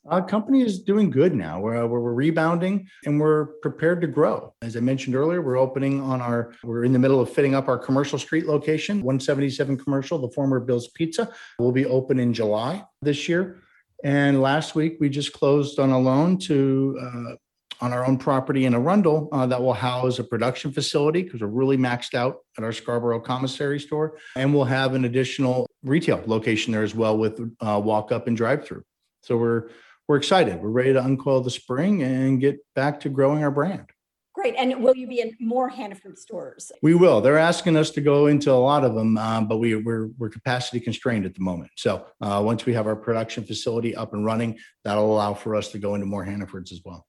Our 0.06 0.24
company 0.24 0.62
is 0.62 0.78
doing 0.78 1.10
good 1.10 1.34
now. 1.34 1.60
We're, 1.60 1.86
we're, 1.86 2.12
rebounding 2.12 2.88
and 3.04 3.20
we're 3.20 3.46
prepared 3.60 4.00
to 4.00 4.06
grow. 4.06 4.54
As 4.62 4.74
I 4.76 4.80
mentioned 4.80 5.14
earlier, 5.14 5.42
we're 5.42 5.58
opening 5.58 6.00
on 6.00 6.22
our, 6.22 6.54
we're 6.64 6.84
in 6.84 6.92
the 6.92 6.98
middle 6.98 7.20
of 7.20 7.30
fitting 7.30 7.54
up 7.54 7.68
our 7.68 7.76
commercial 7.76 8.18
street 8.18 8.46
location, 8.46 9.02
177 9.02 9.76
commercial, 9.76 10.18
the 10.18 10.30
former 10.30 10.60
Bill's 10.60 10.88
Pizza, 10.88 11.30
will 11.58 11.72
be 11.72 11.84
open 11.84 12.18
in 12.18 12.32
July 12.32 12.84
this 13.02 13.28
year. 13.28 13.60
And 14.02 14.40
last 14.40 14.74
week 14.74 14.96
we 14.98 15.10
just 15.10 15.32
closed 15.34 15.78
on 15.78 15.90
a 15.90 15.98
loan 15.98 16.38
to 16.38 16.98
uh, 17.02 17.34
on 17.80 17.92
our 17.92 18.04
own 18.04 18.18
property 18.18 18.64
in 18.64 18.74
Arundel 18.74 19.28
uh, 19.32 19.46
that 19.46 19.60
will 19.60 19.74
house 19.74 20.18
a 20.18 20.24
production 20.24 20.72
facility 20.72 21.22
because 21.22 21.40
we're 21.40 21.48
really 21.48 21.76
maxed 21.76 22.14
out 22.14 22.38
at 22.56 22.64
our 22.64 22.72
Scarborough 22.72 23.20
commissary 23.20 23.80
store. 23.80 24.18
And 24.36 24.52
we'll 24.54 24.64
have 24.64 24.94
an 24.94 25.04
additional 25.04 25.66
retail 25.82 26.22
location 26.26 26.72
there 26.72 26.82
as 26.82 26.94
well 26.94 27.16
with 27.16 27.40
uh, 27.60 27.80
walk 27.82 28.12
up 28.12 28.26
and 28.26 28.36
drive 28.36 28.64
through. 28.64 28.82
So 29.22 29.36
we're 29.36 29.68
we're 30.08 30.16
excited. 30.16 30.60
We're 30.60 30.70
ready 30.70 30.94
to 30.94 31.04
uncoil 31.04 31.42
the 31.42 31.50
spring 31.50 32.02
and 32.02 32.40
get 32.40 32.60
back 32.74 33.00
to 33.00 33.10
growing 33.10 33.44
our 33.44 33.50
brand. 33.50 33.90
Great. 34.38 34.54
And 34.56 34.82
will 34.82 34.94
you 34.94 35.08
be 35.08 35.20
in 35.20 35.36
more 35.40 35.68
Hannaford 35.68 36.16
stores? 36.16 36.70
We 36.80 36.94
will. 36.94 37.20
They're 37.20 37.38
asking 37.38 37.76
us 37.76 37.90
to 37.90 38.00
go 38.00 38.28
into 38.28 38.52
a 38.52 38.54
lot 38.54 38.84
of 38.84 38.94
them, 38.94 39.18
um, 39.18 39.48
but 39.48 39.58
we, 39.58 39.74
we're, 39.74 40.10
we're 40.16 40.28
capacity 40.28 40.78
constrained 40.78 41.26
at 41.26 41.34
the 41.34 41.40
moment. 41.40 41.72
So 41.76 42.06
uh, 42.20 42.40
once 42.44 42.64
we 42.64 42.72
have 42.74 42.86
our 42.86 42.94
production 42.94 43.42
facility 43.42 43.96
up 43.96 44.12
and 44.14 44.24
running, 44.24 44.56
that'll 44.84 45.12
allow 45.12 45.34
for 45.34 45.56
us 45.56 45.72
to 45.72 45.78
go 45.78 45.96
into 45.96 46.06
more 46.06 46.24
Hannafords 46.24 46.70
as 46.70 46.80
well. 46.84 47.07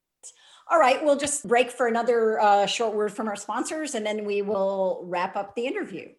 All 0.71 0.79
right, 0.79 1.03
we'll 1.03 1.17
just 1.17 1.47
break 1.47 1.71
for 1.71 1.87
another 1.87 2.39
uh, 2.39 2.67
short 2.67 2.93
word 2.93 3.11
from 3.11 3.27
our 3.27 3.35
sponsors 3.35 3.95
and 3.95 4.05
then 4.05 4.23
we 4.23 4.43
will 4.43 5.01
wrap 5.05 5.35
up 5.35 5.55
the 5.55 5.65
interview. 5.65 6.09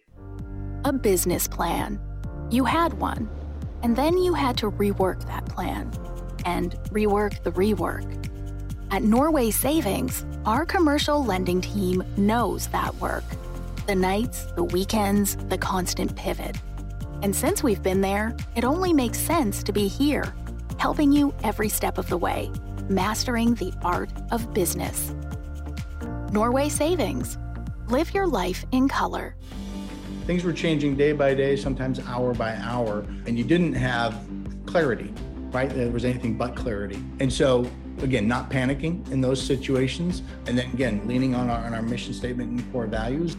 A 0.84 0.92
business 0.92 1.46
plan. 1.46 2.00
You 2.50 2.64
had 2.64 2.94
one, 2.94 3.30
and 3.84 3.94
then 3.94 4.18
you 4.18 4.34
had 4.34 4.56
to 4.58 4.72
rework 4.72 5.24
that 5.28 5.46
plan 5.46 5.92
and 6.44 6.72
rework 6.90 7.40
the 7.44 7.52
rework. 7.52 8.28
At 8.90 9.04
Norway 9.04 9.52
Savings, 9.52 10.26
our 10.44 10.66
commercial 10.66 11.24
lending 11.24 11.60
team 11.60 12.02
knows 12.16 12.66
that 12.68 12.92
work 12.96 13.24
the 13.86 13.94
nights, 13.94 14.46
the 14.56 14.64
weekends, 14.64 15.36
the 15.48 15.58
constant 15.58 16.14
pivot. 16.16 16.56
And 17.22 17.34
since 17.34 17.62
we've 17.62 17.82
been 17.82 18.00
there, 18.00 18.36
it 18.56 18.64
only 18.64 18.92
makes 18.92 19.18
sense 19.18 19.62
to 19.62 19.72
be 19.72 19.86
here, 19.86 20.34
helping 20.78 21.12
you 21.12 21.32
every 21.44 21.68
step 21.68 21.98
of 21.98 22.08
the 22.08 22.18
way 22.18 22.50
Mastering 22.90 23.54
the 23.54 23.72
Art 23.82 24.10
of 24.32 24.52
Business. 24.52 25.14
Norway 26.32 26.68
Savings. 26.68 27.38
Live 27.86 28.12
your 28.12 28.26
life 28.26 28.64
in 28.72 28.88
color. 28.88 29.36
Things 30.26 30.42
were 30.42 30.52
changing 30.52 30.96
day 30.96 31.12
by 31.12 31.34
day, 31.34 31.54
sometimes 31.54 32.00
hour 32.00 32.34
by 32.34 32.56
hour, 32.56 33.06
and 33.26 33.38
you 33.38 33.44
didn't 33.44 33.74
have 33.74 34.20
clarity, 34.66 35.14
right? 35.52 35.70
There 35.70 35.88
was 35.92 36.04
anything 36.04 36.36
but 36.36 36.56
clarity. 36.56 37.00
And 37.20 37.32
so 37.32 37.70
again, 38.02 38.26
not 38.26 38.50
panicking 38.50 39.08
in 39.12 39.20
those 39.20 39.40
situations. 39.40 40.22
And 40.46 40.58
then 40.58 40.68
again, 40.72 41.06
leaning 41.06 41.32
on 41.36 41.48
our, 41.48 41.64
on 41.64 41.74
our 41.74 41.82
mission 41.82 42.12
statement 42.12 42.50
and 42.50 42.72
core 42.72 42.88
values. 42.88 43.36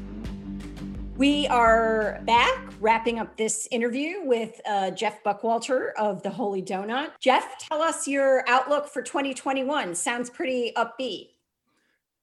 We 1.18 1.46
are 1.48 2.22
back 2.24 2.70
wrapping 2.82 3.20
up 3.20 3.38
this 3.38 3.67
interview 3.72 4.24
with 4.24 4.60
uh, 4.67 4.91
Jeff 4.91 5.24
Buckwalter 5.24 5.94
of 5.98 6.24
the 6.24 6.30
Holy 6.30 6.63
Donut. 6.63 7.12
Jeff, 7.20 7.58
tell 7.60 7.82
us 7.82 8.08
your 8.08 8.44
outlook 8.50 8.88
for 8.88 9.04
2021. 9.04 9.94
Sounds 9.94 10.30
pretty 10.30 10.74
upbeat. 10.76 11.30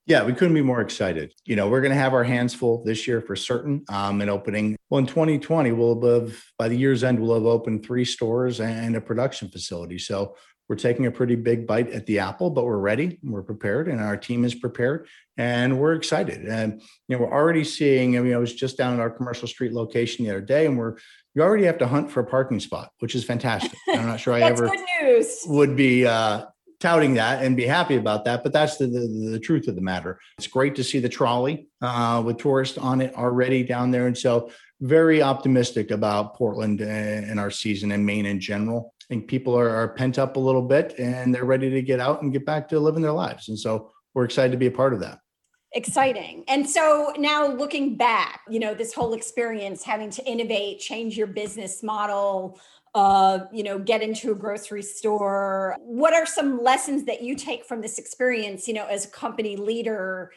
Yeah, 0.07 0.25
we 0.25 0.33
couldn't 0.33 0.55
be 0.55 0.62
more 0.62 0.81
excited. 0.81 1.35
You 1.44 1.55
know, 1.55 1.68
we're 1.68 1.83
going 1.83 1.92
to 1.92 1.99
have 1.99 2.14
our 2.14 2.25
hands 2.25 2.55
full 2.55 2.83
this 2.83 3.07
year 3.07 3.21
for 3.21 3.37
certain. 3.37 3.85
Um, 3.90 4.21
and 4.21 4.31
opening 4.31 4.77
well 4.90 4.99
in 4.99 5.07
2020, 5.07 5.73
we'll 5.73 6.01
have 6.03 6.42
by 6.59 6.68
the 6.68 6.77
year's 6.77 7.05
end, 7.05 7.21
we'll 7.21 7.35
have 7.35 7.44
opened 7.44 7.85
three 7.85 8.07
stores 8.07 8.61
and 8.61 8.97
a 8.97 9.01
production 9.01 9.49
facility. 9.49 9.99
So 9.99 10.35
we're 10.68 10.76
taking 10.76 11.07
a 11.07 11.11
pretty 11.11 11.35
big 11.35 11.66
bite 11.66 11.90
at 11.90 12.04
the 12.07 12.18
apple, 12.18 12.50
but 12.50 12.64
we're 12.64 12.78
ready, 12.78 13.18
we're 13.22 13.42
prepared, 13.42 13.88
and 13.88 14.00
our 14.00 14.16
team 14.16 14.44
is 14.44 14.54
prepared, 14.54 15.09
and 15.38 15.78
we're 15.78 15.94
excited. 15.94 16.44
And 16.44 16.83
you 17.09 17.16
know, 17.16 17.24
we're 17.24 17.33
already 17.33 17.64
seeing. 17.64 18.18
I 18.18 18.20
mean, 18.20 18.35
I 18.35 18.38
was 18.38 18.54
just 18.54 18.76
down 18.76 18.94
at 18.94 19.00
our 19.00 19.11
commercial 19.11 19.48
street 19.48 19.72
location 19.72 20.24
the 20.24 20.31
other 20.31 20.40
day, 20.42 20.66
and 20.66 20.78
we're 20.78 20.96
you 21.35 21.42
already 21.42 21.64
have 21.64 21.78
to 21.78 21.87
hunt 21.87 22.11
for 22.11 22.20
a 22.20 22.26
parking 22.26 22.61
spot, 22.61 22.90
which 22.98 23.14
is 23.14 23.24
fantastic. 23.24 23.72
I'm 23.88 24.07
not 24.07 24.20
sure 24.20 24.35
I 24.35 24.40
ever 24.42 24.70
would 25.46 25.76
be 25.76 26.04
uh, 26.07 26.46
touting 26.81 27.14
that 27.14 27.42
and 27.42 27.57
be 27.57 27.64
happy 27.64 27.96
about 27.96 28.24
that, 28.24 28.42
but 28.42 28.52
that's 28.52 28.76
the, 28.76 28.87
the, 28.87 29.31
the 29.31 29.38
truth 29.38 29.68
of 29.68 29.74
the 29.74 29.81
matter. 29.81 30.18
It's 30.37 30.48
great 30.48 30.74
to 30.76 30.85
see 30.85 30.98
the 30.98 31.09
trolley 31.09 31.68
uh, 31.81 32.22
with 32.24 32.38
tourists 32.38 32.76
on 32.76 33.00
it 33.00 33.14
already 33.14 33.62
down 33.62 33.90
there, 33.90 34.07
and 34.07 34.18
so 34.18 34.50
very 34.81 35.22
optimistic 35.22 35.90
about 35.90 36.35
Portland 36.35 36.81
and 36.81 37.40
our 37.40 37.50
season 37.50 37.90
and 37.90 38.04
Maine 38.04 38.26
in 38.26 38.38
general 38.38 38.94
think 39.09 39.29
people 39.29 39.59
are, 39.59 39.71
are 39.71 39.88
pent 39.88 40.18
up 40.18 40.37
a 40.37 40.40
little 40.40 40.62
bit 40.62 40.94
and 40.99 41.35
they're 41.35 41.44
ready 41.44 41.71
to 41.71 41.83
get 41.83 42.01
out 42.01 42.23
and 42.23 42.33
get 42.33 42.44
back 42.44 42.68
to 42.68 42.79
living 42.81 43.03
their 43.03 43.12
lives. 43.12 43.49
And 43.49 43.59
so 43.59 43.92
we're 44.14 44.25
excited 44.25 44.53
to 44.53 44.59
be 44.59 44.66
a 44.66 44.71
part 44.71 44.92
of 44.92 45.01
that 45.01 45.21
exciting. 45.73 46.44
And 46.49 46.68
so 46.68 47.12
now 47.18 47.47
looking 47.47 47.97
back, 47.97 48.40
you 48.49 48.59
know, 48.59 48.75
this 48.75 48.94
whole 48.94 49.12
experience 49.12 49.83
having 49.83 50.11
to 50.11 50.25
innovate, 50.25 50.81
change 50.81 51.16
your 51.16 51.27
business 51.27 51.83
model, 51.83 52.59
uh, 52.94 53.40
you 53.53 53.62
know, 53.62 53.79
get 53.79 54.03
into 54.03 54.33
a 54.33 54.35
grocery 54.35 54.83
store. 54.83 55.77
What 55.81 56.14
are 56.14 56.27
some 56.27 56.62
lessons 56.62 57.05
that 57.05 57.23
you 57.23 57.37
take 57.37 57.64
from 57.64 57.83
this 57.83 57.99
experience, 57.99 58.66
you 58.66 58.75
know, 58.75 58.87
as 58.87 59.05
a 59.05 59.11
company 59.11 59.57
leader 59.57 60.33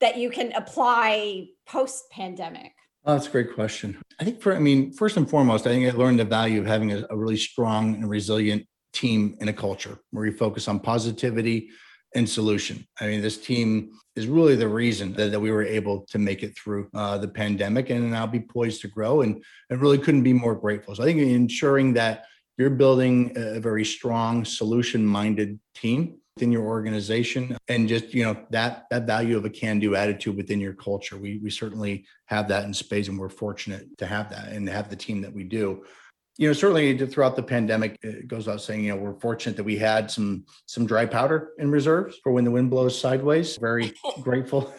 that 0.00 0.16
you 0.16 0.30
can 0.30 0.52
apply 0.52 1.48
post 1.66 2.04
pandemic? 2.10 2.72
Oh, 3.04 3.14
that's 3.14 3.26
a 3.26 3.30
great 3.30 3.54
question. 3.54 4.00
I 4.20 4.24
think 4.24 4.40
for, 4.40 4.54
I 4.54 4.60
mean, 4.60 4.92
first 4.92 5.16
and 5.16 5.28
foremost, 5.28 5.66
I 5.66 5.70
think 5.70 5.92
I 5.92 5.96
learned 5.96 6.20
the 6.20 6.24
value 6.24 6.60
of 6.60 6.66
having 6.66 6.92
a, 6.92 7.04
a 7.10 7.16
really 7.16 7.36
strong 7.36 7.96
and 7.96 8.08
resilient 8.08 8.64
team 8.92 9.36
in 9.40 9.48
a 9.48 9.52
culture 9.52 9.98
where 10.12 10.24
you 10.24 10.32
focus 10.32 10.68
on 10.68 10.78
positivity 10.78 11.70
and 12.14 12.28
solution. 12.28 12.86
I 13.00 13.06
mean, 13.06 13.20
this 13.20 13.38
team 13.38 13.90
is 14.14 14.28
really 14.28 14.54
the 14.54 14.68
reason 14.68 15.14
that, 15.14 15.32
that 15.32 15.40
we 15.40 15.50
were 15.50 15.64
able 15.64 16.06
to 16.10 16.18
make 16.18 16.44
it 16.44 16.56
through 16.56 16.90
uh, 16.94 17.18
the 17.18 17.26
pandemic 17.26 17.90
and 17.90 18.10
now 18.10 18.26
be 18.26 18.38
poised 18.38 18.82
to 18.82 18.88
grow. 18.88 19.22
And 19.22 19.42
I 19.70 19.74
really 19.74 19.98
couldn't 19.98 20.22
be 20.22 20.34
more 20.34 20.54
grateful. 20.54 20.94
So 20.94 21.02
I 21.02 21.06
think 21.06 21.18
ensuring 21.20 21.94
that 21.94 22.26
you're 22.56 22.70
building 22.70 23.32
a 23.34 23.58
very 23.58 23.84
strong 23.84 24.44
solution 24.44 25.04
minded 25.04 25.58
team 25.74 26.18
within 26.36 26.52
your 26.52 26.64
organization 26.64 27.56
and 27.68 27.88
just 27.88 28.14
you 28.14 28.24
know 28.24 28.36
that 28.50 28.86
that 28.90 29.06
value 29.06 29.36
of 29.36 29.44
a 29.44 29.50
can 29.50 29.78
do 29.78 29.94
attitude 29.94 30.36
within 30.36 30.60
your 30.60 30.72
culture. 30.72 31.16
We 31.16 31.38
we 31.38 31.50
certainly 31.50 32.06
have 32.26 32.48
that 32.48 32.64
in 32.64 32.72
space 32.72 33.08
and 33.08 33.18
we're 33.18 33.28
fortunate 33.28 33.96
to 33.98 34.06
have 34.06 34.30
that 34.30 34.48
and 34.48 34.68
have 34.68 34.88
the 34.88 34.96
team 34.96 35.20
that 35.22 35.32
we 35.32 35.44
do. 35.44 35.84
You 36.38 36.48
know 36.48 36.54
certainly 36.54 36.96
throughout 37.06 37.36
the 37.36 37.42
pandemic 37.42 37.98
it 38.02 38.26
goes 38.26 38.46
without 38.46 38.62
saying 38.62 38.84
you 38.84 38.94
know 38.94 38.96
we're 38.96 39.20
fortunate 39.20 39.56
that 39.56 39.64
we 39.64 39.76
had 39.76 40.10
some 40.10 40.44
some 40.64 40.86
dry 40.86 41.04
powder 41.04 41.50
in 41.58 41.70
reserves 41.70 42.18
for 42.22 42.32
when 42.32 42.44
the 42.44 42.50
wind 42.50 42.70
blows 42.70 42.98
sideways. 42.98 43.58
Very 43.58 43.92
grateful 44.22 44.72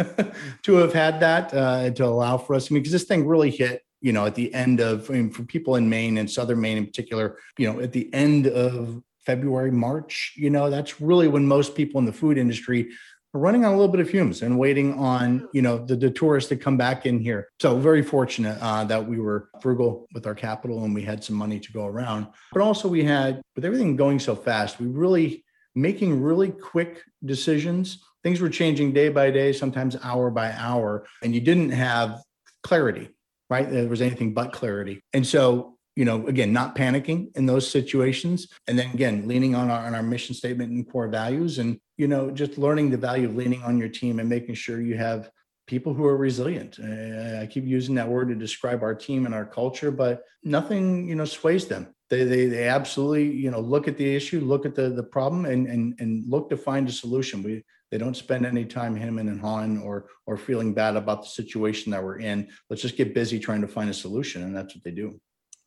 to 0.64 0.74
have 0.76 0.94
had 0.94 1.20
that 1.20 1.54
uh, 1.54 1.92
to 1.92 2.06
allow 2.06 2.38
for 2.38 2.56
us. 2.56 2.72
I 2.72 2.74
mean, 2.74 2.82
because 2.82 2.94
this 2.94 3.04
thing 3.04 3.28
really 3.28 3.52
hit 3.52 3.84
you 4.02 4.12
know 4.12 4.26
at 4.26 4.34
the 4.34 4.52
end 4.56 4.80
of 4.80 5.08
I 5.12 5.14
mean, 5.14 5.30
for 5.30 5.44
people 5.44 5.76
in 5.76 5.88
maine 5.88 6.18
and 6.18 6.30
southern 6.30 6.60
maine 6.60 6.78
in 6.78 6.86
particular 6.88 7.38
you 7.60 7.72
know 7.72 7.80
at 7.80 7.92
the 7.92 8.12
end 8.12 8.48
of 8.48 9.04
February, 9.26 9.72
March, 9.72 10.34
you 10.36 10.50
know, 10.50 10.70
that's 10.70 11.02
really 11.02 11.28
when 11.28 11.46
most 11.48 11.76
people 11.76 12.00
in 12.00 12.06
the 12.06 12.14
food 12.14 12.38
industry 12.38 12.90
are 13.34 13.40
running 13.40 13.66
on 13.66 13.74
a 13.74 13.76
little 13.76 13.92
bit 13.92 14.02
of 14.02 14.10
fumes 14.10 14.42
and 14.42 14.60
waiting 14.60 14.94
on, 14.94 15.48
you 15.54 15.62
know, 15.62 15.84
the, 15.86 15.96
the 15.96 16.10
tourists 16.10 16.50
to 16.50 16.56
come 16.56 16.78
back 16.78 17.06
in 17.06 17.20
here. 17.20 17.50
So 17.60 17.78
very 17.80 18.04
fortunate 18.04 18.58
uh, 18.62 18.84
that 18.86 19.08
we 19.08 19.20
were 19.20 19.50
frugal 19.62 20.08
with 20.14 20.28
our 20.28 20.36
capital 20.36 20.84
and 20.84 20.94
we 20.94 21.02
had 21.02 21.24
some 21.24 21.36
money 21.36 21.60
to 21.60 21.72
go 21.72 21.86
around. 21.86 22.28
But 22.52 22.62
also 22.62 22.88
we 22.88 23.04
had, 23.04 23.42
with 23.56 23.66
everything 23.66 23.96
going 23.96 24.20
so 24.20 24.36
fast, 24.36 24.80
we 24.80 24.88
really 24.88 25.44
making 25.76 26.22
really 26.22 26.52
quick 26.52 27.02
decisions. 27.26 28.04
Things 28.22 28.40
were 28.40 28.50
changing 28.50 28.94
day 28.94 29.10
by 29.10 29.32
day, 29.32 29.52
sometimes 29.52 29.98
hour 30.04 30.30
by 30.30 30.52
hour, 30.52 31.06
and 31.24 31.34
you 31.34 31.42
didn't 31.42 31.72
have 31.72 32.22
clarity, 32.62 33.10
right? 33.50 33.70
There 33.70 33.88
was 33.88 34.02
anything 34.02 34.34
but 34.34 34.54
clarity. 34.54 35.02
And 35.14 35.26
so 35.26 35.73
you 35.96 36.06
know, 36.06 36.28
again, 36.28 36.52
not 36.52 36.76
panicking 36.76 37.36
in 37.36 37.46
those 37.46 37.70
situations. 37.70 38.48
And 38.68 38.78
then 38.78 38.90
again, 38.94 39.28
leaning 39.28 39.56
on 39.56 39.70
our, 39.70 39.86
on 39.86 39.94
our 39.94 40.04
mission 40.04 40.34
statement 40.34 40.72
and 40.72 40.90
core 40.90 41.08
values 41.08 41.60
and, 41.60 41.80
you 41.98 42.08
know, 42.08 42.32
just 42.32 42.58
learning 42.58 42.90
the 42.90 42.98
value 42.98 43.28
of 43.28 43.36
leaning 43.36 43.62
on 43.64 43.78
your 43.78 43.90
team 43.90 44.20
and 44.20 44.28
making 44.28 44.56
sure 44.56 44.82
you 44.82 44.98
have 44.98 45.30
people 45.68 45.94
who 45.94 46.06
are 46.06 46.18
resilient. 46.18 46.80
Eh, 46.80 47.42
I 47.42 47.46
keep 47.46 47.66
using 47.66 47.96
that 47.96 48.10
word 48.10 48.30
to 48.30 48.36
describe 48.36 48.84
our 48.84 48.96
team 48.96 49.26
and 49.26 49.36
our 49.36 49.46
culture, 49.46 49.92
but 49.92 50.24
nothing, 50.44 51.08
you 51.08 51.16
know, 51.16 51.26
sways 51.26 51.68
them. 51.68 51.94
They, 52.10 52.24
they, 52.26 52.48
they 52.48 52.68
absolutely, 52.68 53.32
you 53.32 53.50
know, 53.50 53.60
look 53.60 53.88
at 53.88 53.98
the 53.98 54.16
issue, 54.16 54.42
look 54.42 54.66
at 54.66 54.76
the, 54.76 54.90
the 54.90 55.04
problem 55.04 55.46
and, 55.46 55.68
and, 55.68 55.96
and 56.00 56.30
look 56.30 56.50
to 56.50 56.58
find 56.58 56.88
a 56.90 56.92
solution. 56.92 57.44
We, 57.44 57.64
they 57.92 57.98
don't 57.98 58.18
spend 58.18 58.46
any 58.46 58.66
time 58.66 58.96
hemming 58.96 59.30
and 59.30 59.40
hawing 59.40 59.80
or, 59.82 60.08
or 60.26 60.38
feeling 60.38 60.74
bad 60.74 60.96
about 60.96 61.22
the 61.22 61.30
situation 61.30 61.92
that 61.92 62.04
we're 62.04 62.20
in. 62.20 62.50
Let's 62.70 62.82
just 62.82 62.98
get 62.98 63.14
busy 63.14 63.40
trying 63.40 63.62
to 63.62 63.68
find 63.68 63.90
a 63.90 63.94
solution. 63.94 64.44
And 64.44 64.56
that's 64.56 64.76
what 64.76 64.84
they 64.84 64.92
do. 64.92 65.20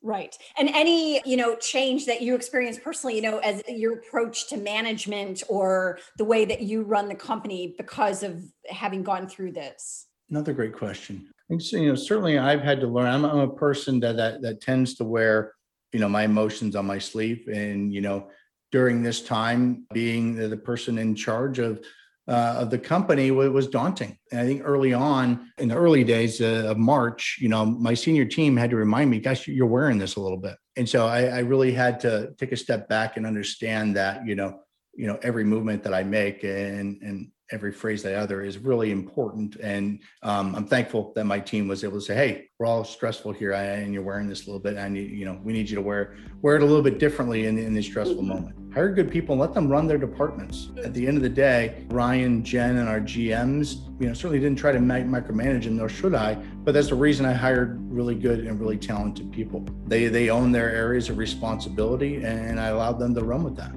Right. 0.07 0.37
And 0.57 0.69
any, 0.69 1.21
you 1.25 1.35
know, 1.35 1.57
change 1.57 2.05
that 2.05 2.21
you 2.21 2.33
experience 2.33 2.79
personally, 2.81 3.17
you 3.17 3.21
know, 3.21 3.39
as 3.39 3.61
your 3.67 3.95
approach 3.95 4.47
to 4.47 4.55
management 4.55 5.43
or 5.49 5.99
the 6.17 6.23
way 6.23 6.45
that 6.45 6.61
you 6.61 6.83
run 6.83 7.09
the 7.09 7.15
company 7.15 7.75
because 7.77 8.23
of 8.23 8.41
having 8.69 9.03
gone 9.03 9.27
through 9.27 9.51
this? 9.51 10.07
Another 10.29 10.53
great 10.53 10.73
question. 10.73 11.27
You 11.49 11.89
know, 11.89 11.95
certainly 11.95 12.37
I've 12.37 12.61
had 12.61 12.79
to 12.79 12.87
learn. 12.87 13.07
I'm, 13.07 13.25
I'm 13.25 13.39
a 13.39 13.53
person 13.53 13.99
that, 13.99 14.15
that 14.15 14.41
that 14.43 14.61
tends 14.61 14.95
to 14.95 15.03
wear, 15.03 15.51
you 15.91 15.99
know, 15.99 16.07
my 16.07 16.23
emotions 16.23 16.77
on 16.77 16.85
my 16.85 16.99
sleeve. 16.99 17.45
And, 17.49 17.93
you 17.93 17.99
know, 17.99 18.29
during 18.71 19.03
this 19.03 19.21
time, 19.21 19.87
being 19.91 20.35
the, 20.35 20.47
the 20.47 20.55
person 20.55 20.99
in 20.99 21.15
charge 21.15 21.59
of 21.59 21.83
uh, 22.27 22.55
of 22.59 22.69
the 22.69 22.77
company 22.77 23.31
was 23.31 23.67
daunting. 23.67 24.17
And 24.31 24.41
I 24.41 24.45
think 24.45 24.61
early 24.65 24.93
on, 24.93 25.51
in 25.57 25.69
the 25.69 25.75
early 25.75 26.03
days 26.03 26.41
uh, 26.41 26.65
of 26.67 26.77
March, 26.77 27.37
you 27.39 27.47
know, 27.47 27.65
my 27.65 27.93
senior 27.93 28.25
team 28.25 28.57
had 28.57 28.69
to 28.71 28.75
remind 28.75 29.09
me, 29.09 29.19
"Gosh, 29.19 29.47
you're 29.47 29.65
wearing 29.65 29.97
this 29.97 30.15
a 30.17 30.21
little 30.21 30.37
bit." 30.37 30.57
And 30.75 30.87
so 30.87 31.07
I, 31.07 31.23
I 31.25 31.39
really 31.39 31.71
had 31.71 31.99
to 32.01 32.33
take 32.37 32.51
a 32.51 32.57
step 32.57 32.87
back 32.87 33.17
and 33.17 33.25
understand 33.25 33.95
that, 33.95 34.25
you 34.27 34.35
know, 34.35 34.59
you 34.97 35.07
know, 35.07 35.19
every 35.21 35.43
movement 35.43 35.83
that 35.83 35.93
I 35.93 36.03
make 36.03 36.43
and 36.43 37.01
and 37.01 37.31
every 37.51 37.71
phrase 37.71 38.03
that 38.03 38.13
I 38.13 38.17
utter 38.17 38.43
is 38.43 38.57
really 38.57 38.91
important. 38.91 39.55
And 39.57 40.01
um, 40.21 40.53
I'm 40.53 40.65
thankful 40.65 41.13
that 41.15 41.23
my 41.25 41.39
team 41.39 41.67
was 41.67 41.83
able 41.83 41.99
to 41.99 42.01
say, 42.01 42.15
"Hey, 42.15 42.49
we're 42.57 42.65
all 42.65 42.83
stressful 42.83 43.31
here, 43.31 43.53
and 43.53 43.93
you're 43.93 44.03
wearing 44.03 44.27
this 44.27 44.43
a 44.43 44.45
little 44.47 44.59
bit. 44.59 44.77
I 44.77 44.89
need, 44.89 45.11
you 45.11 45.23
know, 45.23 45.39
we 45.43 45.53
need 45.53 45.69
you 45.69 45.75
to 45.75 45.81
wear 45.81 46.17
wear 46.41 46.55
it 46.55 46.63
a 46.63 46.65
little 46.65 46.81
bit 46.81 46.99
differently 46.99 47.45
in, 47.45 47.57
in 47.57 47.73
this 47.73 47.85
stressful 47.85 48.17
mm-hmm. 48.17 48.27
moment." 48.27 48.55
Hire 48.73 48.91
good 48.91 49.09
people 49.09 49.33
and 49.33 49.41
let 49.41 49.53
them 49.53 49.69
run 49.69 49.87
their 49.87 49.97
departments. 49.97 50.69
At 50.83 50.93
the 50.93 51.07
end 51.07 51.17
of 51.17 51.23
the 51.23 51.29
day, 51.29 51.85
Ryan, 51.89 52.43
Jen, 52.43 52.77
and 52.77 52.89
our 52.89 52.99
GMs, 52.99 53.87
you 53.99 54.07
know, 54.07 54.13
certainly 54.13 54.39
didn't 54.39 54.59
try 54.59 54.71
to 54.71 54.79
micromanage 54.79 55.63
them, 55.63 55.77
nor 55.77 55.89
should 55.89 56.13
I. 56.13 56.35
But 56.35 56.73
that's 56.73 56.89
the 56.89 56.95
reason 56.95 57.25
I 57.25 57.33
hired 57.33 57.79
really 57.81 58.15
good 58.15 58.39
and 58.39 58.59
really 58.59 58.77
talented 58.77 59.31
people. 59.31 59.65
They 59.85 60.07
they 60.07 60.29
own 60.29 60.51
their 60.51 60.71
areas 60.71 61.09
of 61.09 61.17
responsibility, 61.17 62.23
and 62.23 62.59
I 62.59 62.67
allowed 62.67 62.99
them 62.99 63.15
to 63.15 63.23
run 63.23 63.43
with 63.43 63.55
that. 63.57 63.71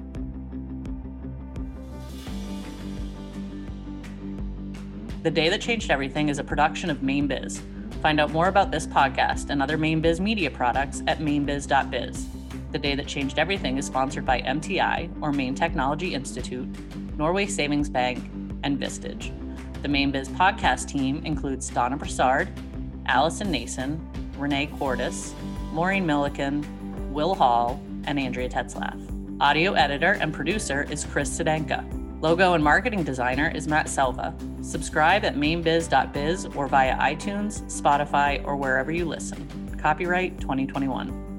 The 5.23 5.29
Day 5.29 5.49
That 5.49 5.61
Changed 5.61 5.91
Everything 5.91 6.29
is 6.29 6.39
a 6.39 6.43
production 6.43 6.89
of 6.89 7.01
Mainebiz. 7.01 7.61
Find 8.01 8.19
out 8.19 8.31
more 8.31 8.47
about 8.47 8.71
this 8.71 8.87
podcast 8.87 9.51
and 9.51 9.61
other 9.61 9.77
Mainebiz 9.77 10.19
media 10.19 10.49
products 10.49 11.03
at 11.05 11.19
mainebiz.biz. 11.19 12.27
The 12.71 12.79
Day 12.79 12.95
That 12.95 13.05
Changed 13.05 13.37
Everything 13.37 13.77
is 13.77 13.85
sponsored 13.85 14.25
by 14.25 14.41
MTI, 14.41 15.11
or 15.21 15.31
Maine 15.31 15.53
Technology 15.53 16.15
Institute, 16.15 16.67
Norway 17.19 17.45
Savings 17.45 17.87
Bank, 17.87 18.31
and 18.63 18.79
Vistage. 18.79 19.31
The 19.83 19.87
Mainebiz 19.87 20.27
podcast 20.29 20.87
team 20.87 21.23
includes 21.23 21.69
Donna 21.69 21.97
Broussard, 21.97 22.49
Allison 23.05 23.51
Nason, 23.51 24.01
Renee 24.39 24.71
Cordes, 24.79 25.35
Maureen 25.71 26.07
Milliken, 26.07 26.65
Will 27.13 27.35
Hall, 27.35 27.79
and 28.05 28.19
Andrea 28.19 28.49
Tetzlaff. 28.49 28.99
Audio 29.39 29.73
editor 29.73 30.13
and 30.13 30.33
producer 30.33 30.87
is 30.89 31.05
Chris 31.05 31.29
Sedenka. 31.29 32.00
Logo 32.21 32.53
and 32.53 32.63
marketing 32.63 33.03
designer 33.03 33.51
is 33.55 33.67
Matt 33.67 33.89
Selva. 33.89 34.35
Subscribe 34.61 35.25
at 35.25 35.35
mainebiz.biz 35.35 36.45
or 36.55 36.67
via 36.67 36.95
iTunes, 36.97 37.63
Spotify, 37.63 38.45
or 38.45 38.55
wherever 38.55 38.91
you 38.91 39.05
listen. 39.05 39.47
Copyright 39.81 40.39
2021. 40.39 41.30